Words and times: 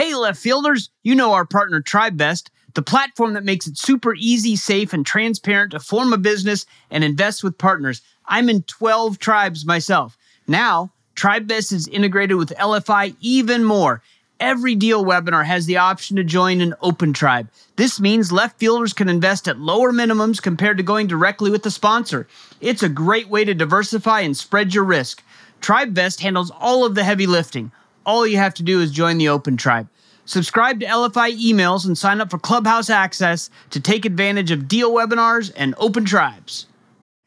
Hey, 0.00 0.14
left 0.14 0.40
fielders, 0.40 0.88
you 1.02 1.14
know 1.14 1.34
our 1.34 1.44
partner 1.44 1.82
TribeVest, 1.82 2.48
the 2.72 2.80
platform 2.80 3.34
that 3.34 3.44
makes 3.44 3.66
it 3.66 3.76
super 3.76 4.14
easy, 4.14 4.56
safe, 4.56 4.94
and 4.94 5.04
transparent 5.04 5.72
to 5.72 5.78
form 5.78 6.14
a 6.14 6.16
business 6.16 6.64
and 6.90 7.04
invest 7.04 7.44
with 7.44 7.58
partners. 7.58 8.00
I'm 8.24 8.48
in 8.48 8.62
12 8.62 9.18
tribes 9.18 9.66
myself. 9.66 10.16
Now, 10.48 10.90
TribeVest 11.16 11.74
is 11.74 11.86
integrated 11.86 12.38
with 12.38 12.56
LFI 12.58 13.14
even 13.20 13.62
more. 13.62 14.00
Every 14.40 14.74
deal 14.74 15.04
webinar 15.04 15.44
has 15.44 15.66
the 15.66 15.76
option 15.76 16.16
to 16.16 16.24
join 16.24 16.62
an 16.62 16.72
open 16.80 17.12
tribe. 17.12 17.50
This 17.76 18.00
means 18.00 18.32
left 18.32 18.58
fielders 18.58 18.94
can 18.94 19.10
invest 19.10 19.48
at 19.48 19.60
lower 19.60 19.92
minimums 19.92 20.40
compared 20.40 20.78
to 20.78 20.82
going 20.82 21.08
directly 21.08 21.50
with 21.50 21.62
the 21.62 21.70
sponsor. 21.70 22.26
It's 22.62 22.82
a 22.82 22.88
great 22.88 23.28
way 23.28 23.44
to 23.44 23.52
diversify 23.52 24.20
and 24.20 24.34
spread 24.34 24.72
your 24.72 24.84
risk. 24.84 25.22
TribeVest 25.60 26.20
handles 26.20 26.50
all 26.50 26.86
of 26.86 26.94
the 26.94 27.04
heavy 27.04 27.26
lifting. 27.26 27.70
All 28.10 28.26
you 28.26 28.38
have 28.38 28.54
to 28.54 28.64
do 28.64 28.80
is 28.80 28.90
join 28.90 29.18
the 29.18 29.28
open 29.28 29.56
tribe. 29.56 29.88
Subscribe 30.24 30.80
to 30.80 30.86
LFI 30.86 31.40
emails 31.40 31.86
and 31.86 31.96
sign 31.96 32.20
up 32.20 32.28
for 32.28 32.40
Clubhouse 32.40 32.90
access 32.90 33.50
to 33.70 33.78
take 33.78 34.04
advantage 34.04 34.50
of 34.50 34.66
deal 34.66 34.90
webinars 34.90 35.52
and 35.54 35.76
open 35.78 36.04
tribes. 36.04 36.66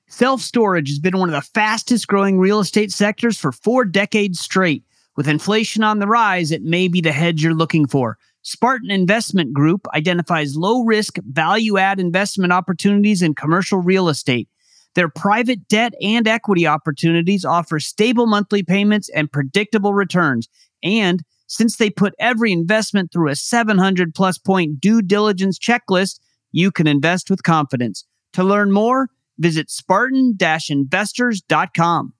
Self 0.09 0.41
storage 0.41 0.89
has 0.89 0.99
been 0.99 1.17
one 1.17 1.29
of 1.29 1.35
the 1.35 1.49
fastest 1.53 2.09
growing 2.09 2.38
real 2.38 2.59
estate 2.59 2.91
sectors 2.91 3.38
for 3.38 3.53
four 3.53 3.85
decades 3.85 4.41
straight. 4.41 4.83
With 5.15 5.29
inflation 5.29 5.85
on 5.85 5.99
the 5.99 6.07
rise, 6.07 6.51
it 6.51 6.63
may 6.63 6.89
be 6.89 6.99
the 6.99 7.13
hedge 7.13 7.41
you're 7.41 7.53
looking 7.53 7.88
for. 7.88 8.17
Spartan 8.41 8.91
Investment 8.91 9.53
Group 9.53 9.88
identifies 9.95 10.57
low 10.57 10.83
risk, 10.83 11.17
value 11.23 11.77
add 11.77 12.02
investment 12.02 12.52
opportunities 12.52 13.21
in 13.21 13.35
commercial 13.35 13.79
real 13.79 14.09
estate. 14.09 14.49
Their 14.95 15.09
private 15.09 15.67
debt 15.69 15.93
and 16.02 16.27
equity 16.27 16.67
opportunities 16.67 17.45
offer 17.45 17.79
stable 17.79 18.27
monthly 18.27 18.63
payments 18.63 19.09
and 19.09 19.31
predictable 19.31 19.93
returns. 19.93 20.49
And 20.83 21.23
since 21.47 21.77
they 21.77 21.89
put 21.89 22.13
every 22.19 22.51
investment 22.51 23.11
through 23.11 23.29
a 23.29 23.35
700 23.35 24.13
plus 24.13 24.37
point 24.37 24.79
due 24.81 25.01
diligence 25.01 25.57
checklist, 25.57 26.19
you 26.52 26.71
can 26.71 26.88
invest 26.88 27.30
with 27.30 27.44
confidence. 27.44 28.05
To 28.33 28.44
learn 28.44 28.71
more, 28.71 29.08
visit 29.38 29.69
spartan 29.69 30.38
investors.com. 30.69 32.13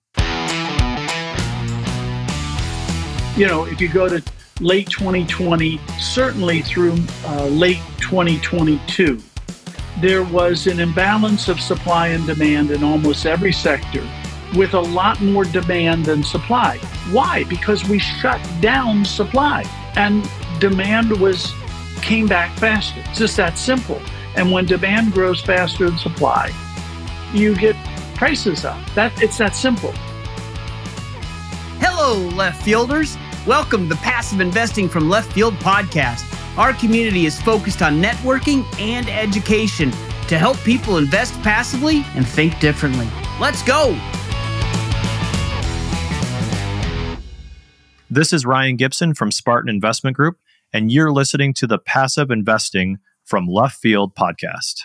You 3.36 3.46
know, 3.48 3.64
if 3.64 3.80
you 3.80 3.88
go 3.88 4.08
to 4.08 4.22
late 4.60 4.88
2020, 4.90 5.80
certainly 5.98 6.62
through 6.62 6.96
uh, 7.24 7.46
late 7.46 7.82
2022, 7.98 9.20
there 10.00 10.22
was 10.22 10.66
an 10.68 10.78
imbalance 10.80 11.48
of 11.48 11.60
supply 11.60 12.08
and 12.08 12.24
demand 12.26 12.70
in 12.70 12.84
almost 12.84 13.26
every 13.26 13.52
sector 13.52 14.06
with 14.54 14.74
a 14.74 14.80
lot 14.80 15.20
more 15.20 15.44
demand 15.44 16.04
than 16.04 16.22
supply. 16.22 16.78
Why? 17.10 17.44
Because 17.44 17.88
we 17.88 17.98
shut 17.98 18.40
down 18.60 19.04
supply 19.04 19.64
and 19.96 20.28
demand 20.60 21.10
was 21.20 21.52
came 22.02 22.26
back 22.26 22.56
faster. 22.58 23.00
It's 23.06 23.18
just 23.18 23.36
that 23.36 23.58
simple. 23.58 24.00
And 24.36 24.52
when 24.52 24.66
demand 24.66 25.12
grows 25.12 25.40
faster 25.40 25.88
than 25.88 25.98
supply, 25.98 26.50
you 27.32 27.56
get 27.56 27.76
prices 28.14 28.64
up. 28.64 28.78
That 28.94 29.20
it's 29.22 29.38
that 29.38 29.54
simple. 29.56 29.92
Hello, 31.80 32.18
left 32.36 32.62
fielders. 32.62 33.16
Welcome 33.46 33.88
to 33.88 33.94
the 33.94 34.00
Passive 34.00 34.40
Investing 34.40 34.88
from 34.88 35.08
Left 35.08 35.32
Field 35.32 35.54
podcast. 35.54 36.30
Our 36.56 36.72
community 36.74 37.26
is 37.26 37.40
focused 37.40 37.82
on 37.82 38.00
networking 38.00 38.64
and 38.78 39.08
education 39.08 39.90
to 40.28 40.38
help 40.38 40.56
people 40.58 40.98
invest 40.98 41.34
passively 41.42 42.04
and 42.14 42.26
think 42.26 42.58
differently. 42.60 43.08
Let's 43.40 43.62
go. 43.62 43.98
This 48.14 48.32
is 48.32 48.46
Ryan 48.46 48.76
Gibson 48.76 49.12
from 49.12 49.32
Spartan 49.32 49.68
Investment 49.68 50.16
Group, 50.16 50.38
and 50.72 50.92
you're 50.92 51.10
listening 51.10 51.52
to 51.54 51.66
the 51.66 51.80
Passive 51.80 52.30
Investing 52.30 52.98
from 53.24 53.48
Left 53.48 53.76
Field 53.76 54.14
podcast. 54.14 54.82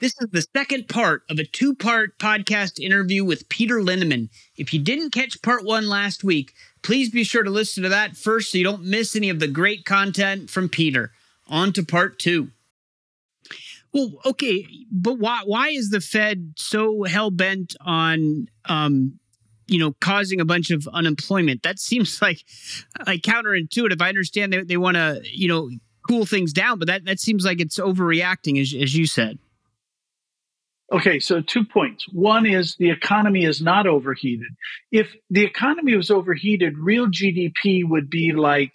This 0.00 0.16
is 0.20 0.26
the 0.32 0.44
second 0.56 0.88
part 0.88 1.22
of 1.30 1.38
a 1.38 1.44
two 1.44 1.76
part 1.76 2.18
podcast 2.18 2.80
interview 2.80 3.24
with 3.24 3.48
Peter 3.48 3.76
Linneman. 3.76 4.28
If 4.56 4.74
you 4.74 4.80
didn't 4.80 5.12
catch 5.12 5.40
part 5.40 5.64
one 5.64 5.88
last 5.88 6.24
week, 6.24 6.52
please 6.82 7.10
be 7.10 7.22
sure 7.22 7.44
to 7.44 7.50
listen 7.50 7.84
to 7.84 7.88
that 7.90 8.16
first 8.16 8.50
so 8.50 8.58
you 8.58 8.64
don't 8.64 8.82
miss 8.82 9.14
any 9.14 9.30
of 9.30 9.38
the 9.38 9.46
great 9.46 9.84
content 9.84 10.50
from 10.50 10.68
Peter. 10.68 11.12
On 11.46 11.72
to 11.74 11.84
part 11.84 12.18
two. 12.18 12.48
Well, 13.94 14.14
okay, 14.26 14.66
but 14.90 15.20
why 15.20 15.42
why 15.44 15.68
is 15.68 15.90
the 15.90 16.00
Fed 16.00 16.54
so 16.56 17.04
hell 17.04 17.30
bent 17.30 17.76
on 17.82 18.48
um, 18.64 19.20
you 19.72 19.78
know 19.78 19.94
causing 20.00 20.40
a 20.40 20.44
bunch 20.44 20.70
of 20.70 20.86
unemployment? 20.92 21.62
That 21.62 21.78
seems 21.78 22.20
like 22.22 22.44
like 23.06 23.22
counterintuitive. 23.22 24.00
I 24.00 24.08
understand 24.08 24.52
they 24.52 24.62
they 24.62 24.76
want 24.76 24.96
to 24.96 25.22
you 25.24 25.48
know 25.48 25.70
cool 26.08 26.26
things 26.26 26.52
down, 26.52 26.78
but 26.78 26.88
that 26.88 27.04
that 27.04 27.20
seems 27.20 27.44
like 27.44 27.60
it's 27.60 27.78
overreacting, 27.78 28.60
as 28.60 28.74
as 28.74 28.96
you 28.96 29.06
said. 29.06 29.38
Okay, 30.92 31.20
so 31.20 31.40
two 31.40 31.64
points. 31.64 32.06
One 32.12 32.44
is 32.44 32.76
the 32.78 32.90
economy 32.90 33.44
is 33.44 33.62
not 33.62 33.86
overheated. 33.86 34.48
If 34.90 35.08
the 35.30 35.42
economy 35.42 35.96
was 35.96 36.10
overheated, 36.10 36.76
real 36.76 37.06
GDP 37.06 37.82
would 37.82 38.10
be 38.10 38.32
like 38.32 38.72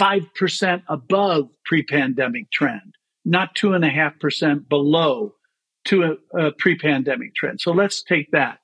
5% 0.00 0.82
above 0.88 1.50
pre 1.66 1.82
pandemic 1.82 2.50
trend, 2.50 2.94
not 3.26 3.54
2.5% 3.54 4.66
below 4.66 5.34
to 5.86 6.16
a, 6.34 6.38
a 6.38 6.52
pre 6.52 6.78
pandemic 6.78 7.34
trend. 7.34 7.60
So 7.60 7.72
let's 7.72 8.02
take 8.02 8.30
that. 8.30 8.60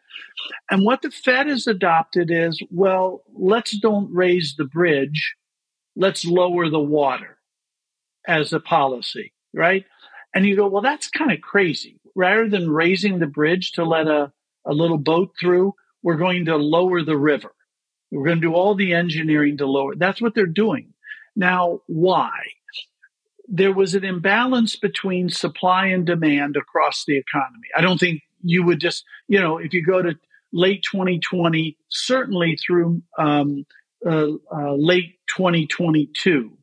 And 0.70 0.84
what 0.84 1.02
the 1.02 1.10
Fed 1.10 1.46
has 1.46 1.66
adopted 1.66 2.30
is 2.30 2.60
well, 2.70 3.22
let's 3.34 3.76
don't 3.78 4.12
raise 4.12 4.54
the 4.56 4.64
bridge, 4.64 5.34
let's 5.96 6.24
lower 6.24 6.68
the 6.68 6.80
water 6.80 7.38
as 8.26 8.52
a 8.52 8.60
policy, 8.60 9.32
right? 9.52 9.84
And 10.34 10.46
you 10.46 10.56
go, 10.56 10.66
well, 10.66 10.82
that's 10.82 11.08
kind 11.08 11.30
of 11.30 11.40
crazy 11.40 12.00
rather 12.14 12.48
than 12.48 12.70
raising 12.70 13.18
the 13.18 13.26
bridge 13.26 13.72
to 13.72 13.84
let 13.84 14.06
a, 14.06 14.32
a 14.66 14.72
little 14.72 14.98
boat 14.98 15.32
through, 15.40 15.74
we're 16.02 16.16
going 16.16 16.44
to 16.46 16.56
lower 16.56 17.02
the 17.02 17.16
river. 17.16 17.52
We're 18.10 18.26
going 18.26 18.40
to 18.40 18.48
do 18.48 18.54
all 18.54 18.74
the 18.74 18.94
engineering 18.94 19.56
to 19.58 19.66
lower. 19.66 19.96
That's 19.96 20.22
what 20.22 20.34
they're 20.34 20.46
doing. 20.46 20.92
Now, 21.34 21.80
why? 21.86 22.30
There 23.48 23.72
was 23.72 23.94
an 23.94 24.04
imbalance 24.04 24.76
between 24.76 25.28
supply 25.28 25.86
and 25.86 26.06
demand 26.06 26.56
across 26.56 27.04
the 27.04 27.18
economy. 27.18 27.68
I 27.76 27.80
don't 27.80 27.98
think 27.98 28.22
you 28.44 28.64
would 28.64 28.80
just, 28.80 29.04
you 29.28 29.40
know, 29.40 29.58
if 29.58 29.72
you 29.72 29.84
go 29.84 30.02
to 30.02 30.14
late 30.52 30.84
2020, 30.90 31.76
certainly 31.88 32.56
through 32.64 33.02
um, 33.18 33.66
uh, 34.06 34.28
uh, 34.52 34.74
late 34.74 35.18
2022, 35.36 36.56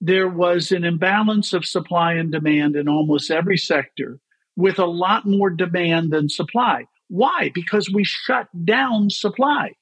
there 0.00 0.28
was 0.28 0.72
an 0.72 0.84
imbalance 0.84 1.52
of 1.52 1.64
supply 1.64 2.14
and 2.14 2.32
demand 2.32 2.76
in 2.76 2.88
almost 2.88 3.30
every 3.30 3.56
sector 3.56 4.18
with 4.56 4.78
a 4.78 4.84
lot 4.84 5.24
more 5.24 5.48
demand 5.48 6.12
than 6.12 6.28
supply. 6.28 6.86
Why? 7.08 7.50
Because 7.54 7.90
we 7.90 8.04
shut 8.04 8.48
down 8.64 9.10
supply. 9.10 9.72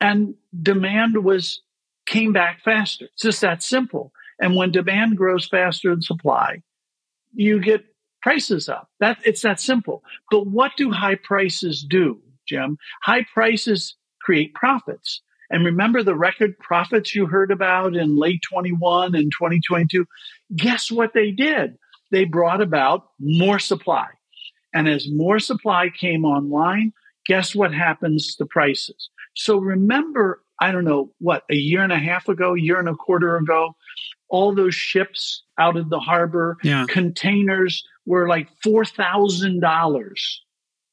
And 0.00 0.34
demand 0.62 1.24
was 1.24 1.62
came 2.06 2.32
back 2.32 2.60
faster. 2.62 3.06
It's 3.06 3.22
just 3.22 3.40
that 3.40 3.62
simple. 3.62 4.12
And 4.40 4.56
when 4.56 4.70
demand 4.70 5.16
grows 5.16 5.46
faster 5.46 5.90
than 5.90 6.02
supply, 6.02 6.62
you 7.34 7.60
get 7.60 7.84
prices 8.22 8.68
up. 8.68 8.88
That 9.00 9.18
it's 9.24 9.42
that 9.42 9.60
simple. 9.60 10.02
But 10.30 10.46
what 10.46 10.72
do 10.76 10.90
high 10.90 11.16
prices 11.16 11.84
do, 11.88 12.20
Jim? 12.48 12.78
High 13.02 13.26
prices 13.32 13.96
create 14.22 14.54
profits. 14.54 15.22
And 15.50 15.64
remember 15.64 16.02
the 16.02 16.14
record 16.14 16.58
profits 16.58 17.14
you 17.14 17.26
heard 17.26 17.50
about 17.50 17.96
in 17.96 18.16
late 18.16 18.40
21 18.50 19.14
and 19.14 19.32
2022? 19.32 20.04
Guess 20.56 20.90
what 20.90 21.14
they 21.14 21.30
did? 21.30 21.78
they 22.10 22.24
brought 22.24 22.60
about 22.60 23.08
more 23.20 23.58
supply. 23.58 24.06
And 24.74 24.88
as 24.88 25.08
more 25.10 25.38
supply 25.38 25.88
came 25.88 26.24
online, 26.24 26.92
guess 27.26 27.54
what 27.54 27.72
happens 27.72 28.34
to 28.36 28.46
prices? 28.46 29.10
So 29.34 29.58
remember, 29.58 30.42
I 30.60 30.72
don't 30.72 30.84
know, 30.84 31.12
what, 31.18 31.44
a 31.50 31.54
year 31.54 31.82
and 31.82 31.92
a 31.92 31.98
half 31.98 32.28
ago, 32.28 32.54
year 32.54 32.78
and 32.78 32.88
a 32.88 32.94
quarter 32.94 33.36
ago, 33.36 33.76
all 34.28 34.54
those 34.54 34.74
ships 34.74 35.42
out 35.58 35.76
of 35.76 35.88
the 35.90 36.00
harbor, 36.00 36.56
yeah. 36.62 36.84
containers 36.88 37.84
were 38.06 38.28
like 38.28 38.48
$4,000 38.64 40.14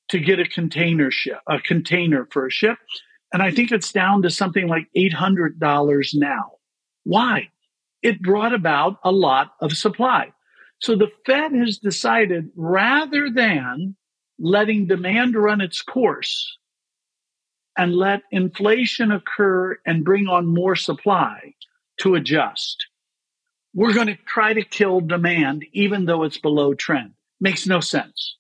to 0.10 0.20
get 0.20 0.40
a 0.40 0.48
container 0.48 1.12
ship, 1.12 1.40
a 1.48 1.60
container 1.60 2.28
for 2.32 2.48
a 2.48 2.52
ship. 2.52 2.78
And 3.34 3.42
I 3.42 3.52
think 3.52 3.72
it's 3.72 3.92
down 3.92 4.22
to 4.22 4.30
something 4.30 4.68
like 4.68 4.88
$800 4.96 6.08
now. 6.14 6.52
Why? 7.04 7.50
It 8.02 8.22
brought 8.22 8.54
about 8.54 9.00
a 9.04 9.12
lot 9.12 9.54
of 9.62 9.76
supply. 9.76 10.32
So 10.80 10.96
the 10.96 11.10
Fed 11.26 11.54
has 11.54 11.80
decided 11.80 12.50
rather 12.56 13.30
than 13.34 13.96
letting 14.38 14.88
demand 14.88 15.36
run 15.36 15.62
its 15.62 15.82
course 15.82 16.58
and 17.78 17.94
let 17.94 18.22
inflation 18.32 19.12
occur 19.12 19.78
and 19.86 20.06
bring 20.06 20.28
on 20.28 20.48
more 20.48 20.76
supply 20.76 21.54
to 22.00 22.16
adjust, 22.16 22.88
we're 23.74 23.94
going 23.94 24.08
to 24.08 24.18
try 24.26 24.54
to 24.54 24.64
kill 24.64 25.02
demand 25.02 25.66
even 25.74 26.06
though 26.06 26.24
it's 26.24 26.38
below 26.38 26.74
trend. 26.74 27.14
Makes 27.42 27.68
no 27.68 27.82
sense. 27.82 28.38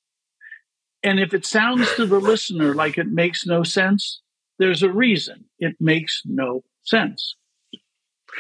And 1.03 1.19
if 1.19 1.33
it 1.33 1.45
sounds 1.45 1.93
to 1.95 2.05
the 2.05 2.19
listener 2.19 2.73
like 2.73 2.97
it 2.97 3.07
makes 3.07 3.45
no 3.45 3.63
sense, 3.63 4.21
there's 4.57 4.81
a 4.81 4.91
reason 4.91 5.45
it 5.59 5.75
makes 5.79 6.21
no 6.25 6.63
sense. 6.83 7.35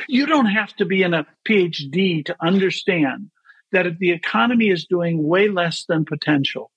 You 0.07 0.25
don't 0.25 0.47
have 0.47 0.75
to 0.77 0.85
be 0.85 1.03
in 1.03 1.13
a 1.13 1.27
PhD 1.47 2.25
to 2.25 2.35
understand 2.41 3.29
that 3.71 3.85
if 3.85 3.97
the 3.99 4.11
economy 4.11 4.69
is 4.69 4.85
doing 4.85 5.27
way 5.27 5.49
less 5.49 5.85
than 5.85 6.05
potential 6.05 6.71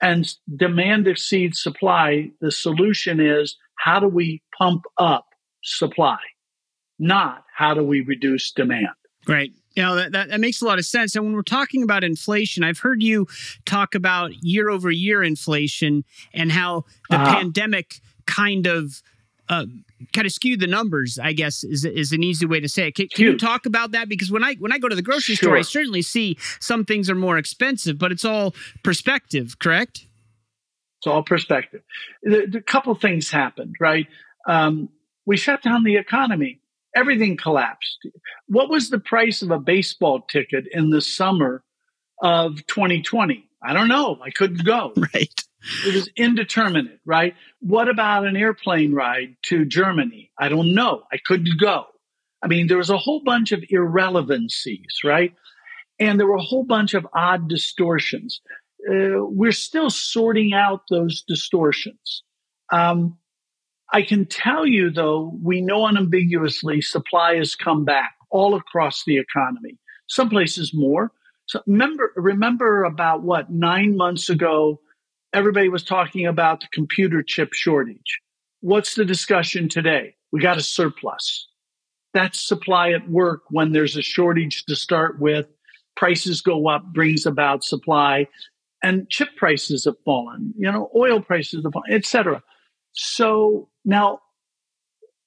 and 0.00 0.32
demand 0.56 1.06
exceeds 1.06 1.62
supply, 1.62 2.30
the 2.40 2.50
solution 2.50 3.20
is 3.20 3.56
how 3.78 4.00
do 4.00 4.08
we 4.08 4.42
pump 4.56 4.84
up 4.98 5.26
supply, 5.62 6.18
not 6.98 7.44
how 7.56 7.74
do 7.74 7.82
we 7.82 8.00
reduce 8.02 8.52
demand. 8.52 8.88
Right. 9.26 9.52
You 9.74 9.82
know, 9.82 9.94
that, 9.96 10.12
that, 10.12 10.28
that, 10.30 10.40
makes 10.40 10.60
a 10.60 10.64
lot 10.64 10.78
of 10.78 10.86
sense. 10.86 11.14
And 11.14 11.24
when 11.24 11.34
we're 11.34 11.42
talking 11.42 11.82
about 11.82 12.02
inflation, 12.02 12.64
I've 12.64 12.78
heard 12.78 13.02
you 13.02 13.26
talk 13.66 13.94
about 13.94 14.32
year 14.42 14.70
over 14.70 14.90
year 14.90 15.22
inflation 15.22 16.04
and 16.32 16.50
how 16.50 16.84
the 17.10 17.16
uh, 17.16 17.34
pandemic 17.34 18.00
kind 18.26 18.66
of 18.66 19.02
uh, 19.48 19.66
kind 20.12 20.26
of 20.26 20.32
skewed 20.32 20.60
the 20.60 20.66
numbers. 20.66 21.18
I 21.18 21.32
guess 21.32 21.64
is 21.64 21.84
is 21.84 22.12
an 22.12 22.22
easy 22.22 22.46
way 22.46 22.60
to 22.60 22.68
say 22.68 22.88
it. 22.88 22.94
Can, 22.94 23.08
can 23.08 23.24
you 23.24 23.38
talk 23.38 23.66
about 23.66 23.92
that? 23.92 24.08
Because 24.08 24.30
when 24.30 24.44
I 24.44 24.54
when 24.54 24.72
I 24.72 24.78
go 24.78 24.88
to 24.88 24.96
the 24.96 25.02
grocery 25.02 25.34
sure. 25.34 25.48
store, 25.48 25.56
I 25.56 25.62
certainly 25.62 26.02
see 26.02 26.36
some 26.60 26.84
things 26.84 27.08
are 27.10 27.14
more 27.14 27.38
expensive, 27.38 27.98
but 27.98 28.12
it's 28.12 28.24
all 28.24 28.54
perspective, 28.82 29.58
correct? 29.58 30.06
It's 30.98 31.06
all 31.06 31.22
perspective. 31.22 31.82
The 32.22 32.62
couple 32.66 32.94
things 32.94 33.30
happened, 33.30 33.76
right? 33.80 34.06
Um, 34.48 34.88
we 35.26 35.36
shut 35.36 35.62
down 35.62 35.84
the 35.84 35.96
economy. 35.96 36.60
Everything 36.96 37.36
collapsed. 37.36 38.08
What 38.48 38.70
was 38.70 38.90
the 38.90 38.98
price 38.98 39.42
of 39.42 39.50
a 39.50 39.58
baseball 39.58 40.22
ticket 40.22 40.64
in 40.72 40.90
the 40.90 41.00
summer 41.00 41.62
of 42.22 42.66
2020? 42.66 43.44
I 43.62 43.72
don't 43.72 43.88
know. 43.88 44.18
I 44.22 44.30
couldn't 44.30 44.64
go. 44.64 44.92
Right. 45.14 45.44
It 45.86 45.94
was 45.94 46.10
indeterminate, 46.16 47.00
right? 47.04 47.34
What 47.60 47.88
about 47.88 48.26
an 48.26 48.36
airplane 48.36 48.92
ride 48.92 49.36
to 49.44 49.64
Germany? 49.64 50.30
I 50.38 50.48
don't 50.48 50.74
know. 50.74 51.02
I 51.12 51.18
couldn't 51.24 51.60
go. 51.60 51.86
I 52.42 52.46
mean, 52.46 52.68
there 52.68 52.78
was 52.78 52.90
a 52.90 52.98
whole 52.98 53.22
bunch 53.24 53.52
of 53.52 53.64
irrelevancies, 53.68 55.00
right? 55.04 55.34
And 55.98 56.18
there 56.18 56.26
were 56.26 56.36
a 56.36 56.42
whole 56.42 56.64
bunch 56.64 56.94
of 56.94 57.06
odd 57.14 57.48
distortions. 57.48 58.40
Uh, 58.88 59.24
we're 59.24 59.52
still 59.52 59.90
sorting 59.90 60.54
out 60.54 60.82
those 60.88 61.24
distortions. 61.26 62.22
Um, 62.72 63.18
I 63.92 64.02
can 64.02 64.26
tell 64.26 64.66
you, 64.66 64.90
though, 64.90 65.36
we 65.42 65.60
know 65.60 65.86
unambiguously 65.86 66.80
supply 66.82 67.36
has 67.36 67.54
come 67.54 67.84
back 67.84 68.14
all 68.30 68.54
across 68.54 69.02
the 69.04 69.18
economy. 69.18 69.78
Some 70.08 70.28
places 70.28 70.72
more. 70.74 71.10
So 71.46 71.62
remember, 71.66 72.12
remember 72.14 72.84
about 72.84 73.22
what 73.22 73.50
nine 73.50 73.96
months 73.96 74.28
ago, 74.28 74.80
everybody 75.32 75.68
was 75.68 75.84
talking 75.84 76.26
about 76.26 76.60
the 76.60 76.68
computer 76.72 77.22
chip 77.22 77.52
shortage. 77.52 78.20
What's 78.60 78.94
the 78.94 79.04
discussion 79.04 79.68
today? 79.68 80.14
We 80.32 80.40
got 80.40 80.58
a 80.58 80.62
surplus. 80.62 81.46
That's 82.14 82.40
supply 82.40 82.90
at 82.90 83.08
work 83.08 83.42
when 83.50 83.72
there's 83.72 83.96
a 83.96 84.02
shortage 84.02 84.64
to 84.64 84.76
start 84.76 85.20
with. 85.20 85.46
Prices 85.96 86.40
go 86.40 86.68
up, 86.68 86.84
brings 86.92 87.26
about 87.26 87.64
supply, 87.64 88.28
and 88.82 89.08
chip 89.10 89.28
prices 89.36 89.84
have 89.84 89.96
fallen. 90.04 90.54
You 90.56 90.70
know, 90.70 90.90
oil 90.96 91.20
prices 91.20 91.64
have 91.64 91.72
fallen, 91.72 91.92
et 91.92 92.06
cetera. 92.06 92.42
So 92.92 93.68
now, 93.84 94.20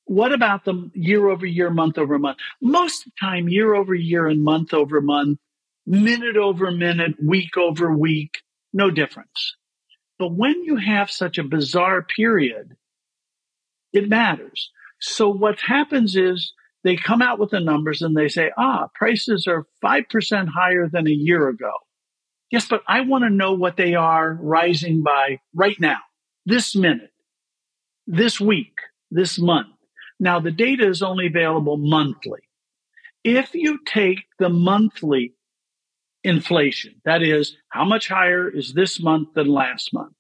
what 0.06 0.34
about 0.34 0.66
the 0.66 0.90
year 0.94 1.30
over 1.30 1.46
year, 1.46 1.70
month 1.70 1.98
over 1.98 2.18
month? 2.18 2.38
Most 2.62 3.06
of 3.06 3.12
the 3.12 3.26
time, 3.26 3.48
year 3.48 3.76
over 3.76 3.94
year 3.94 4.28
and 4.28 4.44
month 4.44 4.74
over 4.74 5.00
month, 5.02 5.40
minute 5.86 6.38
over 6.38 6.72
minute, 6.72 7.16
week 7.24 7.56
over 7.58 7.96
week, 7.96 8.40
no 8.74 8.90
difference. 8.90 9.56
But 10.22 10.34
when 10.34 10.64
you 10.66 10.76
have 10.76 11.10
such 11.10 11.40
a 11.40 11.44
bizarre 11.44 12.04
period, 12.04 12.76
it 13.92 14.08
matters. 14.08 14.70
So 15.00 15.28
what 15.30 15.60
happens 15.62 16.16
is 16.16 16.54
they 16.84 16.96
come 16.96 17.24
out 17.24 17.40
with 17.40 17.50
the 17.50 17.60
numbers 17.60 18.04
and 18.04 18.16
they 18.16 18.28
say, 18.28 18.52
ah, 18.56 18.90
prices 18.94 19.48
are 19.48 19.66
5% 19.84 20.48
higher 20.48 20.88
than 20.88 21.08
a 21.08 21.10
year 21.10 21.50
ago. 21.50 21.72
Yes, 22.52 22.68
but 22.70 22.84
I 22.88 23.02
want 23.02 23.24
to 23.24 23.32
know 23.32 23.54
what 23.54 23.78
they 23.78 23.96
are 23.96 24.38
rising 24.40 25.02
by 25.02 25.40
right 25.56 25.80
now, 25.80 25.98
this 26.46 26.76
minute, 26.76 27.14
this 28.06 28.40
week, 28.40 28.76
this 29.10 29.40
month. 29.40 29.74
Now, 30.20 30.40
the 30.40 30.52
data 30.52 30.88
is 30.88 31.02
only 31.02 31.26
available 31.26 31.78
monthly. 31.78 32.42
If 33.24 33.56
you 33.56 33.80
take 33.88 34.20
the 34.38 34.50
monthly 34.50 35.34
inflation. 36.24 36.96
That 37.06 37.24
is, 37.24 37.56
how 37.70 37.86
much 37.86 38.08
higher 38.08 38.50
is 38.50 38.74
this 38.74 39.02
month 39.02 39.30
than 39.34 39.48
last 39.48 39.94
month? 39.94 40.14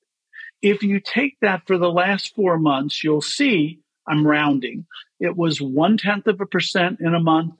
If 0.61 0.83
you 0.83 0.99
take 0.99 1.37
that 1.41 1.63
for 1.65 1.77
the 1.77 1.91
last 1.91 2.35
four 2.35 2.59
months, 2.59 3.03
you'll 3.03 3.21
see 3.21 3.79
I'm 4.07 4.25
rounding. 4.25 4.85
It 5.19 5.37
was 5.37 5.61
one 5.61 5.97
tenth 5.97 6.27
of 6.27 6.41
a 6.41 6.45
percent 6.45 6.99
in 7.01 7.13
a 7.13 7.19
month. 7.19 7.55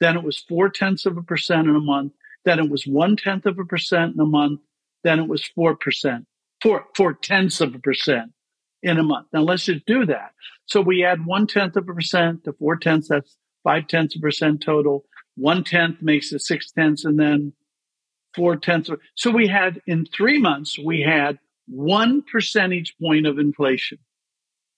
Then 0.00 0.16
it 0.16 0.24
was 0.24 0.38
four 0.38 0.68
tenths 0.68 1.06
of 1.06 1.16
a 1.16 1.22
percent 1.22 1.68
in 1.68 1.76
a 1.76 1.80
month. 1.80 2.12
Then 2.44 2.58
it 2.58 2.70
was 2.70 2.86
one 2.86 3.16
tenth 3.16 3.46
of 3.46 3.58
a 3.58 3.64
percent 3.64 4.14
in 4.14 4.20
a 4.20 4.26
month. 4.26 4.60
Then 5.04 5.20
it 5.20 5.28
was 5.28 5.44
four 5.44 5.76
percent, 5.76 6.26
four, 6.62 6.86
four 6.96 7.14
tenths 7.14 7.60
of 7.60 7.74
a 7.74 7.78
percent 7.78 8.32
in 8.82 8.98
a 8.98 9.02
month. 9.02 9.28
Now 9.32 9.42
let's 9.42 9.64
just 9.64 9.86
do 9.86 10.06
that. 10.06 10.32
So 10.66 10.80
we 10.80 11.04
add 11.04 11.26
one 11.26 11.46
tenth 11.46 11.76
of 11.76 11.88
a 11.88 11.94
percent 11.94 12.44
to 12.44 12.52
four 12.54 12.76
tenths. 12.76 13.08
That's 13.08 13.36
five 13.64 13.86
tenths 13.86 14.16
of 14.16 14.20
a 14.20 14.22
percent 14.22 14.62
total. 14.62 15.04
One 15.36 15.64
tenth 15.64 16.02
makes 16.02 16.32
it 16.32 16.40
six 16.40 16.72
tenths 16.72 17.04
and 17.04 17.18
then 17.18 17.52
four 18.34 18.56
tenths. 18.56 18.88
Of, 18.88 19.00
so 19.14 19.30
we 19.30 19.48
had 19.48 19.80
in 19.86 20.06
three 20.06 20.38
months, 20.38 20.78
we 20.78 21.02
had 21.02 21.38
one 21.66 22.22
percentage 22.22 22.94
point 23.00 23.26
of 23.26 23.38
inflation 23.38 23.98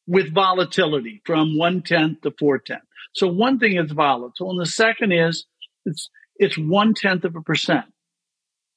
with 0.06 0.35
volatility 0.35 1.23
from 1.25 1.56
one 1.56 1.83
tenth 1.83 2.21
to 2.23 2.33
four 2.39 2.59
tenth. 2.59 2.83
So 3.15 3.27
one 3.27 3.59
thing 3.59 3.77
is 3.77 3.91
volatile, 3.93 4.51
and 4.51 4.61
the 4.61 4.67
second 4.67 5.12
is 5.12 5.47
it's 5.85 6.11
it's 6.37 6.59
one 6.59 6.95
tenth 6.95 7.25
of 7.25 7.37
a 7.37 7.41
percent. 7.41 7.87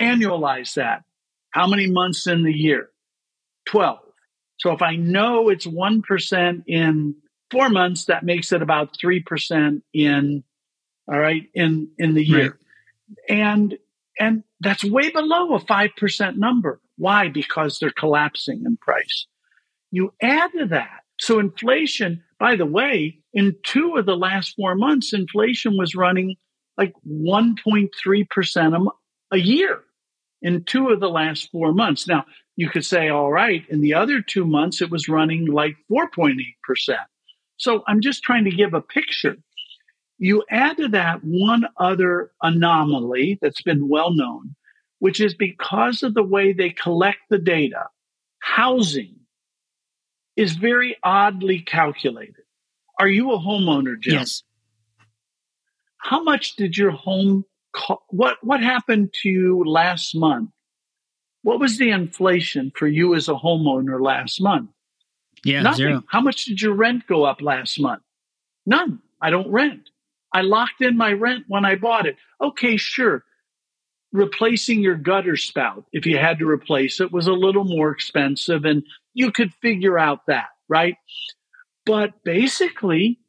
Annualize 0.02 0.76
that. 0.76 1.04
How 1.52 1.68
many 1.68 1.90
months 1.90 2.28
in 2.28 2.44
the 2.44 2.54
year? 2.54 2.90
Twelve. 3.66 4.00
So 4.58 4.72
if 4.72 4.82
I 4.82 4.96
know 4.96 5.50
it's 5.50 5.68
one 5.68 6.02
percent 6.02 6.64
in 6.68 7.16
four 7.52 7.70
months, 7.70 8.06
that 8.06 8.24
makes 8.24 8.52
it 8.52 8.62
about 8.62 8.96
three 9.00 9.22
percent 9.22 9.84
in 9.94 10.44
all 11.12 11.20
right 11.20 11.50
in 11.54 11.90
in 11.98 12.14
the 12.14 12.24
year. 12.24 12.58
Right. 13.30 13.38
And 13.40 13.78
and 14.20 14.44
that's 14.60 14.84
way 14.84 15.10
below 15.10 15.56
a 15.56 15.60
5% 15.60 16.38
number. 16.38 16.82
Why? 16.98 17.30
Because 17.30 17.80
they're 17.80 17.92
collapsing 17.92 18.64
in 18.66 18.78
price. 18.78 19.28
You 19.92 20.14
add 20.22 20.52
to 20.58 20.66
that. 20.68 21.02
So 21.20 21.40
inflation, 21.40 22.24
by 22.40 22.56
the 22.56 22.66
way, 22.66 23.20
in 23.34 23.56
two 23.64 23.96
of 23.96 24.06
the 24.06 24.18
last 24.18 24.56
four 24.56 24.76
months, 24.76 25.14
inflation 25.14 25.78
was 25.78 25.96
running 25.96 26.36
like 26.78 26.94
1.3% 27.08 28.88
a 29.32 29.38
year 29.38 29.82
in 30.42 30.64
two 30.64 30.90
of 30.90 31.00
the 31.00 31.10
last 31.10 31.50
four 31.52 31.74
months. 31.74 32.08
Now, 32.08 32.26
you 32.56 32.70
could 32.70 32.86
say, 32.86 33.10
all 33.10 33.32
right, 33.32 33.64
in 33.70 33.82
the 33.82 33.94
other 33.94 34.22
two 34.22 34.46
months, 34.46 34.82
it 34.82 34.92
was 34.92 35.10
running 35.10 35.48
like 35.48 35.76
4.8%. 35.92 36.36
So 37.58 37.84
I'm 37.88 38.02
just 38.02 38.24
trying 38.24 38.46
to 38.46 38.52
give 38.52 38.74
a 38.74 38.82
picture 38.82 39.38
you 40.18 40.44
add 40.50 40.78
to 40.78 40.88
that 40.90 41.20
one 41.24 41.66
other 41.78 42.32
anomaly 42.42 43.38
that's 43.42 43.62
been 43.62 43.88
well 43.88 44.14
known, 44.14 44.56
which 45.00 45.20
is 45.20 45.34
because 45.34 46.04
of 46.04 46.14
the 46.14 46.24
way 46.24 46.54
they 46.54 46.70
collect 46.72 47.20
the 47.30 47.38
data, 47.38 47.86
housing 48.40 49.16
is 50.36 50.54
very 50.56 50.96
oddly 51.04 51.60
calculated. 51.60 52.36
Are 53.00 53.08
you 53.08 53.32
a 53.32 53.40
homeowner, 53.40 54.00
Jim? 54.00 54.16
Yes. 54.16 54.44
How 55.98 56.24
much 56.24 56.56
did 56.56 56.78
your 56.78 56.92
home 56.92 57.44
co- 57.74 58.02
what 58.10 58.38
what 58.42 58.62
happened 58.62 59.14
to 59.22 59.30
you 59.30 59.64
last 59.66 60.16
month? 60.16 60.50
What 61.44 61.60
was 61.60 61.78
the 61.78 61.92
inflation 61.92 62.72
for 62.76 62.88
you 62.88 63.16
as 63.16 63.28
a 63.30 63.34
homeowner 63.34 64.02
last 64.02 64.42
month? 64.42 64.70
Yeah, 65.44 65.62
Nothing. 65.62 65.78
Zero. 65.78 66.04
How 66.08 66.22
much 66.22 66.46
did 66.46 66.62
your 66.62 66.74
rent 66.74 67.06
go 67.08 67.24
up 67.24 67.42
last 67.42 67.80
month? 67.80 68.02
None. 68.66 69.00
I 69.22 69.30
don't 69.30 69.50
rent. 69.50 69.90
I 70.38 70.42
locked 70.42 70.82
in 70.82 70.96
my 70.96 71.14
rent 71.14 71.46
when 71.48 71.66
I 71.66 71.74
bought 71.74 72.06
it. 72.06 72.16
Okay, 72.40 72.78
sure. 72.78 73.24
Replacing 74.12 74.82
your 74.82 74.94
gutter 74.94 75.36
spout, 75.36 75.86
if 75.92 76.06
you 76.06 76.20
had 76.20 76.38
to 76.38 76.48
replace 76.48 77.02
it, 77.02 77.12
was 77.12 77.26
a 77.26 77.34
little 77.34 77.64
more 77.64 77.90
expensive, 77.90 78.64
and 78.64 78.84
you 79.16 79.32
could 79.32 79.52
figure 79.56 79.98
out 79.98 80.28
that, 80.28 80.50
right? 80.70 80.94
But 81.88 82.24
basically, 82.24 83.20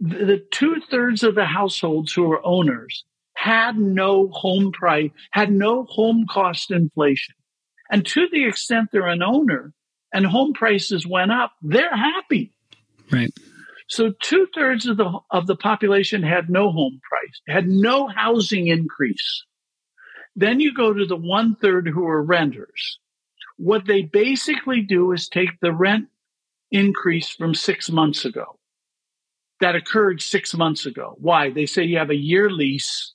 the, 0.00 0.42
two 0.50 0.80
thirds 0.90 1.22
of 1.22 1.34
the 1.34 1.44
households 1.44 2.14
who 2.14 2.32
are 2.32 2.40
owners 2.46 3.04
had 3.34 3.76
no 3.76 4.28
home 4.28 4.72
price, 4.72 5.10
had 5.32 5.52
no 5.52 5.84
home 5.84 6.24
cost 6.30 6.70
inflation. 6.70 7.34
And 7.90 8.06
to 8.06 8.26
the 8.32 8.46
extent 8.46 8.88
they're 8.90 9.06
an 9.06 9.22
owner 9.22 9.74
and 10.14 10.24
home 10.24 10.54
prices 10.54 11.06
went 11.06 11.30
up, 11.30 11.52
they're 11.60 11.94
happy. 11.94 12.54
Right. 13.10 13.34
So 13.88 14.12
two 14.22 14.48
thirds 14.54 14.86
of 14.86 14.96
the 14.96 15.18
of 15.30 15.46
the 15.46 15.56
population 15.56 16.22
had 16.22 16.50
no 16.50 16.70
home 16.72 17.00
price, 17.08 17.40
had 17.48 17.68
no 17.68 18.08
housing 18.08 18.68
increase. 18.68 19.44
Then 20.36 20.60
you 20.60 20.74
go 20.74 20.92
to 20.94 21.06
the 21.06 21.16
one 21.16 21.56
third 21.56 21.88
who 21.88 22.06
are 22.06 22.22
renters. 22.22 22.98
What 23.58 23.86
they 23.86 24.02
basically 24.02 24.82
do 24.82 25.12
is 25.12 25.28
take 25.28 25.50
the 25.60 25.72
rent 25.72 26.08
increase 26.72 27.28
from 27.30 27.54
six 27.54 27.90
months 27.90 28.24
ago. 28.24 28.58
that 29.60 29.74
occurred 29.76 30.20
six 30.20 30.54
months 30.54 30.86
ago. 30.86 31.16
Why? 31.18 31.50
They 31.50 31.66
say 31.66 31.84
you 31.84 31.98
have 31.98 32.10
a 32.10 32.16
year 32.16 32.50
lease. 32.50 33.14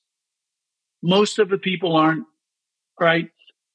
Most 1.01 1.39
of 1.39 1.49
the 1.49 1.57
people 1.57 1.95
aren't, 1.95 2.25
right, 2.99 3.29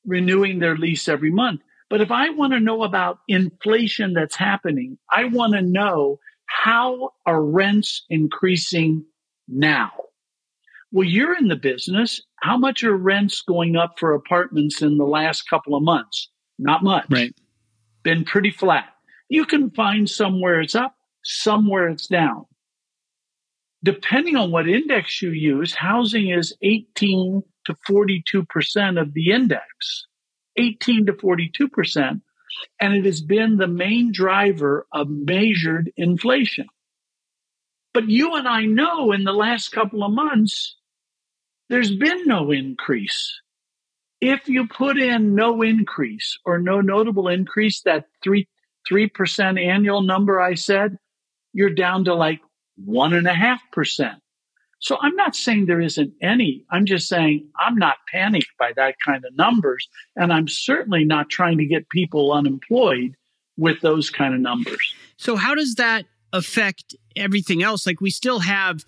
renewing 0.06 0.58
their 0.58 0.76
lease 0.76 1.08
every 1.08 1.30
month. 1.30 1.60
But 1.90 2.00
if 2.00 2.10
I 2.10 2.30
want 2.30 2.52
to 2.52 2.60
know 2.60 2.82
about 2.82 3.18
inflation 3.28 4.14
that's 4.14 4.36
happening, 4.36 4.98
I 5.10 5.26
want 5.26 5.54
to 5.54 5.62
know 5.62 6.18
how 6.62 7.10
are 7.26 7.42
rents 7.42 8.04
increasing 8.08 9.04
now? 9.48 9.90
Well, 10.92 11.06
you're 11.06 11.36
in 11.36 11.48
the 11.48 11.56
business. 11.56 12.22
How 12.40 12.56
much 12.56 12.84
are 12.84 12.96
rents 12.96 13.42
going 13.42 13.76
up 13.76 13.94
for 13.98 14.14
apartments 14.14 14.80
in 14.80 14.96
the 14.96 15.04
last 15.04 15.42
couple 15.50 15.74
of 15.74 15.82
months? 15.82 16.30
Not 16.58 16.84
much. 16.84 17.06
Right. 17.10 17.34
Been 18.04 18.24
pretty 18.24 18.52
flat. 18.52 18.86
You 19.28 19.44
can 19.44 19.70
find 19.70 20.08
somewhere 20.08 20.60
it's 20.60 20.74
up, 20.74 20.94
somewhere 21.24 21.88
it's 21.88 22.06
down. 22.06 22.44
Depending 23.82 24.36
on 24.36 24.50
what 24.50 24.68
index 24.68 25.20
you 25.20 25.30
use, 25.30 25.74
housing 25.74 26.28
is 26.28 26.56
18 26.62 27.42
to 27.66 27.74
42% 27.90 29.00
of 29.00 29.12
the 29.12 29.32
index. 29.32 30.06
18 30.56 31.06
to 31.06 31.12
42%. 31.14 32.20
And 32.80 32.94
it 32.94 33.04
has 33.04 33.20
been 33.20 33.56
the 33.56 33.68
main 33.68 34.12
driver 34.12 34.86
of 34.92 35.08
measured 35.08 35.92
inflation. 35.96 36.66
But 37.92 38.08
you 38.08 38.34
and 38.34 38.48
I 38.48 38.64
know 38.64 39.12
in 39.12 39.24
the 39.24 39.32
last 39.32 39.70
couple 39.70 40.02
of 40.02 40.12
months, 40.12 40.76
there's 41.68 41.94
been 41.94 42.26
no 42.26 42.50
increase. 42.50 43.40
If 44.20 44.48
you 44.48 44.66
put 44.66 44.98
in 44.98 45.34
no 45.34 45.62
increase 45.62 46.38
or 46.44 46.58
no 46.58 46.80
notable 46.80 47.28
increase, 47.28 47.82
that 47.82 48.06
three, 48.22 48.48
3% 48.90 49.62
annual 49.62 50.02
number 50.02 50.40
I 50.40 50.54
said, 50.54 50.98
you're 51.52 51.70
down 51.70 52.04
to 52.06 52.14
like 52.14 52.40
1.5%. 52.86 54.16
So 54.84 54.98
I'm 55.00 55.16
not 55.16 55.34
saying 55.34 55.64
there 55.64 55.80
isn't 55.80 56.12
any. 56.20 56.62
I'm 56.70 56.84
just 56.84 57.08
saying 57.08 57.48
I'm 57.58 57.74
not 57.74 57.96
panicked 58.12 58.50
by 58.58 58.72
that 58.76 58.96
kind 59.02 59.24
of 59.24 59.34
numbers. 59.34 59.88
And 60.14 60.30
I'm 60.30 60.46
certainly 60.46 61.06
not 61.06 61.30
trying 61.30 61.56
to 61.56 61.64
get 61.64 61.88
people 61.88 62.34
unemployed 62.34 63.16
with 63.56 63.80
those 63.80 64.10
kind 64.10 64.34
of 64.34 64.40
numbers. 64.40 64.94
So, 65.16 65.36
how 65.36 65.54
does 65.54 65.76
that 65.76 66.04
affect 66.34 66.94
everything 67.16 67.62
else? 67.62 67.86
Like, 67.86 68.02
we 68.02 68.10
still 68.10 68.40
have, 68.40 68.84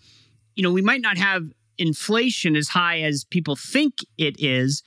you 0.54 0.62
know, 0.62 0.70
we 0.70 0.82
might 0.82 1.00
not 1.00 1.16
have 1.16 1.50
inflation 1.78 2.56
as 2.56 2.68
high 2.68 3.00
as 3.00 3.24
people 3.24 3.56
think 3.56 3.94
it 4.18 4.36
is, 4.38 4.82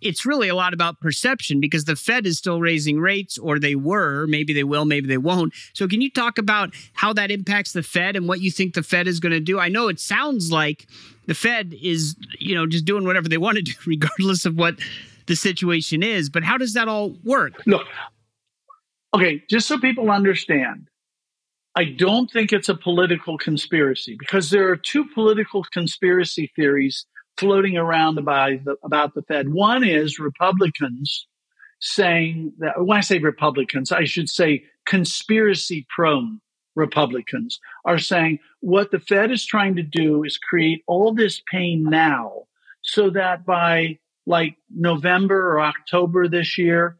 it's 0.00 0.24
really 0.24 0.48
a 0.48 0.54
lot 0.54 0.72
about 0.72 1.00
perception 1.00 1.60
because 1.60 1.84
the 1.84 1.96
Fed 1.96 2.26
is 2.26 2.38
still 2.38 2.60
raising 2.60 3.00
rates, 3.00 3.38
or 3.38 3.58
they 3.58 3.74
were. 3.74 4.26
Maybe 4.26 4.52
they 4.52 4.64
will, 4.64 4.84
maybe 4.84 5.06
they 5.06 5.18
won't. 5.18 5.52
So, 5.72 5.86
can 5.86 6.00
you 6.00 6.10
talk 6.10 6.38
about 6.38 6.74
how 6.92 7.12
that 7.12 7.30
impacts 7.30 7.72
the 7.72 7.82
Fed 7.82 8.16
and 8.16 8.28
what 8.28 8.40
you 8.40 8.50
think 8.50 8.74
the 8.74 8.82
Fed 8.82 9.06
is 9.06 9.20
going 9.20 9.32
to 9.32 9.40
do? 9.40 9.58
I 9.58 9.68
know 9.68 9.88
it 9.88 10.00
sounds 10.00 10.50
like 10.50 10.86
the 11.26 11.34
Fed 11.34 11.74
is, 11.80 12.16
you 12.38 12.54
know, 12.54 12.66
just 12.66 12.84
doing 12.84 13.04
whatever 13.04 13.28
they 13.28 13.38
want 13.38 13.56
to 13.56 13.62
do, 13.62 13.72
regardless 13.86 14.44
of 14.44 14.56
what 14.56 14.76
the 15.26 15.36
situation 15.36 16.02
is. 16.02 16.28
But 16.28 16.42
how 16.42 16.58
does 16.58 16.74
that 16.74 16.88
all 16.88 17.16
work? 17.24 17.62
Look, 17.66 17.86
okay, 19.14 19.42
just 19.48 19.68
so 19.68 19.78
people 19.78 20.10
understand, 20.10 20.88
I 21.76 21.84
don't 21.84 22.30
think 22.30 22.52
it's 22.52 22.68
a 22.68 22.74
political 22.74 23.38
conspiracy 23.38 24.16
because 24.18 24.50
there 24.50 24.68
are 24.68 24.76
two 24.76 25.04
political 25.14 25.64
conspiracy 25.72 26.50
theories 26.56 27.06
floating 27.40 27.76
around 27.76 28.18
about 28.18 28.64
the, 28.64 28.76
about 28.84 29.14
the 29.14 29.22
Fed. 29.22 29.52
One 29.52 29.82
is 29.82 30.18
Republicans 30.18 31.26
saying 31.80 32.52
that, 32.58 32.84
when 32.84 32.98
I 32.98 33.00
say 33.00 33.18
Republicans, 33.18 33.90
I 33.90 34.04
should 34.04 34.28
say 34.28 34.64
conspiracy 34.86 35.86
prone 35.94 36.40
Republicans 36.76 37.58
are 37.84 37.98
saying 37.98 38.38
what 38.60 38.90
the 38.90 39.00
Fed 39.00 39.30
is 39.30 39.44
trying 39.44 39.74
to 39.76 39.82
do 39.82 40.22
is 40.22 40.38
create 40.38 40.84
all 40.86 41.12
this 41.14 41.42
pain 41.50 41.82
now 41.82 42.44
so 42.82 43.10
that 43.10 43.44
by 43.44 43.98
like 44.26 44.56
November 44.70 45.52
or 45.52 45.60
October 45.60 46.28
this 46.28 46.56
year, 46.58 46.96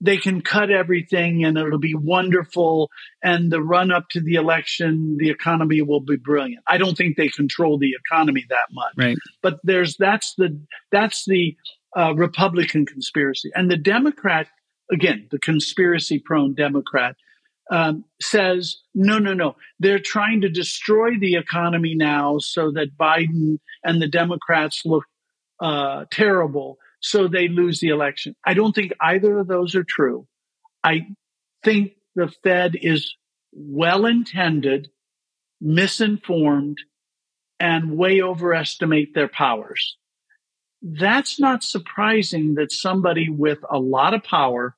they 0.00 0.16
can 0.16 0.40
cut 0.40 0.70
everything 0.70 1.44
and 1.44 1.58
it'll 1.58 1.78
be 1.78 1.94
wonderful. 1.94 2.90
And 3.22 3.52
the 3.52 3.62
run 3.62 3.92
up 3.92 4.08
to 4.10 4.20
the 4.20 4.34
election, 4.34 5.16
the 5.18 5.30
economy 5.30 5.82
will 5.82 6.00
be 6.00 6.16
brilliant. 6.16 6.64
I 6.66 6.78
don't 6.78 6.96
think 6.96 7.16
they 7.16 7.28
control 7.28 7.78
the 7.78 7.92
economy 7.92 8.44
that 8.48 8.68
much. 8.72 8.92
Right. 8.96 9.18
But 9.42 9.60
there's 9.62 9.96
that's 9.96 10.34
the 10.36 10.58
that's 10.90 11.24
the 11.26 11.56
uh, 11.96 12.14
Republican 12.14 12.86
conspiracy, 12.86 13.50
and 13.54 13.70
the 13.70 13.76
Democrat 13.76 14.46
again, 14.92 15.28
the 15.30 15.38
conspiracy 15.38 16.18
prone 16.18 16.54
Democrat. 16.54 17.16
Um, 17.72 18.04
says 18.20 18.78
no, 18.96 19.20
no, 19.20 19.32
no. 19.32 19.54
They're 19.78 20.00
trying 20.00 20.40
to 20.40 20.48
destroy 20.48 21.10
the 21.20 21.36
economy 21.36 21.94
now 21.94 22.38
so 22.38 22.72
that 22.72 22.96
Biden 22.98 23.60
and 23.84 24.02
the 24.02 24.08
Democrats 24.08 24.82
look 24.84 25.04
uh, 25.60 26.06
terrible 26.10 26.78
so 27.00 27.28
they 27.28 27.48
lose 27.48 27.80
the 27.80 27.88
election. 27.88 28.36
I 28.46 28.54
don't 28.54 28.74
think 28.74 28.92
either 29.00 29.38
of 29.38 29.48
those 29.48 29.74
are 29.74 29.84
true. 29.84 30.26
I 30.84 31.06
think 31.64 31.92
the 32.14 32.32
Fed 32.42 32.76
is 32.80 33.14
well 33.52 34.06
intended, 34.06 34.88
misinformed, 35.60 36.78
and 37.58 37.96
way 37.96 38.22
overestimate 38.22 39.14
their 39.14 39.28
powers. 39.28 39.96
That's 40.82 41.38
not 41.38 41.62
surprising 41.62 42.54
that 42.54 42.72
somebody 42.72 43.28
with 43.28 43.58
a 43.70 43.78
lot 43.78 44.14
of 44.14 44.22
power 44.24 44.74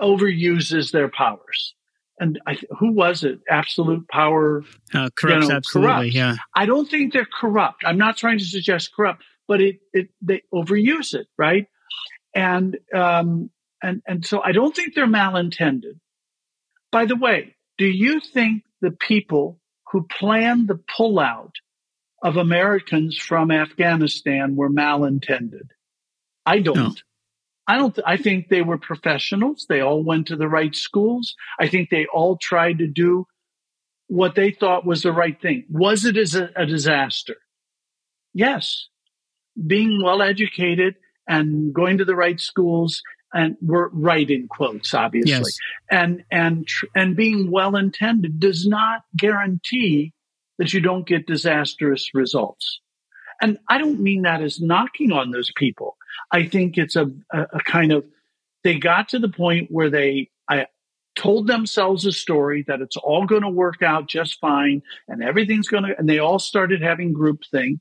overuses 0.00 0.92
their 0.92 1.08
powers. 1.08 1.74
And 2.20 2.40
I, 2.46 2.58
who 2.78 2.92
was 2.92 3.24
it? 3.24 3.40
Absolute 3.48 4.06
power. 4.08 4.64
Uh, 4.92 5.08
corrupt, 5.16 5.44
you 5.44 5.48
know, 5.48 5.54
absolutely. 5.54 5.92
Corrupt. 5.92 6.14
Yeah. 6.14 6.36
I 6.54 6.66
don't 6.66 6.90
think 6.90 7.12
they're 7.12 7.28
corrupt. 7.40 7.82
I'm 7.86 7.98
not 7.98 8.16
trying 8.16 8.38
to 8.38 8.44
suggest 8.44 8.94
corrupt 8.94 9.22
but 9.48 9.62
it, 9.62 9.80
it 9.92 10.10
they 10.20 10.42
overuse 10.54 11.14
it, 11.14 11.26
right? 11.36 11.66
And 12.34 12.76
um, 12.94 13.50
and 13.82 14.02
and 14.06 14.24
so 14.24 14.40
I 14.42 14.52
don't 14.52 14.76
think 14.76 14.94
they're 14.94 15.06
malintended. 15.06 15.98
By 16.92 17.06
the 17.06 17.16
way, 17.16 17.56
do 17.78 17.86
you 17.86 18.20
think 18.20 18.62
the 18.80 18.92
people 18.92 19.58
who 19.90 20.06
planned 20.06 20.68
the 20.68 20.78
pullout 20.96 21.52
of 22.22 22.36
Americans 22.36 23.16
from 23.16 23.50
Afghanistan 23.50 24.54
were 24.54 24.70
malintended? 24.70 25.70
I 26.44 26.60
don't. 26.60 26.76
No. 26.76 26.94
I 27.66 27.76
don't. 27.76 27.94
Th- 27.94 28.04
I 28.06 28.18
think 28.18 28.48
they 28.48 28.62
were 28.62 28.78
professionals. 28.78 29.66
They 29.68 29.80
all 29.80 30.04
went 30.04 30.28
to 30.28 30.36
the 30.36 30.48
right 30.48 30.74
schools. 30.74 31.34
I 31.58 31.68
think 31.68 31.88
they 31.88 32.06
all 32.12 32.36
tried 32.36 32.78
to 32.78 32.86
do 32.86 33.26
what 34.08 34.34
they 34.34 34.50
thought 34.50 34.86
was 34.86 35.02
the 35.02 35.12
right 35.12 35.40
thing. 35.40 35.64
Was 35.70 36.04
it 36.04 36.16
a, 36.16 36.50
a 36.60 36.66
disaster? 36.66 37.36
Yes 38.34 38.88
being 39.66 40.02
well 40.02 40.22
educated 40.22 40.96
and 41.28 41.72
going 41.74 41.98
to 41.98 42.04
the 42.04 42.16
right 42.16 42.40
schools 42.40 43.02
and 43.34 43.56
we're 43.60 43.88
right 43.88 44.30
in 44.30 44.48
quotes 44.48 44.94
obviously. 44.94 45.32
Yes. 45.32 45.58
and 45.90 46.24
and 46.30 46.66
and 46.94 47.16
being 47.16 47.50
well 47.50 47.76
intended 47.76 48.40
does 48.40 48.66
not 48.66 49.02
guarantee 49.16 50.12
that 50.58 50.72
you 50.72 50.80
don't 50.80 51.06
get 51.06 51.26
disastrous 51.26 52.10
results. 52.14 52.80
And 53.40 53.58
i 53.68 53.78
don't 53.78 54.00
mean 54.00 54.22
that 54.22 54.42
as 54.42 54.60
knocking 54.60 55.12
on 55.12 55.30
those 55.30 55.50
people. 55.56 55.96
I 56.32 56.46
think 56.46 56.76
it's 56.78 56.96
a, 56.96 57.06
a, 57.32 57.42
a 57.54 57.60
kind 57.60 57.92
of 57.92 58.04
they 58.64 58.78
got 58.78 59.10
to 59.10 59.18
the 59.18 59.28
point 59.28 59.70
where 59.70 59.90
they 59.90 60.30
I, 60.48 60.66
told 61.14 61.48
themselves 61.48 62.06
a 62.06 62.12
story 62.12 62.64
that 62.68 62.80
it's 62.80 62.96
all 62.96 63.26
going 63.26 63.42
to 63.42 63.48
work 63.48 63.82
out 63.82 64.08
just 64.08 64.38
fine 64.40 64.82
and 65.08 65.22
everything's 65.22 65.68
going 65.68 65.82
to 65.82 65.98
and 65.98 66.08
they 66.08 66.18
all 66.18 66.38
started 66.38 66.80
having 66.80 67.12
groupthink 67.12 67.80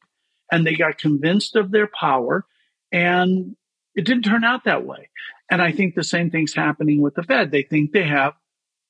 and 0.52 0.66
they 0.66 0.76
got 0.76 0.98
convinced 0.98 1.56
of 1.56 1.72
their 1.72 1.88
power 1.88 2.46
and 2.92 3.56
it 3.96 4.06
didn't 4.06 4.24
turn 4.24 4.44
out 4.44 4.66
that 4.66 4.86
way. 4.86 5.10
And 5.50 5.62
I 5.62 5.72
think 5.72 5.96
the 5.96 6.04
same 6.04 6.30
thing's 6.30 6.54
happening 6.54 7.02
with 7.02 7.16
the 7.16 7.24
Fed. 7.24 7.52
They 7.52 7.64
think 7.64 7.92
they 7.92 8.08
have 8.08 8.34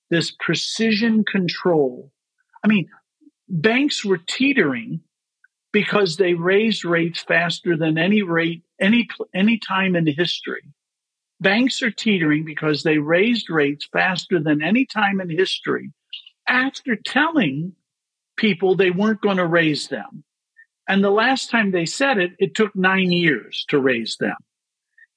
this 0.09 0.31
precision 0.39 1.23
control. 1.23 2.11
I 2.63 2.67
mean, 2.67 2.89
banks 3.47 4.03
were 4.03 4.17
teetering 4.17 5.01
because 5.71 6.17
they 6.17 6.33
raised 6.33 6.85
rates 6.85 7.21
faster 7.21 7.77
than 7.77 7.97
any 7.97 8.21
rate 8.21 8.63
any 8.79 9.07
any 9.33 9.57
time 9.57 9.95
in 9.95 10.07
history. 10.07 10.63
Banks 11.39 11.81
are 11.83 11.91
teetering 11.91 12.45
because 12.45 12.83
they 12.83 12.97
raised 12.97 13.49
rates 13.49 13.87
faster 13.91 14.39
than 14.39 14.63
any 14.63 14.85
time 14.85 15.21
in 15.21 15.29
history 15.29 15.91
after 16.47 16.95
telling 16.95 17.73
people 18.37 18.75
they 18.75 18.91
weren't 18.91 19.21
going 19.21 19.37
to 19.37 19.45
raise 19.45 19.87
them. 19.87 20.23
And 20.87 21.03
the 21.03 21.11
last 21.11 21.49
time 21.49 21.71
they 21.71 21.85
said 21.85 22.17
it, 22.17 22.31
it 22.39 22.55
took 22.55 22.75
nine 22.75 23.11
years 23.11 23.65
to 23.69 23.79
raise 23.79 24.17
them. 24.17 24.37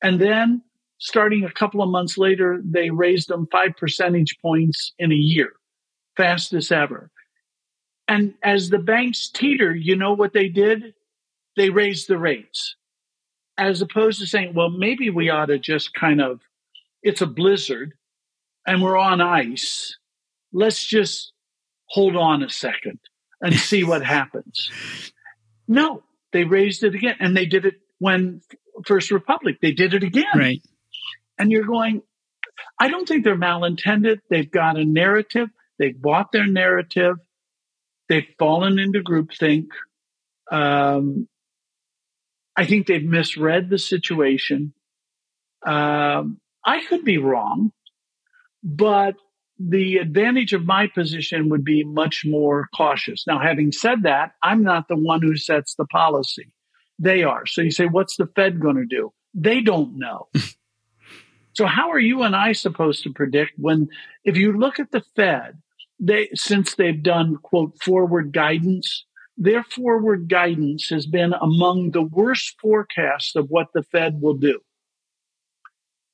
And 0.02 0.20
then 0.20 0.62
starting 0.98 1.44
a 1.44 1.52
couple 1.52 1.82
of 1.82 1.90
months 1.90 2.18
later, 2.18 2.60
they 2.64 2.90
raised 2.90 3.28
them 3.28 3.48
five 3.50 3.76
percentage 3.76 4.36
points 4.40 4.92
in 4.98 5.12
a 5.12 5.16
year, 5.16 5.52
fastest 6.16 6.72
ever. 6.72 7.10
And 8.08 8.34
as 8.42 8.70
the 8.70 8.78
banks 8.78 9.28
teeter, 9.28 9.74
you 9.74 9.94
know 9.94 10.12
what 10.12 10.32
they 10.32 10.48
did? 10.48 10.94
They 11.56 11.70
raised 11.70 12.08
the 12.08 12.18
rates. 12.18 12.74
As 13.56 13.82
opposed 13.82 14.20
to 14.20 14.26
saying, 14.26 14.54
well, 14.54 14.70
maybe 14.70 15.10
we 15.10 15.30
ought 15.30 15.46
to 15.46 15.58
just 15.58 15.94
kind 15.94 16.20
of, 16.20 16.40
it's 17.02 17.20
a 17.20 17.26
blizzard 17.26 17.92
and 18.66 18.82
we're 18.82 18.98
on 18.98 19.20
ice. 19.20 19.96
Let's 20.52 20.84
just 20.84 21.32
hold 21.86 22.16
on 22.16 22.42
a 22.42 22.50
second 22.50 22.98
and 23.40 23.54
see 23.54 23.84
what 23.84 24.04
happens. 24.16 24.70
No, 25.70 26.02
they 26.32 26.42
raised 26.42 26.82
it 26.82 26.96
again. 26.96 27.14
And 27.20 27.36
they 27.36 27.46
did 27.46 27.64
it 27.64 27.74
when 28.00 28.42
First 28.84 29.12
Republic, 29.12 29.58
they 29.62 29.70
did 29.70 29.94
it 29.94 30.02
again. 30.02 30.24
Right. 30.34 30.62
And 31.38 31.52
you're 31.52 31.64
going, 31.64 32.02
I 32.78 32.88
don't 32.88 33.06
think 33.06 33.24
they're 33.24 33.38
malintended. 33.38 34.18
They've 34.28 34.50
got 34.50 34.76
a 34.76 34.84
narrative. 34.84 35.48
They've 35.78 35.98
bought 35.98 36.32
their 36.32 36.46
narrative. 36.46 37.14
They've 38.08 38.26
fallen 38.36 38.80
into 38.80 38.98
groupthink. 39.00 39.68
Um, 40.50 41.28
I 42.56 42.66
think 42.66 42.88
they've 42.88 43.04
misread 43.04 43.70
the 43.70 43.78
situation. 43.78 44.74
Um, 45.64 46.40
I 46.66 46.84
could 46.84 47.04
be 47.04 47.18
wrong, 47.18 47.72
but 48.64 49.14
the 49.68 49.98
advantage 49.98 50.54
of 50.54 50.64
my 50.64 50.86
position 50.86 51.50
would 51.50 51.64
be 51.64 51.84
much 51.84 52.24
more 52.24 52.68
cautious. 52.74 53.26
Now, 53.26 53.38
having 53.38 53.72
said 53.72 54.04
that, 54.04 54.32
I'm 54.42 54.62
not 54.62 54.88
the 54.88 54.96
one 54.96 55.20
who 55.20 55.36
sets 55.36 55.74
the 55.74 55.84
policy. 55.84 56.50
They 56.98 57.22
are. 57.24 57.44
So 57.44 57.60
you 57.60 57.70
say, 57.70 57.84
what's 57.84 58.16
the 58.16 58.26
Fed 58.34 58.60
going 58.60 58.76
to 58.76 58.86
do? 58.86 59.12
They 59.34 59.60
don't 59.60 59.98
know. 59.98 60.28
so 61.52 61.66
how 61.66 61.90
are 61.90 61.98
you 61.98 62.22
and 62.22 62.34
I 62.34 62.52
supposed 62.52 63.02
to 63.02 63.12
predict 63.12 63.52
when, 63.58 63.88
if 64.24 64.36
you 64.36 64.56
look 64.56 64.80
at 64.80 64.92
the 64.92 65.02
Fed, 65.14 65.60
they, 65.98 66.30
since 66.34 66.74
they've 66.74 67.02
done 67.02 67.36
quote 67.42 67.82
forward 67.82 68.32
guidance, 68.32 69.04
their 69.36 69.62
forward 69.62 70.28
guidance 70.28 70.88
has 70.88 71.06
been 71.06 71.34
among 71.34 71.90
the 71.90 72.02
worst 72.02 72.54
forecasts 72.60 73.36
of 73.36 73.48
what 73.50 73.68
the 73.74 73.82
Fed 73.82 74.22
will 74.22 74.36
do. 74.36 74.60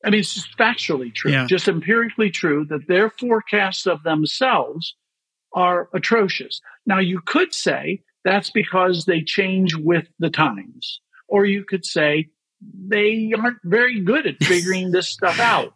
I 0.05 0.11
mean, 0.11 0.21
it's 0.21 0.35
just 0.35 0.57
factually 0.59 1.15
true, 1.15 1.33
yeah. 1.33 1.47
just 1.47 1.69
empirically 1.69 2.31
true 2.31 2.67
that 2.67 2.87
their 2.87 3.11
forecasts 3.11 3.87
of 3.87 4.03
themselves 4.03 4.95
are 5.53 5.88
atrocious. 5.95 6.61
Now, 6.85 6.99
you 6.99 7.21
could 7.21 7.55
say 7.55 8.03
that's 8.25 8.50
because 8.50 9.05
they 9.05 9.23
change 9.23 9.75
with 9.75 10.07
the 10.19 10.31
times, 10.31 11.00
or 11.29 11.47
you 11.47 11.65
could 11.65 11.85
say 11.85 12.29
they 12.61 13.33
aren't 13.37 13.59
very 13.65 14.00
good 14.00 14.26
at 14.26 14.37
figuring 14.43 14.91
this 14.91 15.09
stuff 15.09 15.41
out. 15.41 15.75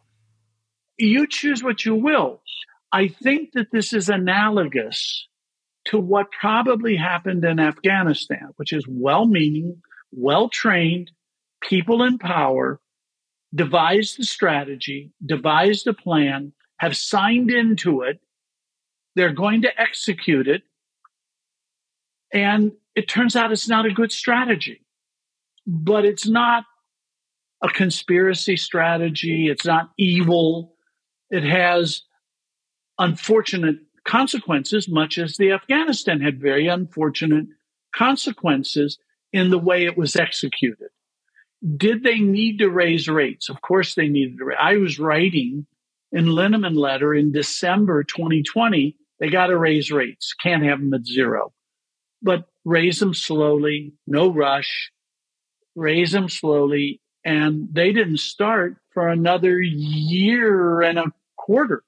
You 0.99 1.27
choose 1.27 1.63
what 1.63 1.85
you 1.85 1.95
will. 1.95 2.43
I 2.93 3.09
think 3.09 3.53
that 3.55 3.69
this 3.73 3.93
is 3.93 4.09
analogous 4.09 5.29
to 5.87 5.99
what 5.99 6.31
probably 6.31 6.97
happened 6.97 7.45
in 7.45 7.59
Afghanistan, 7.59 8.51
which 8.57 8.73
is 8.73 8.85
well 8.89 9.27
meaning, 9.27 9.81
well 10.13 10.49
trained 10.49 11.11
people 11.63 12.03
in 12.03 12.19
power 12.19 12.81
devised 13.55 14.19
the 14.19 14.25
strategy, 14.25 15.11
devised 15.25 15.87
a 15.87 15.95
plan, 15.95 16.53
have 16.79 16.97
signed 16.97 17.51
into 17.51 18.03
it. 18.03 18.21
They're 19.17 19.33
going 19.33 19.63
to 19.63 19.81
execute 19.81 20.49
it. 20.49 20.63
And 22.33 22.73
it 22.95 23.09
turns 23.09 23.35
out 23.37 23.53
it's 23.53 23.69
not 23.69 23.87
a 23.87 23.93
good 23.93 24.13
strategy, 24.13 24.85
but 25.67 26.05
it's 26.05 26.27
not 26.27 26.65
a 27.63 27.69
conspiracy 27.69 28.57
strategy. 28.57 29.49
It's 29.49 29.67
not 29.67 29.91
evil. 29.99 30.75
It 31.31 31.45
has 31.45 32.03
unfortunate 32.99 33.77
consequences, 34.05 34.89
much 34.89 35.19
as 35.19 35.37
the 35.37 35.53
Afghanistan 35.53 36.21
had 36.21 36.41
very 36.41 36.69
unfortunate 36.69 37.47
consequences 37.95 38.99
in 39.33 39.51
the 39.51 39.59
way 39.59 39.85
it 39.85 39.97
was 39.97 40.17
executed. 40.17 40.89
Did 41.77 42.03
they 42.03 42.19
need 42.21 42.59
to 42.59 42.71
raise 42.71 43.09
rates? 43.09 43.49
Of 43.49 43.61
course 43.61 43.95
they 43.95 44.09
needed 44.09 44.39
to. 44.39 44.53
I 44.59 44.77
was 44.77 44.99
writing 44.99 45.67
in 46.11 46.27
Linneman 46.27 46.75
letter 46.75 47.15
in 47.15 47.33
December 47.33 48.03
2020. 48.03 48.97
They 49.19 49.29
got 49.29 49.49
to 49.49 49.59
raise 49.59 49.91
rates. 49.91 50.35
Can't 50.43 50.65
have 50.65 50.81
them 50.81 50.95
at 50.95 51.05
zero, 51.05 51.53
but 52.23 52.47
raise 52.65 52.99
them 52.99 53.13
slowly. 53.13 53.93
No 54.07 54.33
rush. 54.33 54.91
Raise 55.77 56.13
them 56.13 56.29
slowly, 56.29 57.01
and 57.25 57.69
they 57.71 57.93
didn't 57.93 58.19
start 58.19 58.77
for 58.93 59.09
another 59.09 59.61
year 59.61 60.81
and 60.81 60.99
a 60.99 61.13
quarter. 61.37 61.85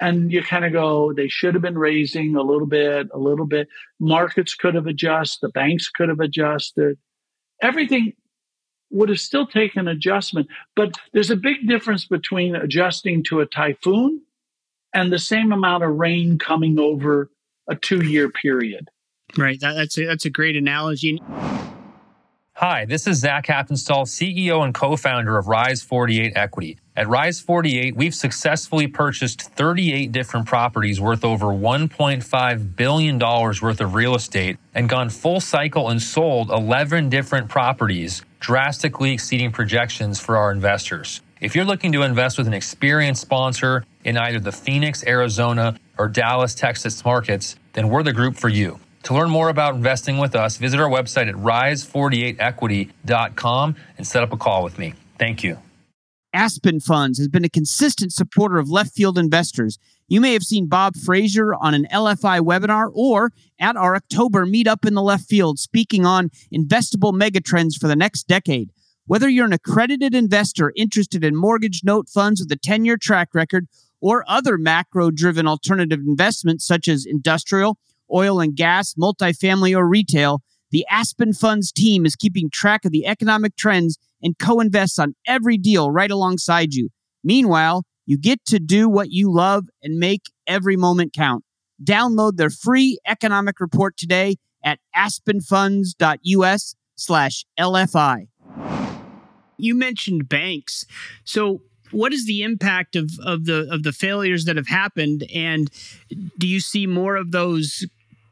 And 0.00 0.32
you 0.32 0.42
kind 0.42 0.64
of 0.64 0.72
go, 0.72 1.12
they 1.12 1.28
should 1.28 1.54
have 1.54 1.62
been 1.62 1.78
raising 1.78 2.34
a 2.34 2.42
little 2.42 2.66
bit, 2.66 3.08
a 3.12 3.18
little 3.18 3.46
bit. 3.46 3.68
Markets 4.00 4.54
could 4.54 4.74
have 4.74 4.86
adjusted, 4.86 5.46
the 5.46 5.50
banks 5.50 5.88
could 5.88 6.08
have 6.08 6.20
adjusted 6.20 6.98
everything 7.62 8.12
would 8.90 9.08
have 9.08 9.20
still 9.20 9.46
taken 9.46 9.88
adjustment. 9.88 10.48
But 10.76 10.98
there's 11.12 11.30
a 11.30 11.36
big 11.36 11.66
difference 11.66 12.04
between 12.04 12.54
adjusting 12.54 13.24
to 13.24 13.40
a 13.40 13.46
typhoon 13.46 14.20
and 14.94 15.10
the 15.10 15.18
same 15.18 15.52
amount 15.52 15.82
of 15.82 15.90
rain 15.90 16.38
coming 16.38 16.78
over 16.78 17.30
a 17.68 17.74
two 17.74 18.04
year 18.04 18.28
period. 18.28 18.88
Right. 19.36 19.58
That, 19.60 19.74
that's, 19.74 19.96
a, 19.96 20.04
that's 20.04 20.26
a 20.26 20.30
great 20.30 20.56
analogy. 20.56 21.22
Hi, 22.64 22.84
this 22.84 23.08
is 23.08 23.18
Zach 23.18 23.48
Haptonstall, 23.48 24.06
CEO 24.06 24.62
and 24.62 24.72
co 24.72 24.94
founder 24.94 25.36
of 25.36 25.48
Rise 25.48 25.82
48 25.82 26.34
Equity. 26.36 26.78
At 26.94 27.08
Rise 27.08 27.40
48, 27.40 27.96
we've 27.96 28.14
successfully 28.14 28.86
purchased 28.86 29.42
38 29.42 30.12
different 30.12 30.46
properties 30.46 31.00
worth 31.00 31.24
over 31.24 31.46
$1.5 31.46 32.76
billion 32.76 33.18
worth 33.18 33.80
of 33.80 33.94
real 33.94 34.14
estate 34.14 34.58
and 34.76 34.88
gone 34.88 35.10
full 35.10 35.40
cycle 35.40 35.88
and 35.88 36.00
sold 36.00 36.50
11 36.50 37.08
different 37.08 37.48
properties, 37.48 38.24
drastically 38.38 39.10
exceeding 39.10 39.50
projections 39.50 40.20
for 40.20 40.36
our 40.36 40.52
investors. 40.52 41.20
If 41.40 41.56
you're 41.56 41.64
looking 41.64 41.90
to 41.90 42.02
invest 42.02 42.38
with 42.38 42.46
an 42.46 42.54
experienced 42.54 43.22
sponsor 43.22 43.84
in 44.04 44.16
either 44.16 44.38
the 44.38 44.52
Phoenix, 44.52 45.04
Arizona, 45.04 45.80
or 45.98 46.06
Dallas, 46.06 46.54
Texas 46.54 47.04
markets, 47.04 47.56
then 47.72 47.88
we're 47.88 48.04
the 48.04 48.12
group 48.12 48.36
for 48.36 48.48
you. 48.48 48.78
To 49.04 49.14
learn 49.14 49.30
more 49.30 49.48
about 49.48 49.74
investing 49.74 50.18
with 50.18 50.36
us, 50.36 50.56
visit 50.56 50.78
our 50.80 50.88
website 50.88 51.28
at 51.28 51.34
rise48equity.com 51.34 53.76
and 53.98 54.06
set 54.06 54.22
up 54.22 54.32
a 54.32 54.36
call 54.36 54.62
with 54.62 54.78
me. 54.78 54.94
Thank 55.18 55.42
you. 55.42 55.58
Aspen 56.34 56.80
Funds 56.80 57.18
has 57.18 57.28
been 57.28 57.44
a 57.44 57.50
consistent 57.50 58.12
supporter 58.12 58.58
of 58.58 58.70
left 58.70 58.94
field 58.94 59.18
investors. 59.18 59.78
You 60.08 60.20
may 60.20 60.32
have 60.32 60.44
seen 60.44 60.66
Bob 60.66 60.96
Fraser 60.96 61.54
on 61.54 61.74
an 61.74 61.86
LFI 61.92 62.40
webinar 62.40 62.90
or 62.94 63.32
at 63.58 63.76
our 63.76 63.94
October 63.94 64.46
meetup 64.46 64.86
in 64.86 64.94
the 64.94 65.02
left 65.02 65.28
field 65.28 65.58
speaking 65.58 66.06
on 66.06 66.30
investable 66.54 67.12
megatrends 67.12 67.78
for 67.78 67.86
the 67.86 67.96
next 67.96 68.28
decade. 68.28 68.70
Whether 69.06 69.28
you're 69.28 69.46
an 69.46 69.52
accredited 69.52 70.14
investor 70.14 70.72
interested 70.74 71.24
in 71.24 71.36
mortgage 71.36 71.82
note 71.84 72.08
funds 72.08 72.40
with 72.40 72.52
a 72.52 72.56
10 72.56 72.84
year 72.84 72.96
track 72.96 73.34
record 73.34 73.66
or 74.00 74.24
other 74.26 74.56
macro 74.56 75.10
driven 75.10 75.46
alternative 75.46 76.00
investments 76.00 76.66
such 76.66 76.88
as 76.88 77.04
industrial, 77.04 77.78
oil 78.12 78.40
and 78.40 78.54
gas, 78.56 78.94
multifamily, 78.94 79.76
or 79.76 79.88
retail, 79.88 80.42
the 80.70 80.86
Aspen 80.90 81.32
Funds 81.32 81.70
team 81.70 82.06
is 82.06 82.16
keeping 82.16 82.48
track 82.50 82.84
of 82.84 82.92
the 82.92 83.06
economic 83.06 83.56
trends 83.56 83.98
and 84.22 84.38
co 84.38 84.60
invests 84.60 84.98
on 84.98 85.14
every 85.26 85.58
deal 85.58 85.90
right 85.90 86.10
alongside 86.10 86.74
you. 86.74 86.88
Meanwhile, 87.22 87.84
you 88.06 88.18
get 88.18 88.44
to 88.46 88.58
do 88.58 88.88
what 88.88 89.10
you 89.10 89.32
love 89.32 89.66
and 89.82 89.98
make 89.98 90.22
every 90.46 90.76
moment 90.76 91.12
count. 91.12 91.44
Download 91.82 92.36
their 92.36 92.50
free 92.50 92.98
economic 93.06 93.60
report 93.60 93.96
today 93.96 94.36
at 94.64 94.78
aspenfunds.us 94.96 96.74
slash 96.96 97.44
LFI. 97.58 98.28
You 99.56 99.74
mentioned 99.74 100.28
banks. 100.28 100.86
So 101.24 101.62
what 101.90 102.12
is 102.12 102.26
the 102.26 102.42
impact 102.42 102.96
of, 102.96 103.10
of 103.24 103.44
the 103.44 103.68
of 103.70 103.82
the 103.82 103.92
failures 103.92 104.46
that 104.46 104.56
have 104.56 104.68
happened 104.68 105.24
and 105.32 105.70
do 106.38 106.48
you 106.48 106.58
see 106.58 106.86
more 106.86 107.16
of 107.16 107.30
those 107.30 107.86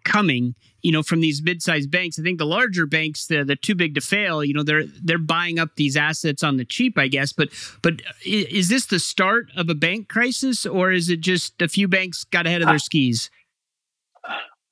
coming 0.05 0.55
you 0.83 0.93
know 0.93 1.03
from 1.03 1.21
these 1.21 1.43
mid-sized 1.43 1.91
banks. 1.91 2.19
I 2.19 2.23
think 2.23 2.39
the 2.39 2.47
larger 2.47 2.87
banks 2.87 3.27
the 3.27 3.45
the 3.45 3.57
too 3.57 3.75
big 3.75 3.95
to 3.95 4.01
fail. 4.01 4.45
You 4.45 4.55
know 4.55 4.63
they're 4.63 4.87
they're 5.03 5.19
buying 5.19 5.59
up 5.59 5.77
these 5.77 5.97
assets 5.97 6.43
on 6.43 6.57
the 6.57 6.65
cheap 6.65 6.99
i 6.99 7.09
guess. 7.09 7.33
But 7.33 7.49
but 7.83 8.03
is 8.25 8.69
this 8.69 8.87
the 8.87 8.99
start 8.99 9.47
of 9.57 9.69
a 9.69 9.75
bank 9.75 10.09
crisis 10.09 10.67
or 10.67 10.93
is 10.93 11.09
it 11.09 11.21
just 11.21 11.61
a 11.61 11.69
few 11.69 11.89
banks 11.89 12.25
got 12.25 12.47
ahead 12.47 12.63
of 12.63 12.69
their 12.69 12.79
skis? 12.79 13.31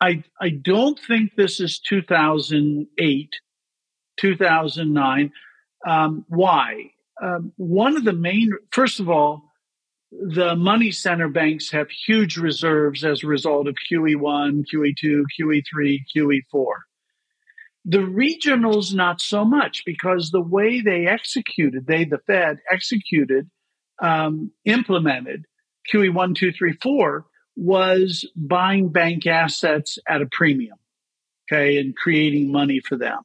I 0.01 0.23
i 0.41 0.51
don't 0.51 0.99
think 1.07 1.33
this 1.37 1.61
is 1.61 1.81
2008 1.81 3.31
2009 4.21 5.33
um, 5.87 6.25
why? 6.29 6.91
Um, 7.23 7.53
one 7.57 7.97
of 7.97 8.05
the 8.05 8.13
main 8.13 8.53
first 8.71 9.01
of 9.01 9.09
all 9.09 9.48
the 10.11 10.57
money 10.57 10.91
center 10.91 11.29
banks 11.29 11.71
have 11.71 11.91
huge 11.91 12.37
reserves 12.37 13.05
as 13.05 13.23
a 13.23 13.27
result 13.27 13.69
of 13.69 13.77
QE1, 13.91 14.65
QE2, 14.73 15.23
QE3, 15.39 15.99
QE4. 16.17 16.65
The 17.85 17.99
regionals, 17.99 18.95
not 18.95 19.21
so 19.21 19.45
much 19.45 19.83
because 19.85 20.31
the 20.31 20.41
way 20.41 20.81
they 20.81 21.07
executed, 21.07 21.87
they, 21.87 22.05
the 22.05 22.19
Fed, 22.27 22.59
executed, 22.71 23.49
um, 24.01 24.51
implemented 24.65 25.45
QE1, 25.93 26.35
2, 26.35 26.53
3, 26.53 26.73
4 26.83 27.25
was 27.57 28.29
buying 28.37 28.91
bank 28.91 29.27
assets 29.27 29.99
at 30.09 30.23
a 30.23 30.27
premium, 30.31 30.77
okay, 31.51 31.79
and 31.79 31.97
creating 31.97 32.53
money 32.53 32.81
for 32.81 32.97
them. 32.97 33.21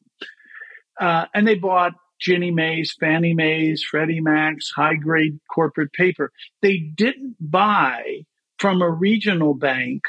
Uh, 0.99 1.25
and 1.33 1.47
they 1.47 1.55
bought 1.55 1.93
Ginnie 2.23 2.51
Mae's, 2.51 2.95
Fannie 2.97 3.33
Mae's, 3.33 3.83
Freddie 3.83 4.21
Mac's, 4.21 4.71
high 4.71 4.95
grade 4.95 5.39
corporate 5.53 5.91
paper. 5.91 6.31
They 6.61 6.77
didn't 6.77 7.35
buy 7.39 8.25
from 8.59 8.81
a 8.81 8.89
regional 8.89 9.53
bank 9.53 10.03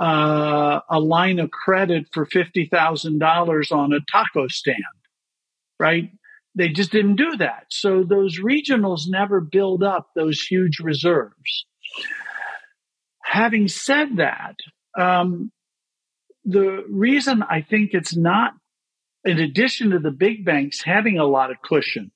uh, 0.00 0.80
a 0.88 0.98
line 0.98 1.38
of 1.38 1.50
credit 1.50 2.06
for 2.12 2.24
$50,000 2.24 3.72
on 3.72 3.92
a 3.92 4.00
taco 4.10 4.48
stand, 4.48 4.78
right? 5.78 6.10
They 6.54 6.70
just 6.70 6.90
didn't 6.90 7.16
do 7.16 7.36
that. 7.36 7.66
So 7.68 8.02
those 8.02 8.40
regionals 8.40 9.02
never 9.06 9.40
build 9.40 9.82
up 9.82 10.08
those 10.16 10.40
huge 10.40 10.80
reserves. 10.80 11.66
Having 13.22 13.68
said 13.68 14.16
that, 14.16 14.56
um, 14.98 15.52
the 16.44 16.82
reason 16.88 17.42
I 17.42 17.60
think 17.60 17.90
it's 17.92 18.16
not, 18.16 18.54
in 19.24 19.38
addition 19.38 19.90
to 19.90 19.98
the 19.98 20.10
big 20.10 20.44
banks 20.44 20.82
having 20.82 21.18
a 21.18 21.26
lot 21.26 21.50
of 21.50 21.62
cushion, 21.62 22.10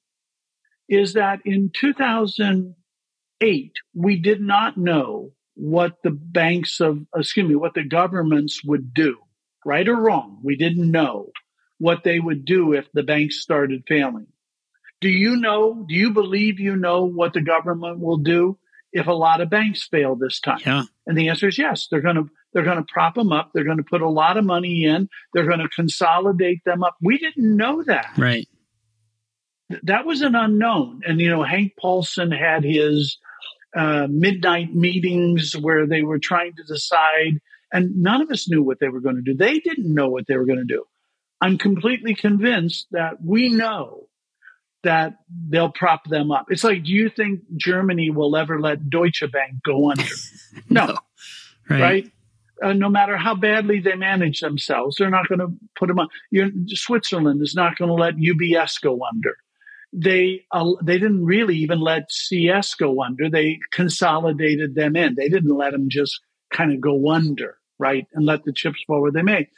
is 0.88 1.14
that 1.14 1.40
in 1.44 1.70
2008, 1.74 3.72
we 3.94 4.16
did 4.20 4.40
not 4.40 4.76
know 4.76 5.32
what 5.54 6.02
the 6.02 6.10
banks 6.10 6.80
of, 6.80 6.98
excuse 7.14 7.48
me, 7.48 7.54
what 7.54 7.74
the 7.74 7.84
governments 7.84 8.64
would 8.64 8.92
do, 8.92 9.18
right 9.64 9.88
or 9.88 9.96
wrong. 9.96 10.40
We 10.42 10.56
didn't 10.56 10.90
know 10.90 11.30
what 11.78 12.04
they 12.04 12.20
would 12.20 12.44
do 12.44 12.72
if 12.72 12.90
the 12.92 13.02
banks 13.02 13.40
started 13.40 13.84
failing. 13.86 14.26
Do 15.00 15.08
you 15.08 15.36
know, 15.36 15.84
do 15.88 15.94
you 15.94 16.10
believe 16.10 16.58
you 16.58 16.76
know 16.76 17.04
what 17.04 17.32
the 17.34 17.40
government 17.40 18.00
will 18.00 18.16
do 18.16 18.58
if 18.92 19.06
a 19.06 19.12
lot 19.12 19.40
of 19.40 19.50
banks 19.50 19.86
fail 19.86 20.16
this 20.16 20.40
time? 20.40 20.60
Yeah. 20.64 20.84
And 21.06 21.16
the 21.18 21.28
answer 21.28 21.48
is 21.48 21.58
yes. 21.58 21.88
They're 21.90 22.00
going 22.00 22.16
to, 22.16 22.30
they're 22.54 22.64
going 22.64 22.78
to 22.78 22.86
prop 22.90 23.16
them 23.16 23.32
up. 23.32 23.50
They're 23.52 23.64
going 23.64 23.78
to 23.78 23.84
put 23.84 24.00
a 24.00 24.08
lot 24.08 24.36
of 24.38 24.44
money 24.44 24.84
in. 24.84 25.08
They're 25.34 25.46
going 25.46 25.58
to 25.58 25.68
consolidate 25.68 26.60
them 26.64 26.84
up. 26.84 26.96
We 27.02 27.18
didn't 27.18 27.56
know 27.56 27.82
that. 27.82 28.12
Right. 28.16 28.48
That 29.82 30.06
was 30.06 30.22
an 30.22 30.36
unknown. 30.36 31.02
And, 31.06 31.20
you 31.20 31.28
know, 31.28 31.42
Hank 31.42 31.72
Paulson 31.78 32.30
had 32.30 32.64
his, 32.64 33.18
uh, 33.76 34.06
midnight 34.08 34.72
meetings 34.72 35.54
where 35.56 35.86
they 35.86 36.02
were 36.02 36.20
trying 36.20 36.54
to 36.54 36.62
decide, 36.62 37.40
and 37.72 37.96
none 37.96 38.22
of 38.22 38.30
us 38.30 38.48
knew 38.48 38.62
what 38.62 38.78
they 38.78 38.88
were 38.88 39.00
going 39.00 39.16
to 39.16 39.22
do. 39.22 39.34
They 39.34 39.58
didn't 39.58 39.92
know 39.92 40.08
what 40.08 40.26
they 40.28 40.36
were 40.36 40.46
going 40.46 40.60
to 40.60 40.64
do. 40.64 40.84
I'm 41.40 41.58
completely 41.58 42.14
convinced 42.14 42.86
that 42.92 43.22
we 43.22 43.48
know 43.48 44.06
that 44.84 45.16
they'll 45.48 45.72
prop 45.72 46.08
them 46.08 46.30
up. 46.30 46.46
It's 46.50 46.62
like, 46.62 46.84
do 46.84 46.92
you 46.92 47.08
think 47.08 47.40
Germany 47.56 48.10
will 48.10 48.36
ever 48.36 48.60
let 48.60 48.88
Deutsche 48.88 49.24
Bank 49.32 49.62
go 49.64 49.90
under? 49.90 50.04
no, 50.68 50.86
no. 50.86 50.98
Right. 51.68 51.80
right? 51.80 52.12
Uh, 52.62 52.72
no 52.72 52.88
matter 52.88 53.16
how 53.16 53.34
badly 53.34 53.80
they 53.80 53.96
manage 53.96 54.40
themselves, 54.40 54.96
they're 54.96 55.10
not 55.10 55.28
going 55.28 55.40
to 55.40 55.48
put 55.76 55.88
them 55.88 55.98
on. 55.98 56.08
You're, 56.30 56.50
Switzerland 56.68 57.42
is 57.42 57.54
not 57.54 57.76
going 57.76 57.88
to 57.88 57.94
let 57.94 58.14
UBS 58.14 58.80
go 58.80 59.00
under 59.04 59.36
they 59.94 60.44
uh, 60.50 60.72
they 60.82 60.98
didn't 60.98 61.24
really 61.24 61.56
even 61.58 61.80
let 61.80 62.10
CS 62.10 62.74
go 62.74 63.02
under. 63.02 63.30
They 63.30 63.60
consolidated 63.70 64.74
them 64.74 64.96
in. 64.96 65.14
They 65.14 65.28
didn't 65.28 65.56
let 65.56 65.70
them 65.70 65.86
just 65.88 66.20
kind 66.52 66.72
of 66.72 66.80
go 66.80 67.10
under, 67.10 67.56
right, 67.78 68.06
and 68.12 68.26
let 68.26 68.44
the 68.44 68.52
chips 68.52 68.82
fall 68.86 69.02
where 69.02 69.12
they 69.12 69.22
may. 69.22 69.48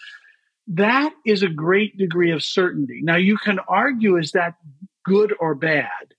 That 0.68 1.14
is 1.24 1.42
a 1.42 1.48
great 1.48 1.96
degree 1.96 2.32
of 2.32 2.42
certainty. 2.42 3.00
Now 3.02 3.16
you 3.16 3.38
can 3.38 3.58
argue 3.66 4.18
is 4.18 4.32
that 4.32 4.54
good 5.04 5.32
or 5.40 5.54
bad, 5.54 6.14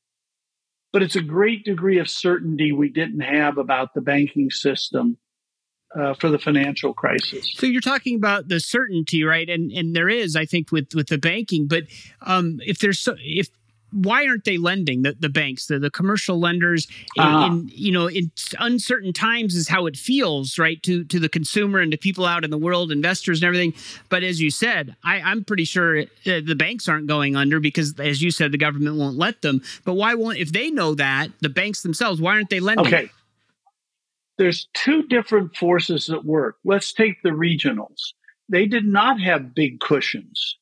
but 0.91 1.03
it's 1.03 1.15
a 1.15 1.21
great 1.21 1.63
degree 1.63 1.99
of 1.99 2.09
certainty 2.09 2.71
we 2.71 2.89
didn't 2.89 3.19
have 3.19 3.59
about 3.59 3.93
the 3.93 4.01
banking 4.01 4.49
system 4.49 5.17
uh, 5.95 6.13
for 6.15 6.30
the 6.30 6.39
financial 6.39 6.93
crisis. 6.93 7.52
So 7.56 7.65
you're 7.65 7.82
talking 7.82 8.15
about 8.15 8.47
the 8.47 8.60
certainty, 8.60 9.23
right? 9.23 9.50
And 9.50 9.71
and 9.71 9.95
there 9.95 10.10
is, 10.10 10.36
I 10.36 10.45
think, 10.45 10.71
with 10.71 10.93
with 10.93 11.08
the 11.08 11.17
banking. 11.17 11.67
But 11.67 11.84
um, 12.21 12.60
if 12.65 12.80
there's 12.80 13.00
so, 13.00 13.15
if 13.19 13.50
why 13.91 14.28
aren't 14.28 14.43
they 14.43 14.58
lending 14.58 15.04
the, 15.04 15.15
the 15.17 15.30
banks 15.30 15.67
the, 15.67 15.80
the 15.80 15.89
commercial 15.89 16.39
lenders 16.39 16.88
in, 17.15 17.23
uh-huh. 17.23 17.45
in, 17.45 17.71
you 17.73 17.91
know 17.91 18.08
in 18.10 18.30
uncertain 18.60 19.13
times 19.13 19.56
is 19.56 19.67
how 19.67 19.86
it 19.86 19.95
feels 19.95 20.60
right 20.60 20.84
to 20.84 21.06
to 21.06 21.19
the 21.19 21.30
consumer 21.30 21.80
and 21.80 21.91
to 21.91 21.97
people 21.97 22.26
out 22.26 22.43
in 22.43 22.52
the 22.52 22.58
world 22.58 22.91
investors 22.91 23.41
and 23.41 23.47
everything 23.47 23.73
but 24.10 24.23
as 24.23 24.41
you 24.41 24.52
said 24.52 24.95
I, 25.04 25.21
i'm 25.21 25.43
pretty 25.43 25.63
sure 25.63 26.02
uh, 26.02 26.06
the 26.23 26.56
banks 26.56 26.89
aren't 26.89 27.08
going 27.08 27.36
under 27.36 27.60
because 27.60 27.97
as 28.00 28.21
you 28.21 28.30
said 28.30 28.52
the 28.52 28.58
government 28.58 28.97
won't 28.97 29.17
let 29.17 29.41
them 29.41 29.62
but 29.86 29.93
why 29.93 30.15
won't 30.15 30.38
if 30.38 30.52
they 30.52 30.69
know 30.69 30.93
that 30.95 31.30
the 31.39 31.50
banks 31.50 31.82
themselves 31.82 32.19
why 32.19 32.34
aren't 32.34 32.50
they 32.50 32.60
lending 32.60 32.88
okay 32.88 33.10
there's 34.38 34.67
two 34.73 35.04
different 35.04 35.56
forces 35.56 36.10
at 36.10 36.26
work 36.26 36.58
let's 36.63 36.93
take 36.93 37.21
the 37.23 37.30
regionals 37.30 38.13
they 38.50 38.65
did 38.65 38.86
not 38.86 39.19
have 39.19 39.56
big 39.56 39.80
cushions 39.80 40.58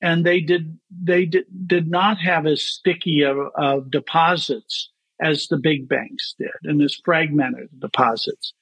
and 0.00 0.24
they 0.24 0.40
did 0.40 0.78
they 0.90 1.24
did, 1.24 1.44
did 1.66 1.88
not 1.90 2.18
have 2.18 2.46
as 2.46 2.62
sticky 2.62 3.22
of, 3.22 3.36
of 3.54 3.90
deposits 3.90 4.90
as 5.20 5.48
the 5.48 5.58
big 5.58 5.88
banks 5.88 6.34
did 6.38 6.50
and 6.64 6.80
as 6.82 7.00
fragmented 7.04 7.68
deposits. 7.80 8.52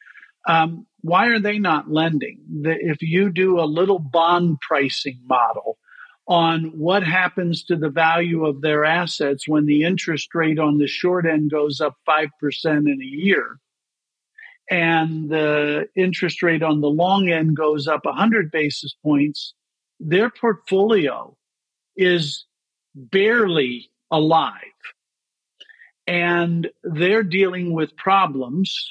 Um, 0.48 0.86
why 1.00 1.26
are 1.26 1.40
they 1.40 1.58
not 1.58 1.90
lending? 1.90 2.40
The, 2.62 2.76
if 2.80 3.02
you 3.02 3.30
do 3.30 3.60
a 3.60 3.66
little 3.66 3.98
bond 3.98 4.58
pricing 4.60 5.20
model 5.26 5.78
on 6.28 6.72
what 6.76 7.02
happens 7.02 7.64
to 7.64 7.76
the 7.76 7.90
value 7.90 8.46
of 8.46 8.60
their 8.60 8.84
assets 8.84 9.46
when 9.46 9.66
the 9.66 9.84
interest 9.84 10.34
rate 10.34 10.58
on 10.58 10.78
the 10.78 10.86
short 10.86 11.26
end 11.26 11.50
goes 11.50 11.80
up 11.80 11.96
5% 12.08 12.28
in 12.64 13.00
a 13.00 13.04
year 13.04 13.58
and 14.70 15.28
the 15.28 15.88
interest 15.96 16.42
rate 16.42 16.62
on 16.62 16.80
the 16.80 16.88
long 16.88 17.28
end 17.28 17.56
goes 17.56 17.86
up 17.86 18.04
100 18.04 18.50
basis 18.50 18.94
points 19.02 19.54
their 20.00 20.30
portfolio 20.30 21.36
is 21.96 22.44
barely 22.94 23.90
alive 24.10 24.52
and 26.06 26.68
they're 26.84 27.22
dealing 27.22 27.72
with 27.72 27.96
problems. 27.96 28.88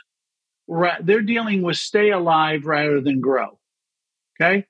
They're 0.68 1.22
dealing 1.22 1.62
with 1.62 1.78
stay 1.78 2.12
alive 2.12 2.66
rather 2.66 3.02
than 3.02 3.22
grow. 3.22 3.60
Okay. 4.36 4.66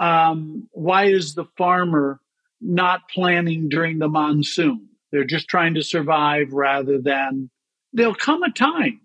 Um, 0.00 0.68
why 0.72 1.04
is 1.06 1.34
the 1.34 1.46
farmer 1.56 2.20
not 2.60 3.08
planning 3.08 3.68
during 3.68 3.98
the 3.98 4.08
monsoon? 4.08 4.88
They're 5.10 5.24
just 5.24 5.48
trying 5.48 5.74
to 5.74 5.82
survive 5.82 6.52
rather 6.52 7.00
than 7.00 7.50
there'll 7.92 8.14
come 8.14 8.42
a 8.42 8.50
time, 8.50 9.00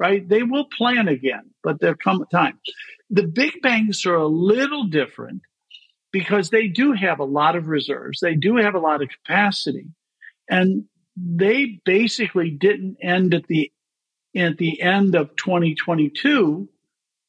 right? 0.00 0.26
They 0.26 0.42
will 0.42 0.64
plan 0.76 1.06
again, 1.06 1.50
but 1.62 1.78
there'll 1.78 1.94
come 1.94 2.22
a 2.22 2.26
time. 2.26 2.58
The 3.10 3.26
big 3.26 3.60
banks 3.62 4.06
are 4.06 4.16
a 4.16 4.26
little 4.26 4.84
different 4.84 5.42
because 6.10 6.50
they 6.50 6.66
do 6.66 6.92
have 6.92 7.20
a 7.20 7.24
lot 7.24 7.54
of 7.54 7.68
reserves. 7.68 8.18
They 8.20 8.34
do 8.34 8.56
have 8.56 8.74
a 8.74 8.80
lot 8.80 9.02
of 9.02 9.10
capacity. 9.10 9.86
And 10.48 10.84
they 11.16 11.80
basically 11.84 12.50
didn't 12.50 12.96
end 13.02 13.34
at 13.34 13.46
the 13.46 13.70
at 14.36 14.58
the 14.58 14.80
end 14.80 15.14
of 15.16 15.28
2022 15.36 16.68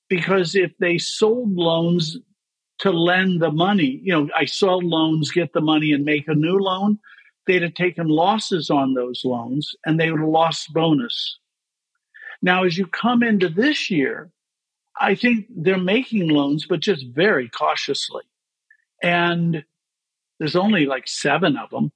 because 0.07 0.55
if 0.55 0.71
they 0.79 0.99
sold 0.99 1.51
loans 1.53 2.17
to 2.79 2.91
lend 2.91 3.41
the 3.41 3.51
money, 3.51 3.99
you 4.03 4.13
know, 4.13 4.29
I 4.37 4.45
sold 4.45 4.83
loans, 4.83 5.31
get 5.31 5.53
the 5.53 5.61
money 5.61 5.93
and 5.93 6.05
make 6.05 6.27
a 6.27 6.35
new 6.35 6.59
loan, 6.59 6.99
they'd 7.47 7.63
have 7.63 7.73
taken 7.73 8.07
losses 8.07 8.69
on 8.69 8.93
those 8.93 9.21
loans 9.25 9.75
and 9.85 9.99
they 9.99 10.11
would 10.11 10.19
have 10.19 10.29
lost 10.29 10.71
bonus. 10.73 11.39
Now, 12.41 12.63
as 12.63 12.77
you 12.77 12.87
come 12.87 13.23
into 13.23 13.49
this 13.49 13.89
year, 13.89 14.31
I 14.99 15.15
think 15.15 15.45
they're 15.49 15.77
making 15.77 16.29
loans, 16.29 16.65
but 16.67 16.79
just 16.79 17.05
very 17.07 17.49
cautiously. 17.49 18.23
And 19.01 19.63
there's 20.39 20.55
only 20.55 20.85
like 20.85 21.07
seven 21.07 21.57
of 21.57 21.69
them, 21.69 21.91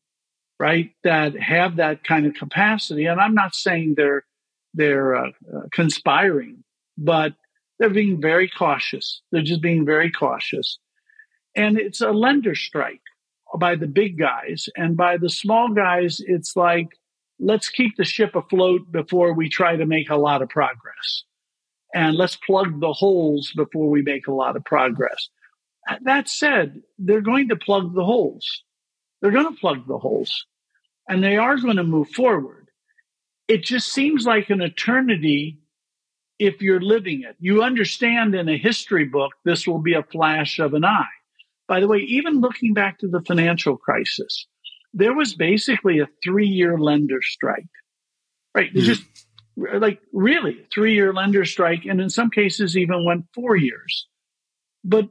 right, 0.60 0.92
that 1.04 1.36
have 1.40 1.78
that 1.78 2.04
kind 2.04 2.26
of 2.26 2.34
capacity. 2.36 3.06
And 3.06 3.20
I'm 3.20 3.34
not 3.34 3.56
saying 3.56 3.96
they're 3.98 4.24
they're 4.74 5.16
uh, 5.16 5.30
uh, 5.30 5.62
conspiring, 5.72 6.64
but 6.98 7.34
they're 7.80 7.90
being 7.90 8.22
very 8.22 8.50
cautious. 8.50 9.22
They're 9.32 9.42
just 9.42 9.62
being 9.62 9.86
very 9.86 10.12
cautious. 10.12 10.80
And 11.56 11.78
it's 11.78 12.02
a 12.02 12.12
lender 12.12 12.56
strike 12.56 13.02
by 13.58 13.76
the 13.76 13.88
big 13.88 14.20
guys. 14.20 14.68
And 14.76 14.98
by 14.98 15.18
the 15.18 15.30
small 15.30 15.70
guys, 15.74 16.22
it's 16.26 16.56
like, 16.58 16.90
let's 17.40 17.70
keep 17.70 17.98
the 17.98 18.06
ship 18.06 18.36
afloat 18.36 18.92
before 18.92 19.34
we 19.34 19.50
try 19.50 19.76
to 19.76 19.86
make 19.86 20.10
a 20.10 20.16
lot 20.16 20.42
of 20.42 20.50
progress. 20.50 21.24
And 21.94 22.16
let's 22.16 22.36
plug 22.36 22.80
the 22.82 22.94
holes 22.94 23.52
before 23.56 23.90
we 23.90 24.02
make 24.02 24.28
a 24.28 24.34
lot 24.34 24.56
of 24.56 24.66
progress. 24.66 25.30
That 26.02 26.28
said, 26.28 26.82
they're 26.98 27.22
going 27.22 27.50
to 27.50 27.56
plug 27.56 27.94
the 27.94 28.04
holes. 28.04 28.64
They're 29.22 29.32
going 29.32 29.54
to 29.54 29.60
plug 29.60 29.88
the 29.88 29.98
holes 29.98 30.46
and 31.08 31.24
they 31.24 31.38
are 31.38 31.58
going 31.58 31.78
to 31.78 31.84
move 31.84 32.10
forward. 32.10 32.68
It 33.48 33.64
just 33.64 33.94
seems 33.94 34.26
like 34.26 34.50
an 34.50 34.62
eternity 34.62 35.60
if 36.40 36.62
you're 36.62 36.82
living 36.82 37.24
it. 37.24 37.36
You 37.40 37.64
understand 37.64 38.36
in 38.36 38.50
a 38.50 38.58
history 38.58 39.06
book, 39.06 39.32
this 39.46 39.68
will 39.68 39.80
be 39.80 39.94
a 39.94 40.04
flash 40.04 40.60
of 40.60 40.74
an 40.74 40.84
eye. 40.84 41.06
By 41.68 41.80
the 41.80 41.88
way, 41.88 42.00
even 42.00 42.42
looking 42.42 42.74
back 42.74 43.00
to 43.00 43.08
the 43.08 43.22
financial 43.22 43.78
crisis, 43.78 44.48
there 44.96 45.14
was 45.14 45.36
basically 45.36 46.00
a 46.00 46.08
three 46.24 46.48
year 46.48 46.80
lender 46.80 47.22
strike, 47.22 47.68
right? 48.56 48.74
Mm. 48.74 48.82
Just 48.82 49.04
like 49.58 50.00
really 50.14 50.66
three 50.74 50.96
year 50.96 51.14
lender 51.14 51.46
strike. 51.46 51.86
And 51.86 52.02
in 52.02 52.10
some 52.10 52.32
cases, 52.32 52.78
even 52.78 53.06
went 53.06 53.26
four 53.34 53.56
years. 53.56 54.08
But 54.84 55.10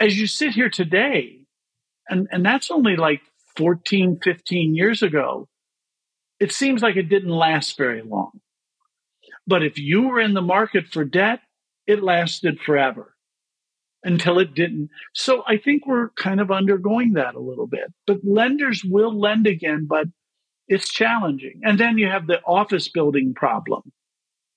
as 0.00 0.18
you 0.18 0.26
sit 0.26 0.52
here 0.52 0.68
today, 0.68 1.40
and, 2.08 2.26
and 2.32 2.44
that's 2.44 2.70
only 2.70 2.96
like 2.96 3.20
14, 3.56 4.18
15 4.22 4.74
years 4.74 5.02
ago, 5.02 5.48
it 6.40 6.52
seems 6.52 6.82
like 6.82 6.96
it 6.96 7.08
didn't 7.08 7.30
last 7.30 7.76
very 7.76 8.02
long. 8.02 8.40
But 9.46 9.62
if 9.62 9.78
you 9.78 10.08
were 10.08 10.20
in 10.20 10.34
the 10.34 10.42
market 10.42 10.86
for 10.88 11.04
debt, 11.04 11.40
it 11.86 12.02
lasted 12.02 12.60
forever. 12.60 13.14
Until 14.04 14.38
it 14.38 14.54
didn't. 14.54 14.90
So 15.14 15.42
I 15.46 15.56
think 15.56 15.86
we're 15.86 16.10
kind 16.10 16.40
of 16.40 16.50
undergoing 16.50 17.14
that 17.14 17.34
a 17.34 17.40
little 17.40 17.66
bit. 17.66 17.92
But 18.06 18.18
lenders 18.24 18.82
will 18.84 19.18
lend 19.18 19.46
again, 19.46 19.86
but 19.88 20.06
it's 20.68 20.88
challenging. 20.88 21.60
And 21.62 21.78
then 21.80 21.98
you 21.98 22.08
have 22.08 22.26
the 22.26 22.40
office 22.42 22.88
building 22.88 23.34
problem, 23.34 23.82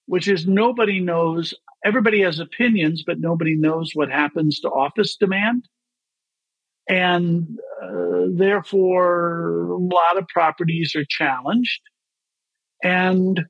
which 0.06 0.28
is 0.28 0.46
nobody 0.46 1.00
knows. 1.00 1.54
Everybody 1.84 2.22
has 2.22 2.40
opinions, 2.40 3.04
but 3.06 3.20
nobody 3.20 3.56
knows 3.56 3.92
what 3.94 4.12
happens 4.12 4.60
to 4.60 4.70
office 4.70 5.16
demand. 5.16 5.68
And 6.88 7.48
uh, 7.82 8.26
therefore, 8.34 9.70
a 9.72 9.78
lot 9.78 10.18
of 10.18 10.28
properties 10.28 10.94
are 10.96 11.06
challenged. 11.08 11.82
And 12.84 13.42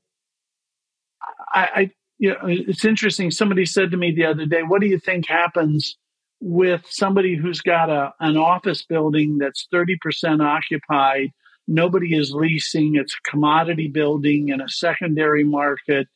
I, 1.53 1.69
I, 1.75 1.91
you 2.21 2.29
know, 2.29 2.37
it's 2.43 2.85
interesting. 2.85 3.31
Somebody 3.31 3.65
said 3.65 3.89
to 3.89 3.97
me 3.97 4.13
the 4.13 4.25
other 4.25 4.45
day, 4.45 4.61
"What 4.61 4.79
do 4.79 4.87
you 4.87 4.99
think 4.99 5.27
happens 5.27 5.97
with 6.39 6.85
somebody 6.87 7.35
who's 7.35 7.61
got 7.61 7.89
a 7.89 8.13
an 8.19 8.37
office 8.37 8.83
building 8.85 9.39
that's 9.39 9.67
thirty 9.71 9.97
percent 9.99 10.39
occupied? 10.39 11.31
Nobody 11.67 12.15
is 12.15 12.31
leasing. 12.31 12.93
It's 12.95 13.15
a 13.15 13.29
commodity 13.29 13.87
building 13.87 14.49
in 14.49 14.61
a 14.61 14.69
secondary 14.69 15.43
market. 15.43 16.07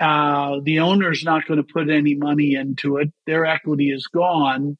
Uh, 0.00 0.58
the 0.64 0.80
owner's 0.80 1.22
not 1.22 1.46
going 1.46 1.64
to 1.64 1.72
put 1.72 1.88
any 1.88 2.16
money 2.16 2.54
into 2.54 2.96
it. 2.96 3.12
Their 3.24 3.46
equity 3.46 3.92
is 3.92 4.08
gone." 4.08 4.76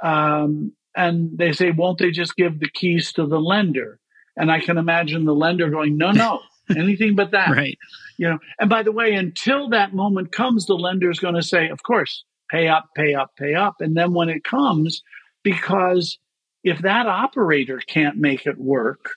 Um, 0.00 0.74
and 0.96 1.36
they 1.36 1.50
say, 1.50 1.72
"Won't 1.72 1.98
they 1.98 2.12
just 2.12 2.36
give 2.36 2.60
the 2.60 2.70
keys 2.70 3.12
to 3.14 3.26
the 3.26 3.40
lender?" 3.40 3.98
And 4.36 4.48
I 4.48 4.60
can 4.60 4.78
imagine 4.78 5.24
the 5.24 5.34
lender 5.34 5.70
going, 5.70 5.96
"No, 5.96 6.12
no." 6.12 6.38
anything 6.76 7.14
but 7.14 7.30
that. 7.32 7.50
Right. 7.50 7.78
You 8.22 8.28
know, 8.28 8.38
and 8.60 8.70
by 8.70 8.84
the 8.84 8.92
way, 8.92 9.14
until 9.14 9.68
that 9.70 9.94
moment 9.94 10.30
comes, 10.30 10.66
the 10.66 10.74
lender 10.74 11.10
is 11.10 11.18
going 11.18 11.34
to 11.34 11.42
say, 11.42 11.68
of 11.70 11.82
course, 11.82 12.22
pay 12.52 12.68
up, 12.68 12.88
pay 12.96 13.14
up, 13.14 13.32
pay 13.36 13.54
up. 13.54 13.80
And 13.80 13.96
then 13.96 14.14
when 14.14 14.28
it 14.28 14.44
comes, 14.44 15.02
because 15.42 16.18
if 16.62 16.82
that 16.82 17.08
operator 17.08 17.80
can't 17.84 18.18
make 18.18 18.46
it 18.46 18.58
work, 18.58 19.14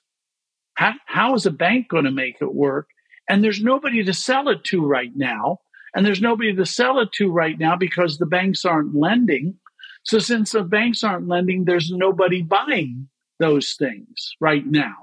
how, 0.74 0.94
how 1.06 1.36
is 1.36 1.46
a 1.46 1.52
bank 1.52 1.88
going 1.88 2.06
to 2.06 2.12
make 2.12 2.38
it 2.42 2.56
work? 2.56 2.88
And 3.30 3.44
there's 3.44 3.62
nobody 3.62 4.04
to 4.04 4.12
sell 4.12 4.50
it 4.50 4.64
to 4.64 4.84
right 4.84 5.16
now. 5.16 5.60
And 5.94 6.04
there's 6.04 6.20
nobody 6.20 6.56
to 6.56 6.66
sell 6.66 7.00
it 7.00 7.12
to 7.12 7.32
right 7.32 7.60
now 7.60 7.76
because 7.76 8.18
the 8.18 8.26
banks 8.26 8.66
aren't 8.66 8.96
lending. 8.96 9.54
So 10.02 10.18
since 10.18 10.54
the 10.54 10.64
banks 10.64 11.04
aren't 11.04 11.28
lending, 11.28 11.66
there's 11.66 11.92
nobody 11.92 12.42
buying 12.42 13.08
those 13.38 13.76
things 13.78 14.32
right 14.42 14.66
now. 14.66 14.96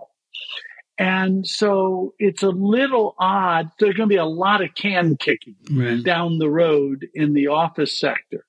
And 0.99 1.47
so 1.47 2.15
it's 2.19 2.43
a 2.43 2.51
little 2.51 3.15
odd. 3.19 3.71
There's 3.79 3.95
going 3.95 4.09
to 4.09 4.13
be 4.13 4.19
a 4.19 4.25
lot 4.25 4.63
of 4.63 4.75
can 4.75 5.17
kicking 5.17 5.57
right. 5.71 6.03
down 6.03 6.39
the 6.39 6.51
road 6.51 7.07
in 7.15 7.33
the 7.33 7.49
office 7.49 7.99
sector 7.99 8.45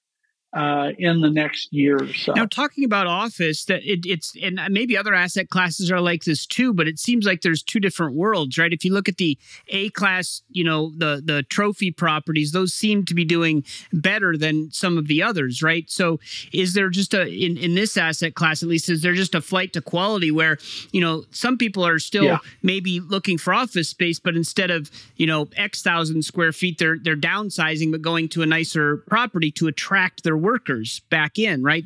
uh, 0.53 0.91
in 0.99 1.21
the 1.21 1.29
next 1.29 1.73
year 1.73 1.97
or 2.01 2.13
so. 2.13 2.33
Now, 2.33 2.45
talking 2.45 2.83
about 2.83 3.07
office, 3.07 3.65
that 3.65 3.81
it, 3.83 4.05
it's 4.05 4.33
and 4.41 4.59
maybe 4.69 4.95
other 4.95 5.13
asset 5.13 5.49
classes 5.49 5.91
are 5.91 5.99
like 5.99 6.25
this 6.25 6.45
too, 6.45 6.73
but 6.73 6.87
it 6.87 6.99
seems 6.99 7.25
like 7.25 7.41
there's 7.41 7.63
two 7.63 7.79
different 7.79 8.15
worlds, 8.15 8.57
right? 8.57 8.71
If 8.71 8.85
you 8.85 8.93
look 8.93 9.09
at 9.09 9.17
the 9.17 9.37
A 9.69 9.89
class, 9.89 10.43
you 10.49 10.63
know, 10.63 10.91
the 10.95 11.21
the 11.23 11.43
trophy 11.43 11.89
properties, 11.89 12.51
those 12.51 12.73
seem 12.73 13.03
to 13.05 13.15
be 13.15 13.25
doing 13.25 13.63
better 13.91 14.37
than 14.37 14.69
some 14.71 14.97
of 14.97 15.07
the 15.07 15.23
others, 15.23 15.63
right? 15.63 15.89
So, 15.89 16.19
is 16.51 16.73
there 16.73 16.89
just 16.89 17.15
a 17.15 17.27
in 17.27 17.57
in 17.57 17.73
this 17.73 17.97
asset 17.97 18.35
class 18.35 18.61
at 18.61 18.69
least 18.69 18.89
is 18.89 19.01
there 19.01 19.13
just 19.13 19.33
a 19.33 19.41
flight 19.41 19.73
to 19.73 19.81
quality 19.81 20.29
where 20.29 20.59
you 20.91 21.01
know 21.01 21.23
some 21.31 21.57
people 21.57 21.85
are 21.85 21.97
still 21.97 22.25
yeah. 22.25 22.37
maybe 22.61 22.99
looking 22.99 23.39
for 23.39 23.53
office 23.53 23.89
space, 23.89 24.19
but 24.19 24.35
instead 24.35 24.69
of 24.69 24.91
you 25.17 25.25
know 25.25 25.47
X 25.57 25.81
thousand 25.81 26.23
square 26.23 26.51
feet, 26.51 26.77
they're 26.77 26.99
they're 27.01 27.15
downsizing 27.15 27.91
but 27.91 28.03
going 28.03 28.29
to 28.29 28.43
a 28.43 28.45
nicer 28.45 28.97
property 29.07 29.49
to 29.51 29.67
attract 29.67 30.23
their 30.23 30.37
workers 30.43 31.01
back 31.09 31.39
in, 31.39 31.63
right? 31.63 31.85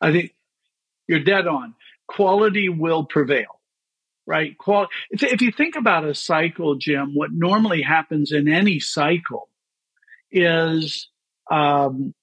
I 0.00 0.12
think 0.12 0.34
you're 1.08 1.24
dead 1.24 1.48
on. 1.48 1.74
Quality 2.06 2.68
will 2.68 3.04
prevail, 3.04 3.60
right? 4.26 4.56
Qual- 4.56 4.88
if, 5.10 5.22
if 5.22 5.42
you 5.42 5.50
think 5.50 5.74
about 5.74 6.04
a 6.04 6.14
cycle, 6.14 6.76
Jim, 6.76 7.14
what 7.14 7.30
normally 7.32 7.82
happens 7.82 8.30
in 8.30 8.46
any 8.46 8.78
cycle 8.78 9.48
is 10.30 11.08
um, 11.50 12.14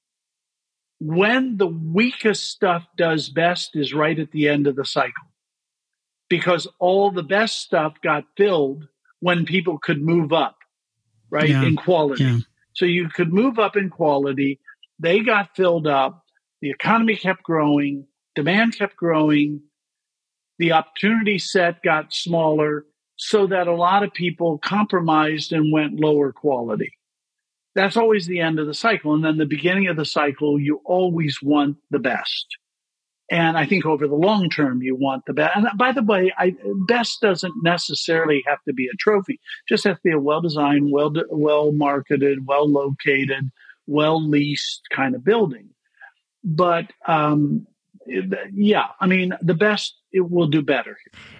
when 0.99 1.57
the 1.57 1.67
weakest 1.67 2.49
stuff 2.49 2.85
does 2.95 3.29
best 3.29 3.71
is 3.75 3.93
right 3.93 4.17
at 4.17 4.31
the 4.31 4.47
end 4.47 4.67
of 4.67 4.75
the 4.75 4.85
cycle 4.85 5.27
because 6.29 6.67
all 6.79 7.11
the 7.11 7.23
best 7.23 7.59
stuff 7.59 7.93
got 8.01 8.23
filled 8.37 8.87
when 9.19 9.45
people 9.45 9.77
could 9.77 10.01
move 10.01 10.33
up, 10.33 10.57
right, 11.29 11.49
yeah. 11.49 11.63
in 11.63 11.75
quality. 11.75 12.23
Yeah. 12.23 12.37
So 12.73 12.85
you 12.85 13.09
could 13.09 13.31
move 13.31 13.59
up 13.59 13.75
in 13.77 13.89
quality 13.89 14.59
they 14.99 15.19
got 15.19 15.55
filled 15.55 15.87
up. 15.87 16.23
The 16.61 16.69
economy 16.69 17.15
kept 17.15 17.43
growing. 17.43 18.07
Demand 18.35 18.77
kept 18.77 18.95
growing. 18.95 19.61
The 20.59 20.71
opportunity 20.71 21.39
set 21.39 21.83
got 21.83 22.13
smaller 22.13 22.85
so 23.17 23.47
that 23.47 23.67
a 23.67 23.75
lot 23.75 24.03
of 24.03 24.13
people 24.13 24.57
compromised 24.59 25.51
and 25.51 25.71
went 25.71 25.99
lower 25.99 26.31
quality. 26.31 26.91
That's 27.75 27.97
always 27.97 28.27
the 28.27 28.39
end 28.39 28.59
of 28.59 28.67
the 28.67 28.73
cycle. 28.73 29.13
And 29.13 29.23
then 29.23 29.37
the 29.37 29.45
beginning 29.45 29.87
of 29.87 29.97
the 29.97 30.05
cycle, 30.05 30.59
you 30.59 30.81
always 30.85 31.39
want 31.41 31.77
the 31.89 31.99
best. 31.99 32.45
And 33.31 33.57
I 33.57 33.65
think 33.65 33.85
over 33.85 34.07
the 34.07 34.15
long 34.15 34.49
term, 34.49 34.81
you 34.81 34.95
want 34.95 35.23
the 35.25 35.33
best. 35.33 35.55
And 35.55 35.67
by 35.75 35.91
the 35.91 36.03
way, 36.03 36.31
I, 36.37 36.55
best 36.87 37.21
doesn't 37.21 37.53
necessarily 37.63 38.43
have 38.45 38.59
to 38.67 38.73
be 38.73 38.85
a 38.85 38.97
trophy. 38.99 39.39
Just 39.67 39.85
has 39.85 39.95
to 39.95 40.01
be 40.03 40.11
a 40.11 40.19
well 40.19 40.41
designed, 40.41 40.91
well 40.91 41.11
well 41.29 41.71
marketed, 41.71 42.45
well 42.45 42.69
located, 42.69 43.49
well 43.87 44.25
leased 44.25 44.81
kind 44.91 45.15
of 45.15 45.23
building. 45.23 45.69
But 46.43 46.91
um, 47.07 47.67
yeah, 48.53 48.87
I 48.99 49.07
mean, 49.07 49.33
the 49.41 49.53
best 49.53 49.95
it 50.11 50.29
will 50.29 50.47
do 50.47 50.61
better. 50.61 50.97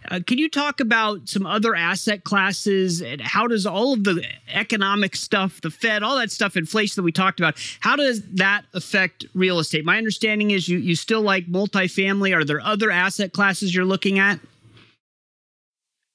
Uh, 0.10 0.19
can 0.25 0.39
you 0.39 0.49
talk 0.49 0.79
about 0.79 1.29
some 1.29 1.45
other 1.45 1.75
asset 1.75 2.23
classes 2.23 3.01
and 3.01 3.21
how 3.21 3.47
does 3.47 3.65
all 3.65 3.93
of 3.93 4.03
the 4.03 4.23
economic 4.51 5.15
stuff, 5.15 5.62
the 5.62 5.69
Fed, 5.69 6.01
all 6.01 6.17
that 6.17 6.32
stuff, 6.32 6.58
inflation 6.58 6.95
that 6.95 7.03
we 7.03 7.12
talked 7.12 7.39
about, 7.39 7.56
how 7.82 7.95
does 7.95 8.23
that 8.34 8.63
affect 8.73 9.25
real 9.36 9.60
estate? 9.60 9.86
My 9.86 9.97
understanding 9.97 10.51
is 10.51 10.67
you 10.67 10.79
you 10.79 10.95
still 10.95 11.21
like 11.21 11.45
multifamily. 11.47 12.36
Are 12.36 12.43
there 12.43 12.62
other 12.62 12.89
asset 12.89 13.34
classes 13.34 13.75
you're 13.75 13.86
looking 13.86 14.19
at? 14.19 14.39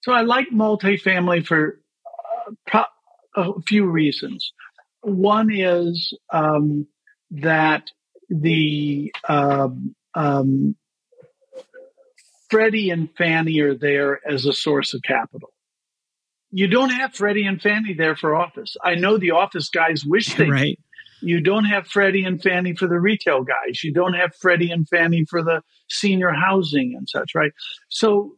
So 0.02 0.12
I 0.12 0.22
like 0.22 0.48
multifamily 0.50 1.46
for 1.46 1.80
uh, 2.46 2.52
pro- 2.66 2.84
a 3.36 3.60
few 3.62 3.86
reasons. 3.86 4.52
One 5.02 5.50
is 5.52 6.12
um, 6.32 6.86
that 7.30 7.90
the 8.28 9.12
um, 9.28 9.94
um, 10.14 10.76
Freddie 12.50 12.90
and 12.90 13.08
Fannie 13.16 13.60
are 13.60 13.74
there 13.74 14.20
as 14.26 14.46
a 14.46 14.52
source 14.52 14.94
of 14.94 15.02
capital. 15.02 15.50
You 16.50 16.66
don't 16.66 16.90
have 16.90 17.14
Freddie 17.14 17.46
and 17.46 17.60
Fannie 17.60 17.94
there 17.94 18.16
for 18.16 18.34
office. 18.34 18.76
I 18.82 18.94
know 18.94 19.18
the 19.18 19.32
office 19.32 19.68
guys 19.68 20.04
wish 20.04 20.34
they 20.34 20.48
right. 20.48 20.78
You 21.20 21.40
don't 21.40 21.64
have 21.64 21.88
Freddie 21.88 22.24
and 22.24 22.40
Fannie 22.40 22.74
for 22.74 22.86
the 22.86 23.00
retail 23.00 23.42
guys. 23.42 23.82
You 23.82 23.92
don't 23.92 24.14
have 24.14 24.36
Freddie 24.36 24.70
and 24.70 24.88
Fannie 24.88 25.24
for 25.24 25.42
the 25.42 25.62
senior 25.90 26.30
housing 26.30 26.94
and 26.96 27.08
such, 27.08 27.34
right? 27.34 27.52
So 27.88 28.36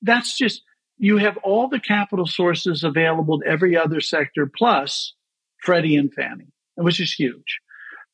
that's 0.00 0.36
just 0.36 0.62
you 0.98 1.18
have 1.18 1.36
all 1.38 1.68
the 1.68 1.80
capital 1.80 2.26
sources 2.26 2.84
available 2.84 3.40
to 3.40 3.46
every 3.46 3.76
other 3.76 4.00
sector 4.00 4.50
plus 4.52 5.14
Freddie 5.62 5.96
and 5.96 6.12
Fannie, 6.12 6.52
which 6.74 7.00
is 7.00 7.12
huge. 7.12 7.60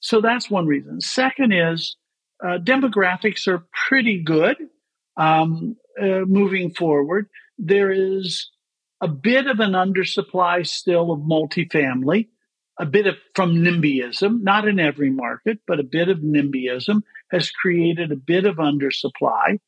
So 0.01 0.21
that's 0.21 0.51
one 0.51 0.67
reason. 0.67 1.01
Second 1.01 1.53
is 1.53 1.97
uh, 2.45 2.59
demographics 2.59 3.49
are 3.49 3.67
pretty 3.89 4.23
good 4.23 4.57
um, 5.17 5.77
uh, 6.01 6.21
moving 6.27 6.73
forward. 6.73 7.29
There 7.59 7.91
is 7.91 8.49
a 9.01 9.09
bit 9.09 9.47
of 9.47 9.61
an 9.61 9.73
undersupply 9.73 10.67
still 10.67 11.13
of 11.13 11.21
multifamily, 11.21 12.29
a 12.79 12.87
bit 12.87 13.07
of 13.07 13.17
from 13.35 13.57
NIMBYism, 13.57 14.43
not 14.43 14.69
in 14.69 14.79
every 14.79 15.11
market, 15.11 15.59
but 15.67 15.81
a 15.81 15.85
bit 15.85 16.09
of 16.09 16.19
NIMBYism 16.19 17.03
has 17.31 17.51
created 17.51 18.13
a 18.13 18.17
bit 18.17 18.47
of 18.47 18.57
undersupply. 18.57 19.59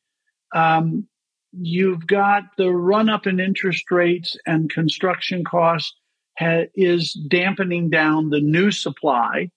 Um, 0.53 1.07
you've 1.51 2.07
got 2.07 2.43
the 2.57 2.69
run 2.69 3.09
up 3.09 3.27
in 3.27 3.39
interest 3.39 3.91
rates 3.91 4.37
and 4.45 4.69
construction 4.69 5.43
costs 5.43 5.95
ha- 6.37 6.67
is 6.75 7.13
dampening 7.13 7.89
down 7.89 8.29
the 8.29 8.41
new 8.41 8.71
supply 8.71 9.49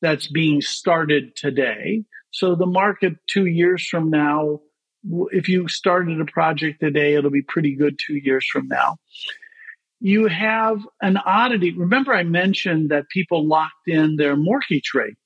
that's 0.00 0.28
being 0.28 0.60
started 0.60 1.34
today. 1.36 2.04
So 2.30 2.54
the 2.54 2.66
market 2.66 3.14
two 3.26 3.46
years 3.46 3.86
from 3.86 4.10
now, 4.10 4.60
if 5.32 5.48
you 5.48 5.68
started 5.68 6.20
a 6.20 6.24
project 6.26 6.80
today, 6.80 7.14
it'll 7.14 7.30
be 7.30 7.42
pretty 7.42 7.74
good 7.74 7.98
two 7.98 8.16
years 8.16 8.46
from 8.50 8.68
now. 8.68 8.96
You 10.00 10.26
have 10.26 10.86
an 11.00 11.16
oddity. 11.16 11.72
Remember, 11.72 12.12
I 12.12 12.24
mentioned 12.24 12.90
that 12.90 13.08
people 13.08 13.46
locked 13.46 13.86
in 13.86 14.16
their 14.16 14.36
mortgage 14.36 14.92
rate. 14.94 15.16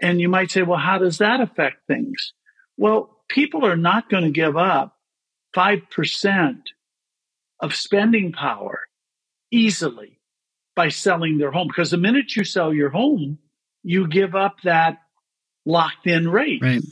And 0.00 0.20
you 0.20 0.28
might 0.28 0.50
say, 0.50 0.62
well, 0.62 0.78
how 0.78 0.98
does 0.98 1.18
that 1.18 1.40
affect 1.40 1.86
things? 1.86 2.32
Well, 2.76 3.18
people 3.28 3.66
are 3.66 3.76
not 3.76 4.08
going 4.08 4.24
to 4.24 4.30
give 4.30 4.56
up 4.56 4.94
5% 5.56 6.56
of 7.60 7.74
spending 7.74 8.32
power 8.32 8.82
easily 9.50 10.17
by 10.78 10.88
selling 10.88 11.38
their 11.38 11.50
home. 11.50 11.66
Because 11.66 11.90
the 11.90 11.96
minute 11.96 12.36
you 12.36 12.44
sell 12.44 12.72
your 12.72 12.88
home, 12.90 13.36
you 13.82 14.06
give 14.06 14.36
up 14.36 14.60
that 14.62 14.98
locked 15.66 16.06
in 16.06 16.28
rate. 16.28 16.62
Right. 16.62 16.84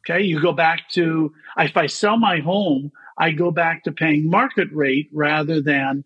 Okay. 0.00 0.22
You 0.22 0.42
go 0.42 0.52
back 0.52 0.90
to, 0.90 1.32
if 1.56 1.74
I 1.74 1.86
sell 1.86 2.18
my 2.18 2.40
home, 2.40 2.92
I 3.16 3.30
go 3.30 3.50
back 3.50 3.84
to 3.84 3.92
paying 3.92 4.28
market 4.28 4.68
rate 4.72 5.08
rather 5.10 5.62
than, 5.62 6.04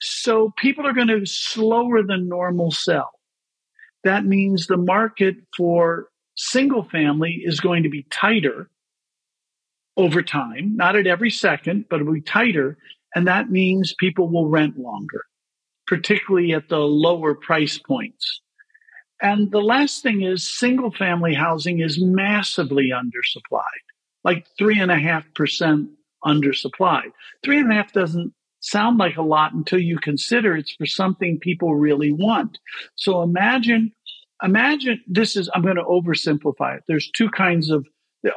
so 0.00 0.52
people 0.58 0.84
are 0.84 0.92
going 0.92 1.06
to 1.06 1.24
slower 1.26 2.02
than 2.02 2.28
normal 2.28 2.72
sell. 2.72 3.12
That 4.02 4.24
means 4.24 4.66
the 4.66 4.76
market 4.76 5.36
for 5.56 6.08
single 6.34 6.82
family 6.82 7.40
is 7.44 7.60
going 7.60 7.84
to 7.84 7.88
be 7.88 8.04
tighter 8.10 8.68
over 9.96 10.24
time, 10.24 10.74
not 10.74 10.96
at 10.96 11.06
every 11.06 11.30
second, 11.30 11.84
but 11.88 12.00
it'll 12.00 12.14
be 12.14 12.20
tighter. 12.20 12.76
And 13.14 13.28
that 13.28 13.48
means 13.48 13.94
people 13.96 14.28
will 14.28 14.48
rent 14.48 14.76
longer, 14.76 15.22
particularly 15.86 16.52
at 16.52 16.68
the 16.68 16.78
lower 16.78 17.34
price 17.34 17.78
points. 17.78 18.40
And 19.22 19.50
the 19.50 19.60
last 19.60 20.02
thing 20.02 20.22
is 20.22 20.58
single 20.58 20.90
family 20.90 21.34
housing 21.34 21.80
is 21.80 22.02
massively 22.02 22.90
undersupplied, 22.94 23.62
like 24.22 24.46
three 24.58 24.78
and 24.78 24.90
a 24.90 24.98
half 24.98 25.24
percent 25.34 25.88
undersupplied. 26.24 27.12
Three 27.42 27.60
and 27.60 27.70
a 27.70 27.74
half 27.74 27.92
doesn't 27.92 28.34
sound 28.60 28.98
like 28.98 29.16
a 29.16 29.22
lot 29.22 29.52
until 29.52 29.78
you 29.78 29.98
consider 29.98 30.56
it's 30.56 30.74
for 30.74 30.86
something 30.86 31.38
people 31.38 31.74
really 31.74 32.12
want. 32.12 32.58
So 32.96 33.22
imagine, 33.22 33.92
imagine 34.42 35.02
this 35.06 35.36
is, 35.36 35.50
I'm 35.54 35.62
going 35.62 35.76
to 35.76 35.84
oversimplify 35.84 36.78
it. 36.78 36.84
There's 36.88 37.10
two 37.10 37.30
kinds 37.30 37.70
of, 37.70 37.86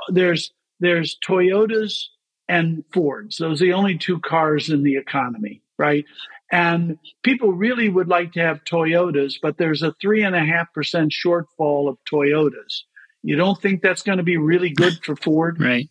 there's, 0.09 0.51
there's 0.79 1.17
Toyotas 1.25 2.03
and 2.49 2.83
Fords. 2.93 3.37
Those 3.37 3.61
are 3.61 3.65
the 3.65 3.73
only 3.73 3.97
two 3.97 4.19
cars 4.19 4.69
in 4.69 4.83
the 4.83 4.97
economy, 4.97 5.61
right? 5.77 6.05
And 6.51 6.97
people 7.23 7.51
really 7.51 7.89
would 7.89 8.07
like 8.07 8.31
to 8.33 8.39
have 8.39 8.63
Toyotas, 8.63 9.35
but 9.41 9.57
there's 9.57 9.81
a 9.81 9.93
three 9.99 10.23
and 10.23 10.35
a 10.35 10.45
half 10.45 10.73
percent 10.73 11.11
shortfall 11.11 11.89
of 11.89 11.97
Toyotas. 12.09 12.83
You 13.21 13.35
don't 13.35 13.61
think 13.61 13.81
that's 13.81 14.03
going 14.03 14.19
to 14.19 14.23
be 14.23 14.37
really 14.37 14.69
good 14.69 15.03
for 15.03 15.15
Ford? 15.15 15.59
right. 15.59 15.89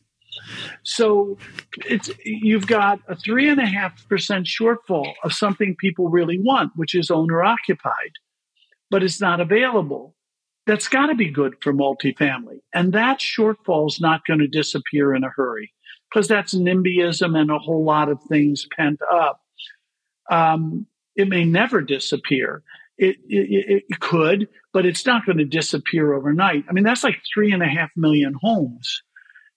So 0.82 1.38
it's 1.86 2.10
you've 2.24 2.66
got 2.66 3.00
a 3.08 3.16
three 3.16 3.48
and 3.48 3.60
a 3.60 3.66
half 3.66 4.06
percent 4.08 4.46
shortfall 4.46 5.12
of 5.24 5.32
something 5.32 5.76
people 5.76 6.08
really 6.08 6.38
want, 6.38 6.72
which 6.76 6.94
is 6.94 7.10
owner 7.10 7.42
occupied, 7.42 8.12
but 8.90 9.02
it's 9.02 9.20
not 9.20 9.40
available. 9.40 10.14
That's 10.66 10.88
got 10.88 11.06
to 11.06 11.14
be 11.14 11.30
good 11.30 11.56
for 11.62 11.72
multifamily. 11.72 12.60
And 12.74 12.92
that 12.92 13.20
shortfall 13.20 13.88
is 13.88 14.00
not 14.00 14.26
going 14.26 14.40
to 14.40 14.48
disappear 14.48 15.14
in 15.14 15.24
a 15.24 15.30
hurry 15.30 15.72
because 16.10 16.28
that's 16.28 16.54
NIMBYism 16.54 17.38
and 17.38 17.50
a 17.50 17.58
whole 17.58 17.84
lot 17.84 18.08
of 18.08 18.22
things 18.24 18.66
pent 18.76 19.00
up. 19.10 19.40
Um, 20.30 20.86
it 21.14 21.28
may 21.28 21.44
never 21.44 21.80
disappear. 21.80 22.62
It, 22.98 23.16
it, 23.28 23.84
it 23.88 24.00
could, 24.00 24.48
but 24.72 24.86
it's 24.86 25.04
not 25.04 25.26
going 25.26 25.38
to 25.38 25.44
disappear 25.44 26.14
overnight. 26.14 26.64
I 26.68 26.72
mean, 26.72 26.84
that's 26.84 27.04
like 27.04 27.20
three 27.32 27.52
and 27.52 27.62
a 27.62 27.66
half 27.66 27.90
million 27.96 28.34
homes. 28.40 29.02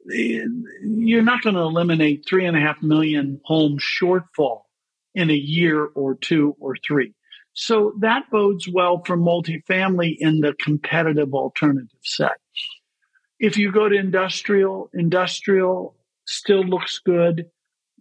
You're 0.05 1.21
not 1.21 1.43
going 1.43 1.55
to 1.55 1.61
eliminate 1.61 2.25
three 2.27 2.45
and 2.45 2.57
a 2.57 2.59
half 2.59 2.81
million 2.81 3.39
home 3.45 3.77
shortfall 3.79 4.61
in 5.15 5.29
a 5.29 5.35
year 5.35 5.85
or 5.85 6.15
two 6.15 6.55
or 6.59 6.75
three. 6.85 7.13
So 7.53 7.93
that 7.99 8.29
bodes 8.31 8.67
well 8.67 9.03
for 9.05 9.17
multifamily 9.17 10.15
in 10.19 10.39
the 10.39 10.53
competitive 10.59 11.33
alternative 11.33 11.99
set. 12.01 12.37
If 13.39 13.57
you 13.57 13.71
go 13.71 13.89
to 13.89 13.95
industrial, 13.95 14.89
industrial 14.93 15.95
still 16.25 16.63
looks 16.63 16.99
good. 16.99 17.47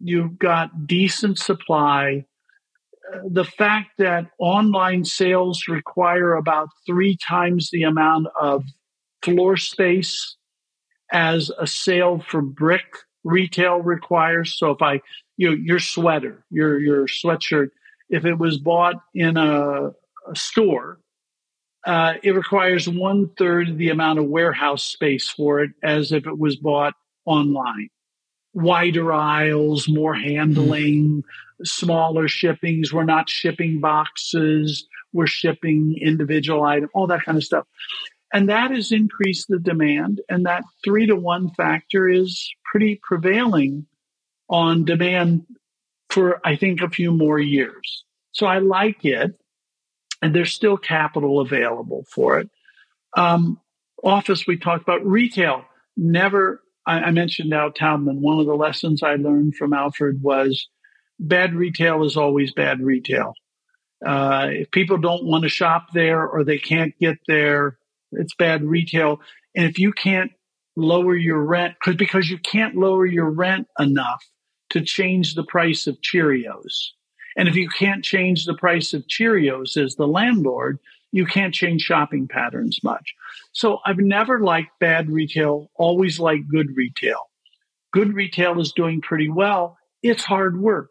You've 0.01 0.39
got 0.39 0.87
decent 0.87 1.39
supply 1.39 2.25
the 3.25 3.45
fact 3.45 3.91
that 3.99 4.27
online 4.39 5.05
sales 5.05 5.65
require 5.69 6.35
about 6.35 6.69
three 6.87 7.17
times 7.17 7.71
the 7.71 7.83
amount 7.83 8.29
of 8.41 8.65
floor 9.23 9.57
space 9.57 10.37
as 11.13 11.51
a 11.59 11.67
sale 11.67 12.23
for 12.29 12.43
brick 12.43 12.85
retail 13.25 13.79
requires. 13.79 14.57
So 14.59 14.71
if 14.71 14.83
I, 14.83 15.01
you 15.37 15.51
know, 15.51 15.57
your 15.57 15.81
sweater, 15.81 16.45
your 16.51 16.79
your 16.81 17.07
sweatshirt, 17.07 17.71
if 18.11 18.25
it 18.25 18.39
was 18.39 18.59
bought 18.59 18.97
in 19.15 19.37
a, 19.37 19.91
a 20.31 20.37
store, 20.37 20.99
uh, 21.87 22.15
it 22.23 22.33
requires 22.33 22.89
one 22.89 23.31
third 23.39 23.79
the 23.79 23.91
amount 23.91 24.19
of 24.19 24.27
warehouse 24.27 24.85
space 24.85 25.29
for 25.29 25.61
it 25.61 25.71
as 25.83 26.13
if 26.13 26.27
it 26.27 26.39
was 26.39 26.57
bought 26.57 26.95
online 27.25 27.89
wider 28.55 29.13
aisles, 29.13 29.89
more 29.89 30.15
handling, 30.15 31.23
smaller 31.65 32.29
shippings. 32.29 32.93
We're 32.93 33.05
not 33.05 33.29
shipping 33.29 33.81
boxes. 33.81 34.87
We're 35.13 35.27
shipping 35.27 35.97
individual 36.01 36.63
items, 36.65 36.91
all 36.95 37.07
that 37.09 37.25
kind 37.25 37.39
of 37.39 37.45
stuff. 37.45 37.67
And 38.33 38.49
that 38.49 38.71
has 38.71 38.93
increased 38.93 39.47
the 39.49 39.59
demand. 39.59 40.21
And 40.29 40.45
that 40.47 40.65
three 40.85 41.07
to 41.07 41.17
one 41.17 41.51
factor 41.51 42.09
is 42.09 42.51
pretty 42.71 43.01
prevailing 43.03 43.87
on 44.51 44.85
demand 44.85 45.47
for, 46.11 46.41
I 46.45 46.57
think, 46.57 46.83
a 46.83 46.91
few 46.91 47.11
more 47.11 47.39
years. 47.39 48.05
So 48.33 48.47
I 48.47 48.59
like 48.59 49.05
it. 49.05 49.33
And 50.21 50.35
there's 50.35 50.53
still 50.53 50.77
capital 50.77 51.41
available 51.41 52.05
for 52.13 52.39
it. 52.41 52.51
Um, 53.17 53.61
office, 54.03 54.47
we 54.47 54.59
talked 54.59 54.83
about 54.83 55.07
retail. 55.07 55.65
Never 55.97 56.61
I, 56.89 57.01
I 57.01 57.11
mentioned 57.13 57.53
Al 57.53 57.71
Taubman. 57.71 58.19
One 58.19 58.41
of 58.41 58.47
the 58.47 58.55
lessons 58.55 59.03
I 59.03 59.15
learned 59.15 59.55
from 59.55 59.73
Alfred 59.73 60.23
was 60.23 60.67
bad 61.19 61.55
retail 61.55 62.05
is 62.05 62.17
always 62.17 62.53
bad 62.53 62.81
retail. 62.81 63.35
Uh, 64.07 64.49
if 64.51 64.71
people 64.71 64.99
don't 64.99 65.25
want 65.25 65.43
to 65.43 65.49
shop 65.49 65.89
there 65.93 66.27
or 66.27 66.45
they 66.45 66.59
can't 66.59 66.95
get 67.01 67.19
there, 67.27 67.79
it's 68.13 68.35
bad 68.35 68.63
retail. 68.63 69.21
And 69.57 69.67
if 69.67 69.79
you 69.79 69.93
can't 69.93 70.31
lower 70.77 71.17
your 71.17 71.43
rent, 71.43 71.75
because 71.81 71.97
because 71.97 72.31
you 72.31 72.39
can't 72.39 72.77
lower 72.77 73.07
your 73.07 73.31
rent 73.31 73.67
enough 73.79 74.25
to 74.71 74.81
change 74.81 75.35
the 75.35 75.45
price 75.45 75.87
of 75.87 76.01
Cheerios, 76.01 76.91
and 77.37 77.49
if 77.49 77.57
you 77.57 77.69
can't 77.69 78.05
change 78.05 78.45
the 78.45 78.55
price 78.55 78.95
of 78.95 79.07
Cheerios 79.07 79.77
as 79.77 79.97
the 79.97 80.07
landlord, 80.07 80.79
you 81.11 81.27
can't 81.27 81.55
change 81.55 81.83
shopping 81.83 82.29
patterns 82.29 82.79
much. 82.85 83.15
So 83.53 83.79
I've 83.85 83.99
never 83.99 84.41
liked 84.41 84.79
bad 84.79 85.11
retail, 85.11 85.71
always 85.75 86.21
liked 86.21 86.49
good 86.49 86.77
retail. 86.77 87.31
Good 87.93 88.13
retail 88.15 88.61
is 88.61 88.73
doing 88.73 89.01
pretty 89.01 89.29
well. 89.29 89.79
It's 90.03 90.23
hard 90.23 90.61
work. 90.61 90.91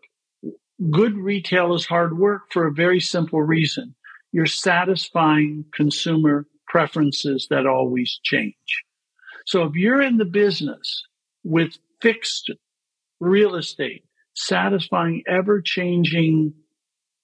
Good 0.91 1.17
retail 1.17 1.73
is 1.73 1.85
hard 1.85 2.17
work 2.17 2.51
for 2.51 2.67
a 2.67 2.73
very 2.73 2.99
simple 2.99 3.41
reason. 3.41 3.95
You're 4.31 4.45
satisfying 4.45 5.65
consumer 5.73 6.45
preferences 6.67 7.47
that 7.49 7.65
always 7.65 8.19
change. 8.23 8.53
So 9.47 9.63
if 9.63 9.73
you're 9.75 10.01
in 10.01 10.17
the 10.17 10.25
business 10.25 11.03
with 11.43 11.77
fixed 12.01 12.51
real 13.19 13.55
estate, 13.55 14.03
satisfying 14.35 15.23
ever 15.27 15.61
changing 15.61 16.53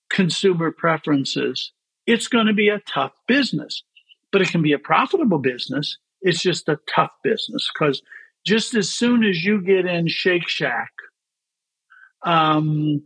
consumer 0.09 0.71
preferences, 0.71 1.71
it's 2.07 2.27
going 2.27 2.47
to 2.47 2.53
be 2.53 2.69
a 2.69 2.81
tough 2.91 3.11
business, 3.27 3.83
but 4.31 4.41
it 4.41 4.49
can 4.49 4.63
be 4.63 4.73
a 4.73 4.79
profitable 4.79 5.37
business. 5.37 5.97
It's 6.21 6.41
just 6.41 6.69
a 6.69 6.79
tough 6.93 7.11
business 7.23 7.69
because 7.73 8.01
just 8.45 8.73
as 8.73 8.89
soon 8.89 9.23
as 9.23 9.43
you 9.43 9.61
get 9.61 9.85
in 9.85 10.07
Shake 10.07 10.47
Shack, 10.47 10.91
um, 12.25 13.03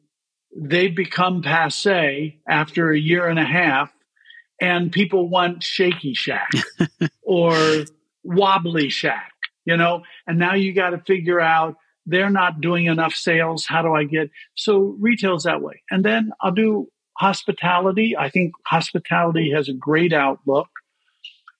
they 0.55 0.87
become 0.87 1.41
passe 1.41 2.39
after 2.47 2.91
a 2.91 2.99
year 2.99 3.27
and 3.27 3.39
a 3.39 3.45
half, 3.45 3.91
and 4.61 4.91
people 4.91 5.29
want 5.29 5.63
Shaky 5.63 6.13
Shack 6.13 6.51
or 7.21 7.85
Wobbly 8.23 8.89
Shack, 8.89 9.31
you 9.65 9.77
know, 9.77 10.03
and 10.25 10.39
now 10.39 10.55
you 10.55 10.73
got 10.73 10.91
to 10.91 10.99
figure 10.99 11.39
out 11.39 11.75
they're 12.07 12.29
not 12.29 12.61
doing 12.61 12.85
enough 12.85 13.13
sales. 13.13 13.65
How 13.67 13.81
do 13.81 13.93
I 13.93 14.05
get 14.05 14.31
so 14.55 14.95
retail's 14.99 15.43
that 15.43 15.61
way? 15.61 15.83
And 15.91 16.03
then 16.03 16.31
I'll 16.41 16.53
do 16.53 16.87
hospitality. 17.17 18.15
I 18.17 18.29
think 18.29 18.53
hospitality 18.65 19.51
has 19.53 19.67
a 19.67 19.73
great 19.73 20.13
outlook. 20.13 20.69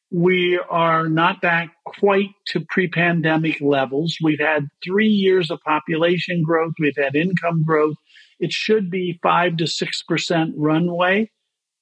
We 0.09 0.57
are 0.69 1.09
not 1.09 1.41
back 1.41 1.71
quite 1.85 2.29
to 2.47 2.61
pre 2.61 2.87
pandemic 2.87 3.59
levels. 3.59 4.17
We've 4.23 4.39
had 4.39 4.69
three 4.83 5.09
years 5.09 5.51
of 5.51 5.59
population 5.61 6.43
growth. 6.43 6.73
We've 6.79 6.95
had 6.95 7.15
income 7.15 7.63
growth. 7.65 7.97
It 8.39 8.51
should 8.51 8.89
be 8.89 9.19
five 9.23 9.57
to 9.57 9.65
6% 9.65 10.53
runway 10.55 11.31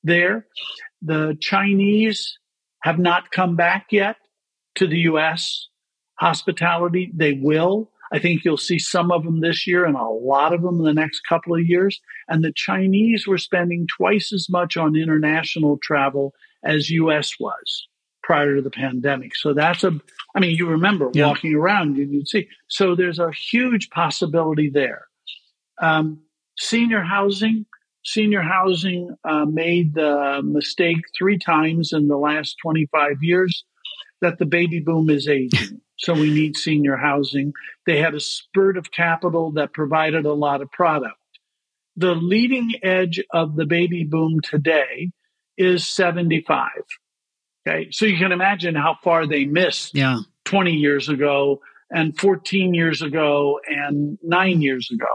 there. 0.03 0.47
The 1.01 1.38
Chinese 1.39 2.38
have 2.84 2.99
not 2.99 3.32
come 3.32 3.56
back 3.56 3.88
yet 3.91 4.18
to 4.76 4.88
the 4.88 4.99
US 4.99 5.68
hospitality. 6.20 7.12
They 7.14 7.34
will. 7.34 7.91
I 8.14 8.20
think 8.20 8.45
you'll 8.45 8.58
see 8.58 8.80
some 8.80 9.12
of 9.12 9.24
them 9.24 9.41
this 9.41 9.66
year 9.66 9.86
and 9.86 9.95
a 9.95 10.03
lot 10.03 10.53
of 10.53 10.62
them 10.62 10.80
in 10.80 10.86
the 10.86 10.93
next 10.93 11.22
couple 11.28 11.56
of 11.56 11.66
years. 11.66 11.99
And 12.28 12.43
the 12.43 12.53
Chinese 12.56 13.28
were 13.28 13.38
spending 13.38 13.88
twice 13.97 14.32
as 14.32 14.47
much 14.49 14.78
on 14.78 14.95
international 14.95 15.78
travel 15.82 16.34
as 16.64 16.89
US 16.89 17.39
was 17.39 17.88
prior 18.24 18.56
to 18.56 18.62
the 18.62 18.72
pandemic. 18.72 19.36
So 19.36 19.53
that's 19.53 19.84
a, 19.84 19.91
I 20.36 20.39
mean, 20.39 20.56
you 20.56 20.68
remember 20.68 21.12
yeah. 21.14 21.28
walking 21.28 21.53
around, 21.53 21.97
and 21.97 22.12
you'd 22.12 22.28
see. 22.28 22.47
So 22.68 22.95
there's 22.95 23.20
a 23.20 23.32
huge 23.32 23.89
possibility 23.91 24.70
there. 24.70 25.06
Um, 25.82 26.22
senior 26.58 27.01
housing, 27.01 27.66
senior 28.03 28.41
housing 28.41 29.16
uh, 29.24 29.45
made 29.45 29.93
the 29.95 30.41
mistake 30.43 31.01
three 31.18 31.38
times 31.38 31.91
in 31.93 32.08
the 32.08 32.18
last 32.18 32.58
25 32.62 33.18
years 33.22 33.66
that 34.22 34.39
the 34.39 34.45
baby 34.45 34.80
boom 34.80 35.10
is 35.10 35.28
aging. 35.28 35.82
So 35.97 36.14
we 36.14 36.30
need 36.34 36.58
senior 36.58 36.97
housing. 36.97 37.53
They 37.86 37.99
had 37.99 38.16
a 38.16 38.20
spurt 38.20 38.78
of 38.78 38.91
capital 38.91 39.51
that 39.53 39.74
provided 39.74 40.26
a 40.26 40.34
lot 40.34 40.62
of 40.62 40.70
product. 40.72 41.16
The 41.95 42.14
leading 42.16 42.74
edge 42.84 43.24
of 43.32 43.56
the 43.56 43.66
baby 43.66 44.03
boom 44.03 44.41
today 44.41 45.12
is 45.58 45.88
75. 45.88 46.70
Okay. 47.68 47.88
So 47.91 48.06
you 48.06 48.18
can 48.18 48.32
imagine 48.32 48.76
how 48.76 48.97
far 49.03 49.26
they 49.26 49.45
missed 49.45 49.95
yeah. 49.95 50.20
20 50.43 50.74
years 50.74 51.08
ago 51.08 51.62
and 51.89 52.18
14 52.20 52.74
years 52.74 53.01
ago 53.01 53.60
and 53.68 54.18
nine 54.22 54.62
years 54.62 54.89
ago. 54.91 55.08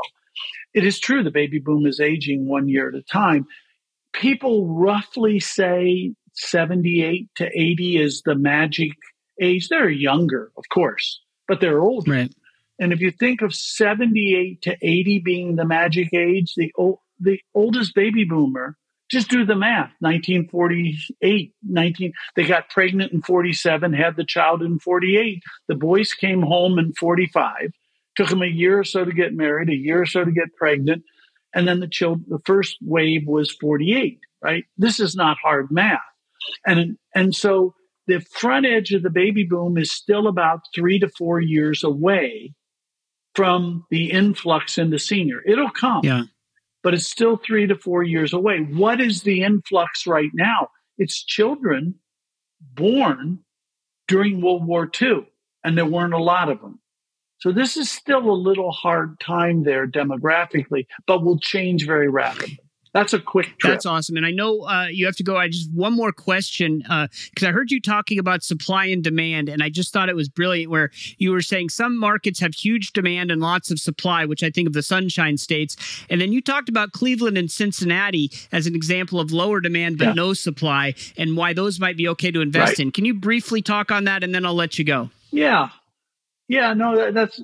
It 0.74 0.84
is 0.84 0.98
true 0.98 1.22
the 1.22 1.30
baby 1.30 1.58
boom 1.58 1.86
is 1.86 2.00
aging 2.00 2.46
one 2.46 2.68
year 2.68 2.88
at 2.88 2.94
a 2.94 3.02
time. 3.02 3.46
People 4.12 4.66
roughly 4.66 5.40
say 5.40 6.14
78 6.34 7.28
to 7.36 7.46
80 7.46 7.98
is 7.98 8.22
the 8.24 8.34
magic 8.34 8.92
age. 9.40 9.68
They're 9.68 9.88
younger, 9.88 10.52
of 10.56 10.64
course, 10.72 11.20
but 11.48 11.60
they're 11.60 11.80
older. 11.80 12.10
Right. 12.10 12.34
And 12.78 12.92
if 12.92 13.00
you 13.00 13.10
think 13.10 13.42
of 13.42 13.54
78 13.54 14.62
to 14.62 14.76
80 14.80 15.18
being 15.20 15.56
the 15.56 15.66
magic 15.66 16.14
age, 16.14 16.54
the, 16.54 16.72
the 17.20 17.40
oldest 17.54 17.94
baby 17.94 18.24
boomer 18.24 18.76
just 19.10 19.28
do 19.28 19.44
the 19.44 19.56
math. 19.56 19.92
1948, 19.98 21.52
19, 21.62 22.12
they 22.36 22.44
got 22.44 22.70
pregnant 22.70 23.12
in 23.12 23.22
47, 23.22 23.92
had 23.92 24.16
the 24.16 24.24
child 24.24 24.62
in 24.62 24.78
48. 24.78 25.42
The 25.68 25.74
boys 25.74 26.12
came 26.12 26.42
home 26.42 26.78
in 26.78 26.92
45. 26.92 27.72
Took 28.16 28.28
them 28.28 28.42
a 28.42 28.46
year 28.46 28.78
or 28.78 28.84
so 28.84 29.04
to 29.04 29.12
get 29.12 29.34
married, 29.34 29.68
a 29.68 29.74
year 29.74 30.02
or 30.02 30.06
so 30.06 30.24
to 30.24 30.32
get 30.32 30.54
pregnant. 30.56 31.04
And 31.54 31.66
then 31.66 31.80
the 31.80 31.88
child, 31.88 32.22
the 32.28 32.40
first 32.44 32.76
wave 32.82 33.26
was 33.26 33.50
48, 33.50 34.18
right? 34.42 34.64
This 34.76 35.00
is 35.00 35.16
not 35.16 35.36
hard 35.42 35.70
math. 35.70 36.00
And, 36.66 36.96
and 37.14 37.34
so 37.34 37.74
the 38.06 38.20
front 38.20 38.66
edge 38.66 38.92
of 38.92 39.02
the 39.02 39.10
baby 39.10 39.44
boom 39.44 39.76
is 39.76 39.92
still 39.92 40.26
about 40.26 40.60
three 40.74 40.98
to 40.98 41.08
four 41.08 41.40
years 41.40 41.84
away 41.84 42.54
from 43.34 43.84
the 43.90 44.10
influx 44.10 44.78
into 44.78 44.98
senior. 44.98 45.40
It'll 45.46 45.70
come. 45.70 46.00
Yeah 46.04 46.24
but 46.82 46.94
it's 46.94 47.06
still 47.06 47.36
three 47.36 47.66
to 47.66 47.76
four 47.76 48.02
years 48.02 48.32
away. 48.32 48.58
What 48.58 49.00
is 49.00 49.22
the 49.22 49.42
influx 49.42 50.06
right 50.06 50.30
now? 50.32 50.68
It's 50.98 51.24
children 51.24 51.96
born 52.60 53.40
during 54.08 54.40
World 54.40 54.66
War 54.66 54.90
II, 55.00 55.26
and 55.64 55.76
there 55.76 55.86
weren't 55.86 56.14
a 56.14 56.22
lot 56.22 56.48
of 56.48 56.60
them. 56.60 56.80
So 57.40 57.52
this 57.52 57.76
is 57.76 57.90
still 57.90 58.30
a 58.30 58.32
little 58.32 58.70
hard 58.70 59.18
time 59.18 59.64
there 59.64 59.86
demographically, 59.86 60.86
but 61.06 61.24
will 61.24 61.38
change 61.38 61.86
very 61.86 62.08
rapidly. 62.08 62.60
That's 62.92 63.12
a 63.12 63.20
quick 63.20 63.46
trip. 63.58 63.74
That's 63.74 63.86
awesome. 63.86 64.16
And 64.16 64.26
I 64.26 64.32
know 64.32 64.62
uh, 64.62 64.86
you 64.90 65.06
have 65.06 65.14
to 65.16 65.22
go. 65.22 65.36
I 65.36 65.46
just 65.48 65.72
one 65.72 65.94
more 65.94 66.10
question 66.10 66.78
because 66.78 67.44
uh, 67.44 67.48
I 67.48 67.52
heard 67.52 67.70
you 67.70 67.80
talking 67.80 68.18
about 68.18 68.42
supply 68.42 68.86
and 68.86 69.02
demand, 69.02 69.48
and 69.48 69.62
I 69.62 69.68
just 69.68 69.92
thought 69.92 70.08
it 70.08 70.16
was 70.16 70.28
brilliant. 70.28 70.70
Where 70.70 70.90
you 71.16 71.30
were 71.30 71.40
saying 71.40 71.68
some 71.68 71.96
markets 71.96 72.40
have 72.40 72.52
huge 72.52 72.92
demand 72.92 73.30
and 73.30 73.40
lots 73.40 73.70
of 73.70 73.78
supply, 73.78 74.24
which 74.24 74.42
I 74.42 74.50
think 74.50 74.66
of 74.66 74.72
the 74.72 74.82
Sunshine 74.82 75.36
States, 75.36 75.76
and 76.10 76.20
then 76.20 76.32
you 76.32 76.42
talked 76.42 76.68
about 76.68 76.90
Cleveland 76.90 77.38
and 77.38 77.50
Cincinnati 77.50 78.32
as 78.50 78.66
an 78.66 78.74
example 78.74 79.20
of 79.20 79.30
lower 79.30 79.60
demand 79.60 79.98
but 79.98 80.08
yeah. 80.08 80.12
no 80.14 80.34
supply, 80.34 80.94
and 81.16 81.36
why 81.36 81.52
those 81.52 81.78
might 81.78 81.96
be 81.96 82.08
okay 82.08 82.32
to 82.32 82.40
invest 82.40 82.70
right. 82.72 82.80
in. 82.80 82.90
Can 82.90 83.04
you 83.04 83.14
briefly 83.14 83.62
talk 83.62 83.92
on 83.92 84.04
that, 84.04 84.24
and 84.24 84.34
then 84.34 84.44
I'll 84.44 84.54
let 84.54 84.80
you 84.80 84.84
go. 84.84 85.10
Yeah, 85.30 85.68
yeah. 86.50 86.74
No, 86.74 87.12
that's 87.12 87.40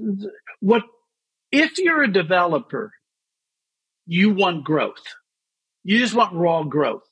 what. 0.61 0.83
If 1.53 1.79
you're 1.79 2.03
a 2.03 2.13
developer, 2.13 2.93
you 4.07 4.35
want 4.35 4.65
growth 4.65 5.05
you 5.87 6.01
just 6.01 6.15
want 6.15 6.35
raw 6.35 6.65
growth. 6.65 7.05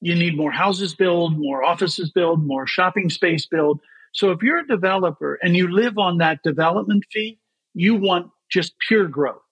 You 0.00 0.16
need 0.16 0.36
more 0.36 0.50
houses 0.50 0.96
built, 0.96 1.34
more 1.36 1.62
offices 1.62 2.10
built, 2.10 2.40
more 2.40 2.66
shopping 2.66 3.08
space 3.08 3.46
built. 3.46 3.78
So 4.14 4.32
if 4.32 4.42
you're 4.42 4.58
a 4.58 4.66
developer 4.66 5.38
and 5.40 5.56
you 5.56 5.72
live 5.72 5.96
on 5.96 6.18
that 6.18 6.40
development 6.42 7.04
fee, 7.12 7.38
you 7.72 7.94
want 7.94 8.32
just 8.50 8.74
pure 8.88 9.06
growth. 9.06 9.42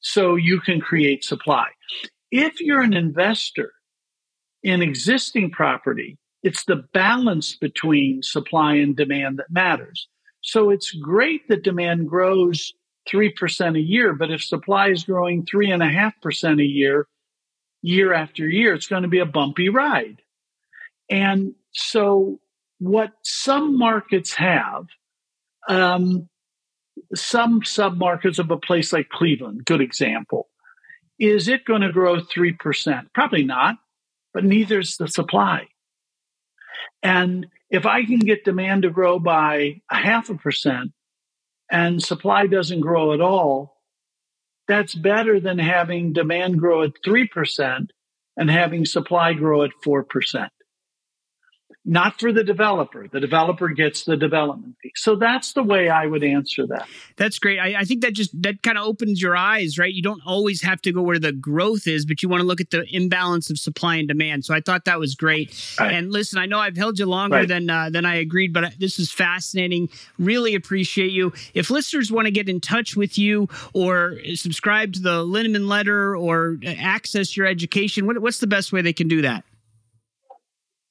So 0.00 0.34
you 0.34 0.60
can 0.60 0.80
create 0.80 1.22
supply. 1.24 1.68
If 2.32 2.60
you're 2.60 2.82
an 2.82 2.94
investor 2.94 3.72
in 4.64 4.82
existing 4.82 5.52
property, 5.52 6.18
it's 6.42 6.64
the 6.64 6.84
balance 6.92 7.54
between 7.54 8.24
supply 8.24 8.74
and 8.74 8.96
demand 8.96 9.38
that 9.38 9.52
matters. 9.52 10.08
So 10.44 10.68
it's 10.68 10.92
great 10.92 11.48
that 11.48 11.64
demand 11.64 12.06
grows 12.06 12.74
3% 13.10 13.76
a 13.76 13.80
year, 13.80 14.12
but 14.12 14.30
if 14.30 14.42
supply 14.42 14.90
is 14.90 15.02
growing 15.02 15.46
3.5% 15.46 16.60
a 16.60 16.64
year, 16.64 17.08
year 17.80 18.12
after 18.12 18.46
year, 18.46 18.74
it's 18.74 18.86
going 18.86 19.02
to 19.02 19.08
be 19.08 19.20
a 19.20 19.26
bumpy 19.26 19.70
ride. 19.70 20.20
And 21.10 21.54
so, 21.72 22.40
what 22.78 23.12
some 23.22 23.78
markets 23.78 24.34
have, 24.34 24.86
um, 25.68 26.28
some 27.14 27.62
submarkets 27.62 28.38
of 28.38 28.50
a 28.50 28.58
place 28.58 28.92
like 28.92 29.08
Cleveland, 29.08 29.64
good 29.64 29.80
example, 29.80 30.48
is 31.18 31.48
it 31.48 31.64
going 31.64 31.82
to 31.82 31.92
grow 31.92 32.20
3%? 32.20 33.06
Probably 33.14 33.44
not, 33.44 33.76
but 34.34 34.44
neither 34.44 34.80
is 34.80 34.98
the 34.98 35.08
supply. 35.08 35.68
And 37.02 37.46
if 37.74 37.86
I 37.86 38.04
can 38.04 38.20
get 38.20 38.44
demand 38.44 38.82
to 38.82 38.90
grow 38.90 39.18
by 39.18 39.80
a 39.90 39.96
half 39.96 40.30
a 40.30 40.36
percent 40.36 40.92
and 41.68 42.00
supply 42.00 42.46
doesn't 42.46 42.82
grow 42.82 43.12
at 43.12 43.20
all, 43.20 43.80
that's 44.68 44.94
better 44.94 45.40
than 45.40 45.58
having 45.58 46.12
demand 46.12 46.60
grow 46.60 46.84
at 46.84 46.92
3% 47.04 47.88
and 48.36 48.48
having 48.48 48.84
supply 48.84 49.32
grow 49.32 49.64
at 49.64 49.72
4% 49.84 50.48
not 51.84 52.18
for 52.18 52.32
the 52.32 52.42
developer. 52.42 53.06
The 53.08 53.20
developer 53.20 53.68
gets 53.68 54.04
the 54.04 54.16
development 54.16 54.76
fee. 54.82 54.92
So 54.96 55.16
that's 55.16 55.52
the 55.52 55.62
way 55.62 55.90
I 55.90 56.06
would 56.06 56.24
answer 56.24 56.66
that. 56.68 56.88
That's 57.16 57.38
great. 57.38 57.58
I, 57.58 57.80
I 57.80 57.84
think 57.84 58.00
that 58.02 58.14
just 58.14 58.30
that 58.42 58.62
kind 58.62 58.78
of 58.78 58.86
opens 58.86 59.20
your 59.20 59.36
eyes, 59.36 59.78
right? 59.78 59.92
You 59.92 60.02
don't 60.02 60.22
always 60.24 60.62
have 60.62 60.80
to 60.82 60.92
go 60.92 61.02
where 61.02 61.18
the 61.18 61.32
growth 61.32 61.86
is, 61.86 62.06
but 62.06 62.22
you 62.22 62.28
want 62.28 62.40
to 62.40 62.46
look 62.46 62.60
at 62.60 62.70
the 62.70 62.84
imbalance 62.94 63.50
of 63.50 63.58
supply 63.58 63.96
and 63.96 64.08
demand. 64.08 64.46
So 64.46 64.54
I 64.54 64.60
thought 64.60 64.86
that 64.86 64.98
was 64.98 65.14
great. 65.14 65.76
Right. 65.78 65.92
And 65.92 66.10
listen, 66.10 66.38
I 66.38 66.46
know 66.46 66.58
I've 66.58 66.76
held 66.76 66.98
you 66.98 67.06
longer 67.06 67.38
right. 67.38 67.48
than 67.48 67.68
uh, 67.68 67.90
than 67.90 68.06
I 68.06 68.16
agreed, 68.16 68.54
but 68.54 68.78
this 68.78 68.98
is 68.98 69.12
fascinating. 69.12 69.90
Really 70.18 70.54
appreciate 70.54 71.12
you. 71.12 71.34
If 71.52 71.70
listeners 71.70 72.10
want 72.10 72.26
to 72.26 72.32
get 72.32 72.48
in 72.48 72.60
touch 72.60 72.96
with 72.96 73.18
you 73.18 73.48
or 73.74 74.18
subscribe 74.34 74.94
to 74.94 75.00
the 75.00 75.24
Linneman 75.24 75.68
letter 75.68 76.16
or 76.16 76.56
access 76.66 77.36
your 77.36 77.46
education, 77.46 78.06
what, 78.06 78.18
what's 78.20 78.38
the 78.38 78.46
best 78.46 78.72
way 78.72 78.80
they 78.80 78.92
can 78.94 79.08
do 79.08 79.20
that? 79.22 79.44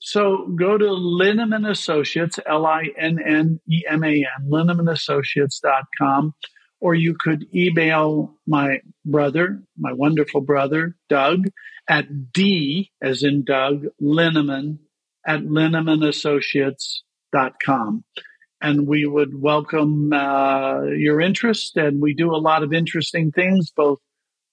So 0.06 0.50
go 0.60 0.78
to 0.78 0.84
Linneman 0.84 1.70
Associates, 1.70 2.38
L 2.46 2.66
I 2.66 2.90
N 2.98 3.20
N 3.26 3.62
E 3.70 3.86
M 3.90 4.04
A 4.04 4.10
N, 4.10 4.26
linnemanassociates.com, 4.50 6.34
or 6.82 6.94
you 6.94 7.16
could 7.18 7.46
email 7.56 8.36
my 8.46 8.82
brother, 9.06 9.64
my 9.78 9.94
wonderful 9.94 10.42
brother, 10.42 10.98
Doug, 11.08 11.46
at 11.88 12.34
D, 12.34 12.92
as 13.02 13.24
in 13.24 13.46
Doug, 13.46 13.86
Linneman, 14.02 14.80
at 15.26 15.44
linnemanassociates.com. 15.44 18.04
And 18.60 18.86
we 18.86 19.06
would 19.06 19.42
welcome 19.42 20.12
uh, 20.12 20.82
your 20.84 21.22
interest. 21.22 21.78
And 21.78 22.02
we 22.02 22.14
do 22.14 22.36
a 22.36 22.44
lot 22.44 22.62
of 22.62 22.74
interesting 22.74 23.32
things, 23.32 23.72
both 23.72 24.00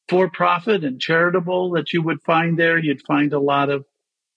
for 0.09 0.31
profit 0.31 0.85
and 0.85 1.01
charitable, 1.01 1.73
that 1.73 1.93
you 1.93 2.03
would 2.03 2.23
find 2.23 2.57
there. 2.57 2.79
You'd 2.79 3.03
find 3.03 3.33
a 3.33 3.41
lot 3.41 3.69
of 3.69 3.85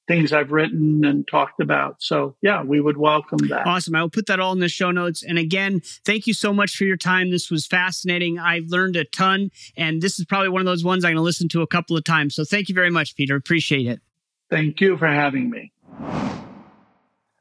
things 0.07 0.33
I've 0.33 0.51
written 0.51 1.05
and 1.05 1.27
talked 1.27 1.59
about. 1.61 1.95
So, 1.99 2.35
yeah, 2.41 2.63
we 2.63 2.81
would 2.81 2.97
welcome 2.97 3.39
that. 3.47 3.65
Awesome. 3.65 3.95
I 3.95 4.01
will 4.01 4.09
put 4.09 4.25
that 4.27 4.39
all 4.39 4.51
in 4.51 4.59
the 4.59 4.67
show 4.67 4.91
notes. 4.91 5.23
And 5.23 5.37
again, 5.37 5.81
thank 6.05 6.27
you 6.27 6.33
so 6.33 6.53
much 6.53 6.75
for 6.75 6.83
your 6.83 6.97
time. 6.97 7.31
This 7.31 7.49
was 7.49 7.65
fascinating. 7.65 8.37
I've 8.37 8.67
learned 8.67 8.95
a 8.95 9.05
ton, 9.05 9.49
and 9.77 10.01
this 10.01 10.19
is 10.19 10.25
probably 10.25 10.49
one 10.49 10.61
of 10.61 10.65
those 10.65 10.83
ones 10.83 11.05
I'm 11.05 11.09
going 11.09 11.17
to 11.17 11.21
listen 11.21 11.47
to 11.49 11.61
a 11.61 11.67
couple 11.67 11.95
of 11.95 12.03
times. 12.03 12.35
So, 12.35 12.43
thank 12.43 12.69
you 12.69 12.75
very 12.75 12.91
much, 12.91 13.15
Peter. 13.15 13.35
Appreciate 13.35 13.87
it. 13.87 14.01
Thank 14.49 14.81
you 14.81 14.97
for 14.97 15.07
having 15.07 15.49
me. 15.49 15.71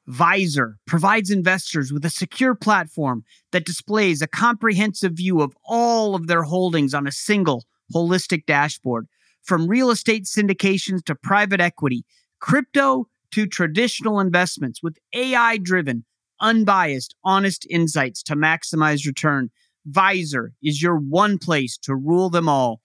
Vyzer 0.08 0.74
provides 0.86 1.30
investors 1.30 1.92
with 1.92 2.04
a 2.04 2.10
secure 2.10 2.54
platform 2.54 3.24
that 3.52 3.64
displays 3.64 4.20
a 4.20 4.26
comprehensive 4.26 5.12
view 5.12 5.40
of 5.40 5.56
all 5.64 6.14
of 6.14 6.26
their 6.26 6.42
holdings 6.42 6.92
on 6.92 7.06
a 7.06 7.12
single 7.12 7.64
holistic 7.94 8.46
dashboard. 8.46 9.06
From 9.42 9.66
real 9.66 9.90
estate 9.90 10.24
syndications 10.24 11.04
to 11.04 11.16
private 11.16 11.60
equity, 11.60 12.04
crypto 12.42 13.06
to 13.30 13.46
traditional 13.46 14.20
investments 14.20 14.82
with 14.82 14.98
AI 15.14 15.56
driven, 15.56 16.04
unbiased, 16.40 17.14
honest 17.24 17.66
insights 17.70 18.22
to 18.24 18.34
maximize 18.34 19.06
return. 19.06 19.48
Vyzer 19.90 20.48
is 20.62 20.82
your 20.82 20.96
one 20.96 21.38
place 21.38 21.78
to 21.78 21.94
rule 21.94 22.28
them 22.28 22.48
all. 22.48 22.82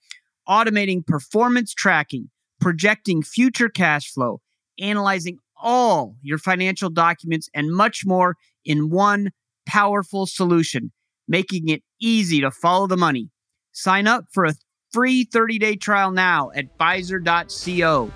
Automating 0.48 1.06
performance 1.06 1.74
tracking, 1.74 2.30
projecting 2.60 3.22
future 3.22 3.68
cash 3.68 4.10
flow, 4.10 4.40
analyzing 4.80 5.38
all 5.60 6.14
your 6.22 6.38
financial 6.38 6.88
documents, 6.88 7.50
and 7.52 7.74
much 7.74 8.06
more 8.06 8.36
in 8.64 8.88
one 8.90 9.30
powerful 9.66 10.24
solution, 10.24 10.92
making 11.26 11.68
it 11.68 11.82
easy 12.00 12.40
to 12.40 12.50
follow 12.50 12.86
the 12.86 12.96
money. 12.96 13.28
Sign 13.72 14.06
up 14.06 14.24
for 14.32 14.44
a 14.44 14.54
free 14.92 15.24
30 15.24 15.58
day 15.58 15.76
trial 15.76 16.12
now 16.12 16.50
at 16.54 16.78
Vyzer.co. 16.78 18.10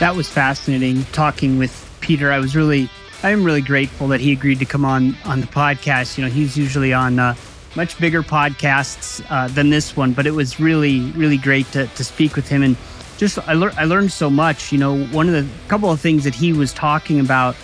That 0.00 0.16
was 0.16 0.30
fascinating 0.30 1.04
talking 1.12 1.58
with 1.58 1.86
Peter. 2.00 2.32
I 2.32 2.38
was 2.38 2.56
really, 2.56 2.88
I'm 3.22 3.44
really 3.44 3.60
grateful 3.60 4.08
that 4.08 4.20
he 4.20 4.32
agreed 4.32 4.58
to 4.60 4.64
come 4.64 4.82
on 4.82 5.14
on 5.26 5.42
the 5.42 5.46
podcast. 5.46 6.16
You 6.16 6.24
know, 6.24 6.30
he's 6.30 6.56
usually 6.56 6.94
on 6.94 7.18
uh, 7.18 7.34
much 7.76 8.00
bigger 8.00 8.22
podcasts 8.22 9.22
uh, 9.28 9.48
than 9.48 9.68
this 9.68 9.94
one, 9.98 10.14
but 10.14 10.26
it 10.26 10.30
was 10.30 10.58
really, 10.58 11.00
really 11.12 11.36
great 11.36 11.66
to, 11.72 11.86
to 11.86 12.02
speak 12.02 12.34
with 12.34 12.48
him 12.48 12.62
and 12.62 12.78
just 13.18 13.38
I, 13.46 13.52
learned 13.52 13.78
I 13.78 13.84
learned 13.84 14.10
so 14.10 14.30
much. 14.30 14.72
You 14.72 14.78
know, 14.78 15.04
one 15.08 15.28
of 15.28 15.34
the 15.34 15.46
couple 15.68 15.90
of 15.90 16.00
things 16.00 16.24
that 16.24 16.34
he 16.34 16.54
was 16.54 16.72
talking 16.72 17.20
about 17.20 17.54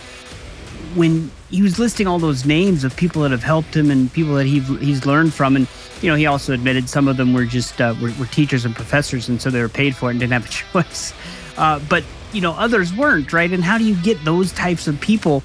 when 0.94 1.30
he 1.48 1.62
was 1.62 1.78
listing 1.78 2.06
all 2.06 2.18
those 2.18 2.44
names 2.44 2.84
of 2.84 2.94
people 2.96 3.22
that 3.22 3.30
have 3.30 3.42
helped 3.42 3.74
him 3.74 3.90
and 3.90 4.12
people 4.12 4.34
that 4.34 4.44
he 4.44 4.60
he's 4.60 5.06
learned 5.06 5.32
from, 5.32 5.56
and 5.56 5.66
you 6.02 6.10
know, 6.10 6.16
he 6.16 6.26
also 6.26 6.52
admitted 6.52 6.90
some 6.90 7.08
of 7.08 7.16
them 7.16 7.32
were 7.32 7.46
just 7.46 7.80
uh, 7.80 7.94
were, 8.02 8.12
were, 8.20 8.26
teachers 8.26 8.66
and 8.66 8.76
professors, 8.76 9.30
and 9.30 9.40
so 9.40 9.48
they 9.48 9.62
were 9.62 9.70
paid 9.70 9.96
for 9.96 10.08
it 10.08 10.12
and 10.12 10.20
didn't 10.20 10.34
have 10.34 10.44
a 10.44 10.48
choice. 10.84 11.14
Uh, 11.56 11.80
but 11.88 12.04
you 12.32 12.40
know 12.40 12.52
others 12.52 12.92
weren't 12.94 13.32
right 13.32 13.52
and 13.52 13.64
how 13.64 13.78
do 13.78 13.84
you 13.84 13.94
get 14.02 14.22
those 14.24 14.52
types 14.52 14.86
of 14.86 15.00
people 15.00 15.42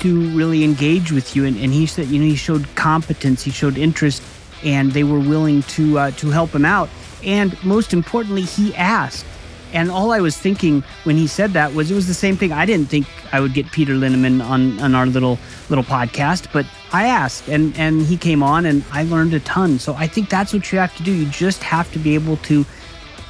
to 0.00 0.28
really 0.30 0.64
engage 0.64 1.12
with 1.12 1.36
you 1.36 1.44
and, 1.44 1.56
and 1.56 1.72
he 1.72 1.86
said 1.86 2.06
you 2.06 2.18
know 2.18 2.24
he 2.24 2.36
showed 2.36 2.66
competence 2.74 3.42
he 3.42 3.50
showed 3.50 3.76
interest 3.76 4.22
and 4.64 4.92
they 4.92 5.04
were 5.04 5.20
willing 5.20 5.62
to 5.64 5.98
uh, 5.98 6.10
to 6.12 6.30
help 6.30 6.50
him 6.54 6.64
out 6.64 6.88
and 7.24 7.62
most 7.64 7.92
importantly 7.92 8.42
he 8.42 8.74
asked 8.74 9.26
and 9.72 9.90
all 9.90 10.12
I 10.12 10.20
was 10.20 10.36
thinking 10.36 10.84
when 11.04 11.16
he 11.16 11.26
said 11.26 11.52
that 11.52 11.72
was 11.74 11.90
it 11.90 11.94
was 11.94 12.06
the 12.06 12.14
same 12.14 12.36
thing. 12.36 12.52
I 12.52 12.66
didn't 12.66 12.88
think 12.88 13.06
I 13.32 13.40
would 13.40 13.54
get 13.54 13.70
Peter 13.72 13.94
Linneman 13.94 14.44
on, 14.44 14.78
on 14.80 14.94
our 14.94 15.06
little 15.06 15.38
little 15.68 15.84
podcast, 15.84 16.52
but 16.52 16.66
I 16.92 17.06
asked 17.06 17.48
and 17.48 17.76
and 17.78 18.02
he 18.02 18.16
came 18.16 18.42
on 18.42 18.66
and 18.66 18.84
I 18.92 19.04
learned 19.04 19.34
a 19.34 19.40
ton. 19.40 19.78
So 19.78 19.94
I 19.94 20.06
think 20.06 20.28
that's 20.28 20.52
what 20.52 20.70
you 20.72 20.78
have 20.78 20.94
to 20.96 21.02
do. 21.02 21.12
You 21.12 21.26
just 21.26 21.62
have 21.62 21.90
to 21.92 21.98
be 21.98 22.14
able 22.14 22.36
to 22.38 22.64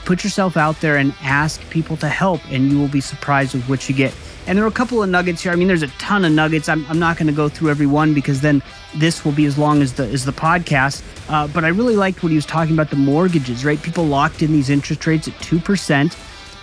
put 0.05 0.25
yourself 0.25 0.57
out 0.57 0.81
there 0.81 0.97
and 0.97 1.15
ask 1.23 1.61
people 1.71 1.97
to 1.99 2.09
help, 2.09 2.41
and 2.51 2.71
you 2.71 2.79
will 2.79 2.89
be 2.89 3.01
surprised 3.01 3.55
with 3.55 3.69
what 3.69 3.89
you 3.89 3.95
get. 3.95 4.15
And 4.47 4.59
there 4.59 4.65
are 4.65 4.69
a 4.69 4.73
couple 4.73 5.03
of 5.03 5.09
nuggets 5.09 5.43
here. 5.43 5.53
I 5.53 5.57
mean, 5.57 5.69
there's 5.69 5.85
a 5.85 5.89
ton 5.99 6.25
of 6.25 6.33
nuggets. 6.33 6.69
I'm, 6.69 6.85
I'm 6.87 6.99
not 6.99 7.17
going 7.17 7.29
to 7.29 7.33
go 7.33 7.49
through 7.49 7.71
every 7.71 7.87
one 7.87 8.13
because 8.13 8.41
then 8.41 8.61
this 8.97 9.25
will 9.25 9.33
be 9.33 9.45
as 9.45 9.57
long 9.57 9.83
as 9.83 9.93
the 9.93 10.05
as 10.09 10.25
the 10.25 10.33
podcast. 10.33 11.03
Uh, 11.29 11.47
but 11.47 11.65
I 11.65 11.69
really 11.69 11.95
liked 11.95 12.23
what 12.23 12.31
he 12.31 12.37
was 12.37 12.47
talking 12.47 12.75
about 12.75 12.91
the 12.91 12.97
mortgages. 12.97 13.65
Right, 13.65 13.81
people 13.81 14.05
locked 14.05 14.43
in 14.43 14.53
these 14.53 14.69
interest 14.69 15.07
rates 15.07 15.29
at 15.29 15.39
two 15.41 15.61
percent, 15.61 16.17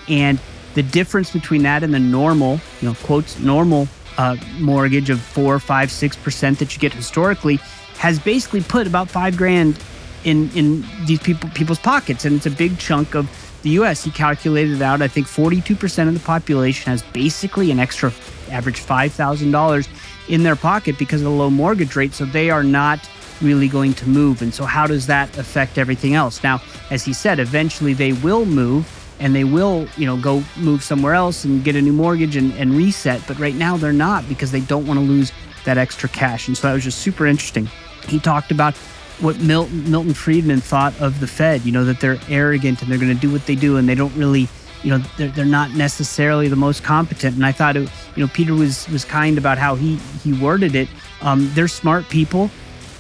and 0.09 0.39
the 0.73 0.83
difference 0.83 1.31
between 1.31 1.63
that 1.63 1.83
and 1.83 1.93
the 1.93 1.99
normal, 1.99 2.59
you 2.81 2.89
know, 2.89 2.95
quotes 2.95 3.39
normal 3.39 3.87
uh, 4.17 4.35
mortgage 4.59 5.09
of 5.09 5.21
four, 5.21 5.57
five, 5.59 5.89
six 5.89 6.17
percent 6.17 6.59
that 6.59 6.75
you 6.75 6.79
get 6.79 6.93
historically 6.93 7.59
has 7.97 8.19
basically 8.19 8.61
put 8.61 8.87
about 8.87 9.09
five 9.09 9.35
grand 9.37 9.77
in 10.23 10.49
in 10.51 10.85
these 11.05 11.19
people 11.19 11.49
people's 11.51 11.79
pockets, 11.79 12.25
and 12.25 12.35
it's 12.35 12.45
a 12.45 12.51
big 12.51 12.77
chunk 12.77 13.15
of 13.15 13.29
the 13.61 13.71
U.S. 13.71 14.03
He 14.03 14.11
calculated 14.11 14.81
out. 14.81 15.01
I 15.01 15.07
think 15.07 15.27
42% 15.27 16.07
of 16.07 16.13
the 16.13 16.19
population 16.21 16.91
has 16.91 17.03
basically 17.03 17.71
an 17.71 17.79
extra 17.79 18.13
average 18.49 18.81
$5,000 18.81 19.87
in 20.29 20.43
their 20.43 20.55
pocket 20.55 20.97
because 20.97 21.21
of 21.21 21.25
the 21.25 21.31
low 21.31 21.49
mortgage 21.49 21.95
rate. 21.95 22.13
So 22.13 22.25
they 22.25 22.49
are 22.49 22.63
not 22.63 23.07
really 23.41 23.67
going 23.67 23.93
to 23.95 24.07
move. 24.07 24.41
And 24.41 24.53
so, 24.53 24.65
how 24.65 24.87
does 24.87 25.07
that 25.07 25.37
affect 25.37 25.77
everything 25.77 26.13
else? 26.13 26.43
Now, 26.43 26.61
as 26.91 27.03
he 27.03 27.13
said, 27.13 27.39
eventually 27.39 27.93
they 27.93 28.13
will 28.13 28.45
move 28.45 28.87
and 29.19 29.35
they 29.35 29.43
will, 29.43 29.87
you 29.97 30.05
know, 30.05 30.17
go 30.17 30.43
move 30.57 30.83
somewhere 30.83 31.13
else 31.13 31.43
and 31.43 31.63
get 31.63 31.75
a 31.75 31.81
new 31.81 31.93
mortgage 31.93 32.35
and, 32.35 32.53
and 32.53 32.73
reset. 32.73 33.21
But 33.27 33.37
right 33.39 33.55
now 33.55 33.77
they're 33.77 33.91
not 33.91 34.27
because 34.29 34.51
they 34.51 34.61
don't 34.61 34.87
want 34.87 34.99
to 34.99 35.05
lose 35.05 35.31
that 35.65 35.77
extra 35.77 36.07
cash. 36.09 36.47
And 36.47 36.57
so 36.57 36.67
that 36.67 36.73
was 36.73 36.83
just 36.83 36.99
super 36.99 37.25
interesting. 37.25 37.69
He 38.07 38.19
talked 38.19 38.51
about 38.51 38.75
what 39.21 39.39
Milton, 39.39 39.89
Milton 39.89 40.13
Friedman 40.13 40.61
thought 40.61 40.99
of 41.01 41.19
the 41.19 41.27
Fed. 41.27 41.65
You 41.65 41.71
know 41.71 41.85
that 41.85 41.99
they're 41.99 42.19
arrogant 42.29 42.81
and 42.81 42.91
they're 42.91 42.99
going 42.99 43.13
to 43.13 43.19
do 43.19 43.31
what 43.31 43.45
they 43.45 43.55
do, 43.55 43.77
and 43.77 43.87
they 43.87 43.95
don't 43.95 44.15
really, 44.15 44.47
you 44.83 44.91
know, 44.91 45.03
they're, 45.17 45.29
they're 45.29 45.45
not 45.45 45.71
necessarily 45.71 46.47
the 46.47 46.55
most 46.55 46.83
competent. 46.83 47.35
And 47.35 47.45
I 47.45 47.51
thought, 47.51 47.75
it, 47.75 47.89
you 48.15 48.23
know, 48.23 48.31
Peter 48.33 48.53
was 48.53 48.87
was 48.89 49.05
kind 49.05 49.37
about 49.37 49.57
how 49.57 49.75
he 49.75 49.95
he 50.23 50.33
worded 50.33 50.75
it. 50.75 50.89
Um, 51.21 51.49
they're 51.53 51.67
smart 51.67 52.07
people, 52.09 52.49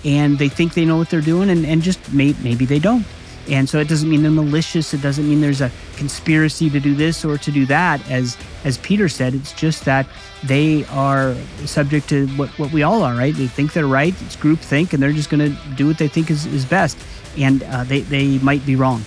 and 0.03 0.37
they 0.37 0.49
think 0.49 0.73
they 0.73 0.85
know 0.85 0.97
what 0.97 1.09
they're 1.09 1.21
doing, 1.21 1.49
and 1.49 1.65
and 1.65 1.81
just 1.81 2.13
may, 2.13 2.35
maybe 2.43 2.65
they 2.65 2.79
don't. 2.79 3.05
And 3.47 3.67
so 3.67 3.79
it 3.79 3.87
doesn't 3.87 4.09
mean 4.09 4.21
they're 4.21 4.31
malicious. 4.31 4.93
It 4.93 5.01
doesn't 5.01 5.27
mean 5.27 5.41
there's 5.41 5.61
a 5.61 5.71
conspiracy 5.95 6.69
to 6.69 6.79
do 6.79 6.93
this 6.93 7.25
or 7.25 7.37
to 7.37 7.51
do 7.51 7.65
that. 7.67 8.07
As 8.09 8.37
as 8.63 8.77
Peter 8.79 9.09
said, 9.09 9.33
it's 9.33 9.53
just 9.53 9.85
that 9.85 10.05
they 10.43 10.85
are 10.85 11.35
subject 11.65 12.09
to 12.09 12.27
what, 12.29 12.49
what 12.59 12.71
we 12.71 12.83
all 12.83 13.03
are, 13.03 13.15
right? 13.15 13.33
They 13.33 13.47
think 13.47 13.73
they're 13.73 13.87
right. 13.87 14.13
It's 14.21 14.35
group 14.35 14.59
think, 14.59 14.93
and 14.93 15.01
they're 15.01 15.13
just 15.13 15.29
going 15.29 15.51
to 15.51 15.57
do 15.75 15.87
what 15.87 15.97
they 15.97 16.07
think 16.07 16.29
is, 16.29 16.45
is 16.45 16.65
best. 16.65 16.97
And 17.37 17.63
uh, 17.63 17.83
they, 17.85 18.01
they 18.01 18.37
might 18.39 18.65
be 18.65 18.75
wrong. 18.75 19.03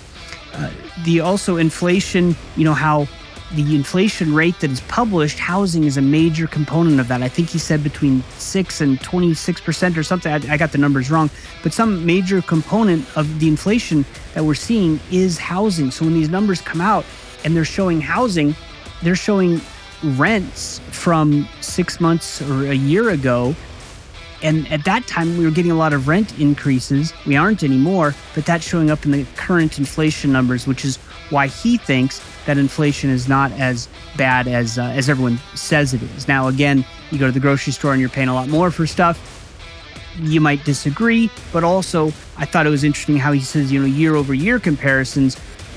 Uh, 0.55 0.71
the 1.05 1.21
also 1.21 1.57
inflation, 1.57 2.37
you 2.57 2.65
know, 2.65 2.75
how 2.75 3.09
the 3.55 3.75
inflation 3.75 4.35
rate 4.35 4.59
that 4.61 4.71
is 4.71 4.81
published, 4.83 5.39
housing 5.39 5.85
is 5.85 5.97
a 5.97 6.03
major 6.03 6.47
component 6.47 7.01
of 7.01 7.09
that. 7.09 7.23
I 7.23 7.29
think 7.29 7.51
he 7.51 7.59
said 7.59 7.83
between 7.83 8.23
6 8.39 8.81
and 8.81 8.99
26% 9.01 9.97
or 9.97 10.03
something. 10.03 10.33
I, 10.33 10.53
I, 10.53 10.57
got 10.57 10.73
the 10.73 10.79
numbers 10.79 11.11
wrong. 11.11 11.31
But 11.63 11.73
some 11.73 12.05
major 12.05 12.41
component 12.43 13.05
of 13.17 13.41
the 13.41 13.49
inflation 13.49 14.05
that 14.35 14.45
we're 14.45 14.55
seeing 14.55 15.01
is 15.11 15.39
housing. 15.39 15.91
So 15.91 16.05
when 16.05 16.15
these 16.15 16.29
numbers 16.29 16.61
come 16.61 16.81
out 16.81 17.05
and 17.45 17.55
they're 17.55 17.65
showing 17.65 18.01
housing, 18.01 18.55
they're 19.03 19.17
showing 19.17 19.61
rents 20.03 20.81
from 20.91 21.49
six 21.61 22.01
months 22.01 22.43
or 22.43 22.67
a 22.67 22.75
year 22.75 23.11
ago 23.11 23.55
and 24.43 24.71
at 24.73 24.85
that 24.85 25.07
time, 25.07 25.39
we 25.39 25.45
were 25.45 25.53
getting 25.53 25.71
a 25.71 25.77
lot 25.77 25.93
of 25.93 26.09
rent 26.09 26.39
increases. 26.39 27.13
We 27.27 27.37
aren't 27.37 27.63
anymore, 27.63 28.15
but 28.35 28.45
that's 28.45 28.67
showing 28.67 28.91
up 28.91 29.05
in 29.05 29.13
the 29.13 29.25
current 29.37 29.79
inflation 29.79 30.33
numbers, 30.33 30.67
which 30.67 30.85
is 30.85 30.99
why 31.33 31.49
he 31.49 31.77
thinks 31.77 32.21
that 32.47 32.59
inflation 32.59 33.11
is 33.11 33.29
not 33.29 33.51
as 33.53 33.89
bad 34.17 34.47
as 34.47 34.79
uh, 34.79 34.85
as 34.85 35.09
everyone 35.09 35.39
says 35.55 35.95
it 35.95 36.03
is. 36.03 36.29
Now, 36.29 36.49
again, 36.49 36.85
you 37.11 37.19
go 37.19 37.27
to 37.27 37.33
the 37.33 37.41
grocery 37.41 37.73
store 37.73 37.93
and 37.93 38.01
you're 38.01 38.11
paying 38.11 38.29
a 38.29 38.35
lot 38.35 38.49
more 38.49 38.71
for 38.71 38.87
stuff. 38.87 39.39
You 40.19 40.41
might 40.41 40.63
disagree, 40.65 41.31
but 41.53 41.65
also 41.65 42.09
I 42.37 42.45
thought 42.45 42.67
it 42.67 42.71
was 42.71 42.85
interesting 42.85 43.17
how 43.17 43.33
he 43.33 43.41
says, 43.41 43.73
you 43.73 43.81
know, 43.81 43.87
year 43.87 44.15
over 44.15 44.35
year 44.35 44.61
comparisons 44.61 45.37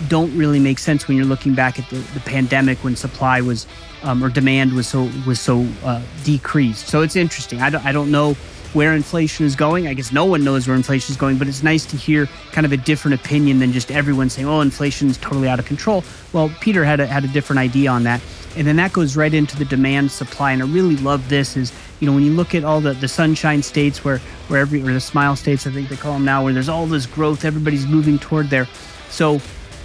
don't 0.09 0.35
really 0.37 0.59
make 0.59 0.77
sense 0.77 1.07
when 1.07 1.15
you're 1.15 1.25
looking 1.25 1.55
back 1.55 1.79
at 1.79 1.89
the, 1.89 1.97
the 2.13 2.19
pandemic 2.19 2.83
when 2.83 2.97
supply 2.97 3.39
was 3.39 3.65
um, 4.03 4.21
or 4.23 4.29
demand 4.29 4.73
was 4.73 4.87
so 4.87 5.09
was 5.25 5.39
so 5.39 5.65
uh, 5.83 6.01
decreased. 6.23 6.87
So 6.87 7.01
it's 7.01 7.15
interesting. 7.15 7.61
I 7.61 7.69
don't, 7.69 7.85
I 7.85 7.91
don't 7.91 8.11
know 8.11 8.35
where 8.75 8.93
inflation 8.93 9.45
is 9.45 9.55
going. 9.55 9.87
I 9.87 9.93
guess 9.93 10.11
no 10.11 10.25
one 10.25 10.43
knows 10.43 10.67
where 10.67 10.75
inflation 10.75 11.13
is 11.13 11.17
going, 11.17 11.37
but 11.37 11.47
it's 11.47 11.63
nice 11.63 11.85
to 11.85 11.95
hear 11.95 12.27
kind 12.51 12.65
of 12.65 12.73
a 12.73 12.77
different 12.77 13.15
opinion 13.15 13.59
than 13.59 13.71
just 13.71 13.89
everyone 13.89 14.29
saying, 14.29 14.47
"Oh, 14.47 14.59
inflation 14.59 15.09
is 15.09 15.17
totally 15.17 15.47
out 15.47 15.59
of 15.59 15.65
control." 15.65 16.03
Well, 16.33 16.51
Peter 16.59 16.83
had 16.83 16.99
a, 16.99 17.07
had 17.07 17.23
a 17.23 17.29
different 17.29 17.59
idea 17.59 17.89
on 17.89 18.03
that, 18.03 18.21
and 18.57 18.67
then 18.67 18.75
that 18.75 18.91
goes 18.91 19.15
right 19.15 19.33
into 19.33 19.57
the 19.57 19.63
demand 19.63 20.11
supply. 20.11 20.51
And 20.51 20.61
I 20.61 20.65
really 20.65 20.97
love 20.97 21.29
this 21.29 21.55
is 21.55 21.71
you 22.01 22.05
know 22.05 22.13
when 22.13 22.23
you 22.23 22.33
look 22.33 22.53
at 22.53 22.65
all 22.65 22.81
the 22.81 22.93
the 22.93 23.07
sunshine 23.07 23.63
states 23.63 24.03
where 24.03 24.17
where 24.49 24.59
every 24.59 24.83
or 24.83 24.91
the 24.91 24.99
smile 24.99 25.37
states 25.37 25.65
I 25.65 25.71
think 25.71 25.87
they 25.87 25.95
call 25.95 26.13
them 26.13 26.25
now, 26.25 26.43
where 26.43 26.53
there's 26.53 26.69
all 26.69 26.85
this 26.85 27.05
growth, 27.05 27.45
everybody's 27.45 27.87
moving 27.87 28.19
toward 28.19 28.49
there. 28.49 28.67
So 29.09 29.39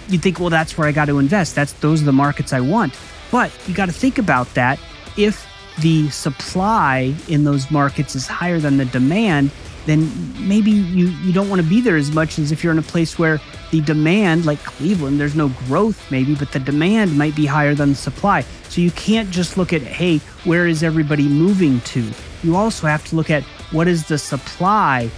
you 0.09 0.19
think, 0.19 0.39
well, 0.41 0.49
that's 0.49 0.77
where 0.77 0.87
I 0.87 0.91
got 0.91 1.05
to 1.05 1.17
invest. 1.17 1.55
That's 1.55 1.71
those 1.73 2.01
are 2.01 2.05
the 2.05 2.11
markets 2.11 2.51
I 2.51 2.59
want. 2.59 2.93
But 3.31 3.51
you 3.67 3.73
got 3.73 3.85
to 3.85 3.93
think 3.93 4.17
about 4.17 4.53
that 4.55 4.79
if 5.15 5.47
the 5.79 6.09
supply 6.09 7.13
in 7.27 7.43
those 7.43 7.71
markets 7.71 8.15
is 8.15 8.27
higher 8.27 8.59
than 8.59 8.77
the 8.77 8.85
demand, 8.85 9.51
then 9.85 10.11
maybe 10.47 10.71
you, 10.71 11.07
you 11.07 11.33
don't 11.33 11.49
want 11.49 11.61
to 11.61 11.67
be 11.67 11.81
there 11.81 11.97
as 11.97 12.11
much 12.11 12.37
as 12.37 12.51
if 12.51 12.63
you're 12.63 12.73
in 12.73 12.79
a 12.79 12.83
place 12.83 13.17
where 13.17 13.39
the 13.71 13.81
demand, 13.81 14.45
like 14.45 14.59
Cleveland, 14.59 15.19
there's 15.19 15.35
no 15.35 15.49
growth 15.65 16.11
maybe, 16.11 16.35
but 16.35 16.51
the 16.51 16.59
demand 16.59 17.17
might 17.17 17.35
be 17.35 17.45
higher 17.45 17.73
than 17.73 17.89
the 17.89 17.95
supply. 17.95 18.45
So 18.69 18.81
you 18.81 18.91
can't 18.91 19.29
just 19.31 19.57
look 19.57 19.73
at, 19.73 19.81
hey, 19.81 20.19
where 20.43 20.67
is 20.67 20.83
everybody 20.83 21.27
moving 21.27 21.81
to? 21.81 22.07
You 22.43 22.55
also 22.55 22.87
have 22.87 23.05
to 23.07 23.15
look 23.15 23.29
at 23.29 23.43
what 23.71 23.87
is 23.87 24.07
the 24.07 24.17
supply. 24.17 25.09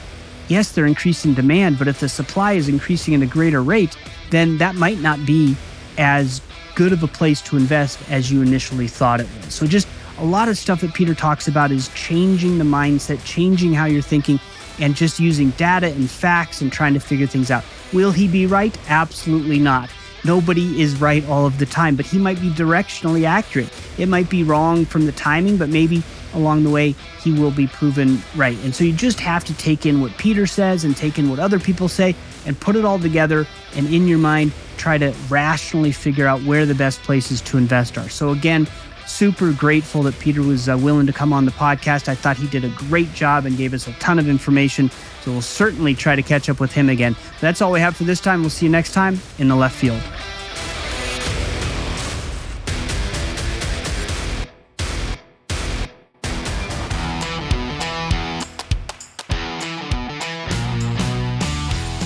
Yes, 0.47 0.71
they're 0.71 0.85
increasing 0.85 1.33
demand, 1.33 1.77
but 1.77 1.87
if 1.87 1.99
the 1.99 2.09
supply 2.09 2.53
is 2.53 2.69
increasing 2.69 3.15
at 3.15 3.21
a 3.21 3.25
greater 3.25 3.61
rate, 3.61 3.97
then 4.29 4.57
that 4.59 4.75
might 4.75 4.99
not 4.99 5.25
be 5.25 5.55
as 5.97 6.41
good 6.75 6.93
of 6.93 7.03
a 7.03 7.07
place 7.07 7.41
to 7.41 7.57
invest 7.57 7.99
as 8.09 8.31
you 8.31 8.41
initially 8.41 8.87
thought 8.87 9.19
it 9.19 9.27
was. 9.37 9.53
So 9.53 9.67
just 9.67 9.87
a 10.19 10.25
lot 10.25 10.49
of 10.49 10.57
stuff 10.57 10.81
that 10.81 10.93
Peter 10.93 11.15
talks 11.15 11.47
about 11.47 11.71
is 11.71 11.89
changing 11.89 12.57
the 12.57 12.63
mindset, 12.63 13.23
changing 13.25 13.73
how 13.73 13.85
you're 13.85 14.01
thinking, 14.01 14.39
and 14.79 14.95
just 14.95 15.19
using 15.19 15.51
data 15.51 15.87
and 15.87 16.09
facts 16.09 16.61
and 16.61 16.71
trying 16.71 16.93
to 16.93 16.99
figure 16.99 17.27
things 17.27 17.51
out. 17.51 17.63
Will 17.91 18.11
he 18.11 18.27
be 18.27 18.45
right? 18.45 18.77
Absolutely 18.89 19.59
not. 19.59 19.89
Nobody 20.25 20.81
is 20.81 20.99
right 21.01 21.27
all 21.27 21.45
of 21.45 21.59
the 21.59 21.65
time, 21.65 21.95
but 21.95 22.05
he 22.05 22.17
might 22.17 22.39
be 22.39 22.49
directionally 22.49 23.25
accurate. 23.25 23.69
It 23.97 24.07
might 24.07 24.29
be 24.29 24.43
wrong 24.43 24.85
from 24.85 25.05
the 25.05 25.11
timing, 25.11 25.57
but 25.57 25.67
maybe 25.67 26.01
along 26.33 26.63
the 26.63 26.69
way 26.69 26.95
he 27.21 27.31
will 27.33 27.51
be 27.51 27.67
proven 27.67 28.21
right. 28.35 28.57
And 28.63 28.73
so 28.73 28.83
you 28.83 28.93
just 28.93 29.19
have 29.19 29.43
to 29.45 29.53
take 29.55 29.85
in 29.85 30.01
what 30.01 30.17
Peter 30.17 30.47
says 30.47 30.85
and 30.85 30.95
take 30.95 31.19
in 31.19 31.29
what 31.29 31.39
other 31.39 31.59
people 31.59 31.87
say 31.89 32.15
and 32.45 32.59
put 32.59 32.75
it 32.75 32.85
all 32.85 32.99
together 32.99 33.45
and 33.75 33.93
in 33.93 34.07
your 34.07 34.17
mind 34.17 34.51
try 34.77 34.97
to 34.97 35.13
rationally 35.29 35.91
figure 35.91 36.25
out 36.25 36.41
where 36.43 36.65
the 36.65 36.75
best 36.75 37.01
places 37.03 37.41
to 37.41 37.57
invest 37.57 37.97
are. 37.97 38.09
So 38.09 38.31
again, 38.31 38.67
super 39.07 39.53
grateful 39.53 40.03
that 40.03 40.17
Peter 40.19 40.41
was 40.41 40.69
uh, 40.69 40.77
willing 40.77 41.07
to 41.07 41.13
come 41.13 41.33
on 41.33 41.45
the 41.45 41.51
podcast. 41.51 42.07
I 42.07 42.15
thought 42.15 42.37
he 42.37 42.47
did 42.47 42.63
a 42.63 42.69
great 42.69 43.13
job 43.13 43.45
and 43.45 43.57
gave 43.57 43.73
us 43.73 43.87
a 43.87 43.93
ton 43.93 44.19
of 44.19 44.27
information. 44.27 44.89
So 45.21 45.31
we'll 45.31 45.41
certainly 45.41 45.95
try 45.95 46.15
to 46.15 46.23
catch 46.23 46.49
up 46.49 46.59
with 46.59 46.71
him 46.71 46.89
again. 46.89 47.15
That's 47.39 47.61
all 47.61 47.71
we 47.71 47.79
have 47.79 47.95
for 47.95 48.03
this 48.03 48.19
time. 48.19 48.41
We'll 48.41 48.49
see 48.49 48.65
you 48.65 48.71
next 48.71 48.93
time 48.93 49.19
in 49.39 49.47
the 49.47 49.55
left 49.55 49.75
field. 49.75 50.01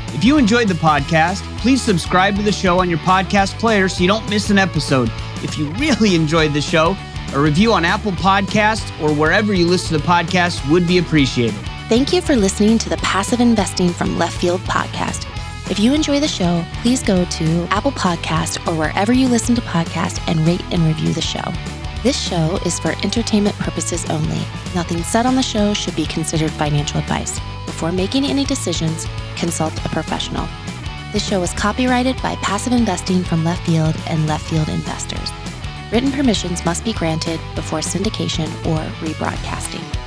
If 0.08 0.24
you 0.24 0.36
enjoyed 0.36 0.68
the 0.68 0.74
podcast, 0.74 1.40
please 1.60 1.80
subscribe 1.80 2.36
to 2.36 2.42
the 2.42 2.52
show 2.52 2.80
on 2.80 2.90
your 2.90 2.98
podcast 2.98 3.58
player 3.58 3.88
so 3.88 4.02
you 4.02 4.08
don't 4.08 4.28
miss 4.28 4.50
an 4.50 4.58
episode. 4.58 5.10
If 5.36 5.56
you 5.56 5.70
really 5.76 6.14
enjoyed 6.14 6.52
the 6.52 6.60
show, 6.60 6.94
a 7.32 7.40
review 7.40 7.72
on 7.72 7.86
Apple 7.86 8.12
Podcasts 8.12 8.90
or 9.00 9.14
wherever 9.14 9.54
you 9.54 9.66
listen 9.66 9.98
to 9.98 10.06
podcasts 10.06 10.70
would 10.70 10.86
be 10.86 10.98
appreciated. 10.98 11.58
Thank 11.88 12.12
you 12.12 12.20
for 12.20 12.36
listening 12.36 12.76
to 12.76 12.90
the 12.90 12.98
Passive 12.98 13.40
Investing 13.40 13.88
from 13.88 14.18
Left 14.18 14.38
Field 14.38 14.60
podcast. 14.60 15.26
If 15.70 15.78
you 15.78 15.94
enjoy 15.94 16.18
the 16.18 16.26
show, 16.26 16.64
please 16.82 17.00
go 17.00 17.24
to 17.24 17.68
Apple 17.70 17.92
Podcast 17.92 18.66
or 18.66 18.76
wherever 18.76 19.12
you 19.12 19.28
listen 19.28 19.54
to 19.54 19.60
podcasts 19.60 20.20
and 20.26 20.40
rate 20.40 20.64
and 20.72 20.82
review 20.82 21.12
the 21.12 21.20
show. 21.20 21.44
This 22.02 22.20
show 22.20 22.58
is 22.66 22.80
for 22.80 22.90
entertainment 23.04 23.56
purposes 23.56 24.04
only. 24.10 24.40
Nothing 24.74 25.04
said 25.04 25.26
on 25.26 25.36
the 25.36 25.44
show 25.44 25.72
should 25.72 25.94
be 25.94 26.06
considered 26.06 26.50
financial 26.50 26.98
advice. 26.98 27.38
Before 27.66 27.92
making 27.92 28.24
any 28.24 28.44
decisions, 28.44 29.06
consult 29.36 29.72
a 29.84 29.88
professional. 29.90 30.48
This 31.12 31.24
show 31.24 31.40
is 31.44 31.52
copyrighted 31.52 32.20
by 32.20 32.34
Passive 32.42 32.72
Investing 32.72 33.22
from 33.22 33.44
Left 33.44 33.64
Field 33.64 33.94
and 34.08 34.26
Left 34.26 34.50
Field 34.50 34.68
Investors. 34.68 35.30
Written 35.92 36.10
permissions 36.10 36.64
must 36.64 36.84
be 36.84 36.92
granted 36.92 37.38
before 37.54 37.78
syndication 37.78 38.48
or 38.66 38.80
rebroadcasting. 39.06 39.99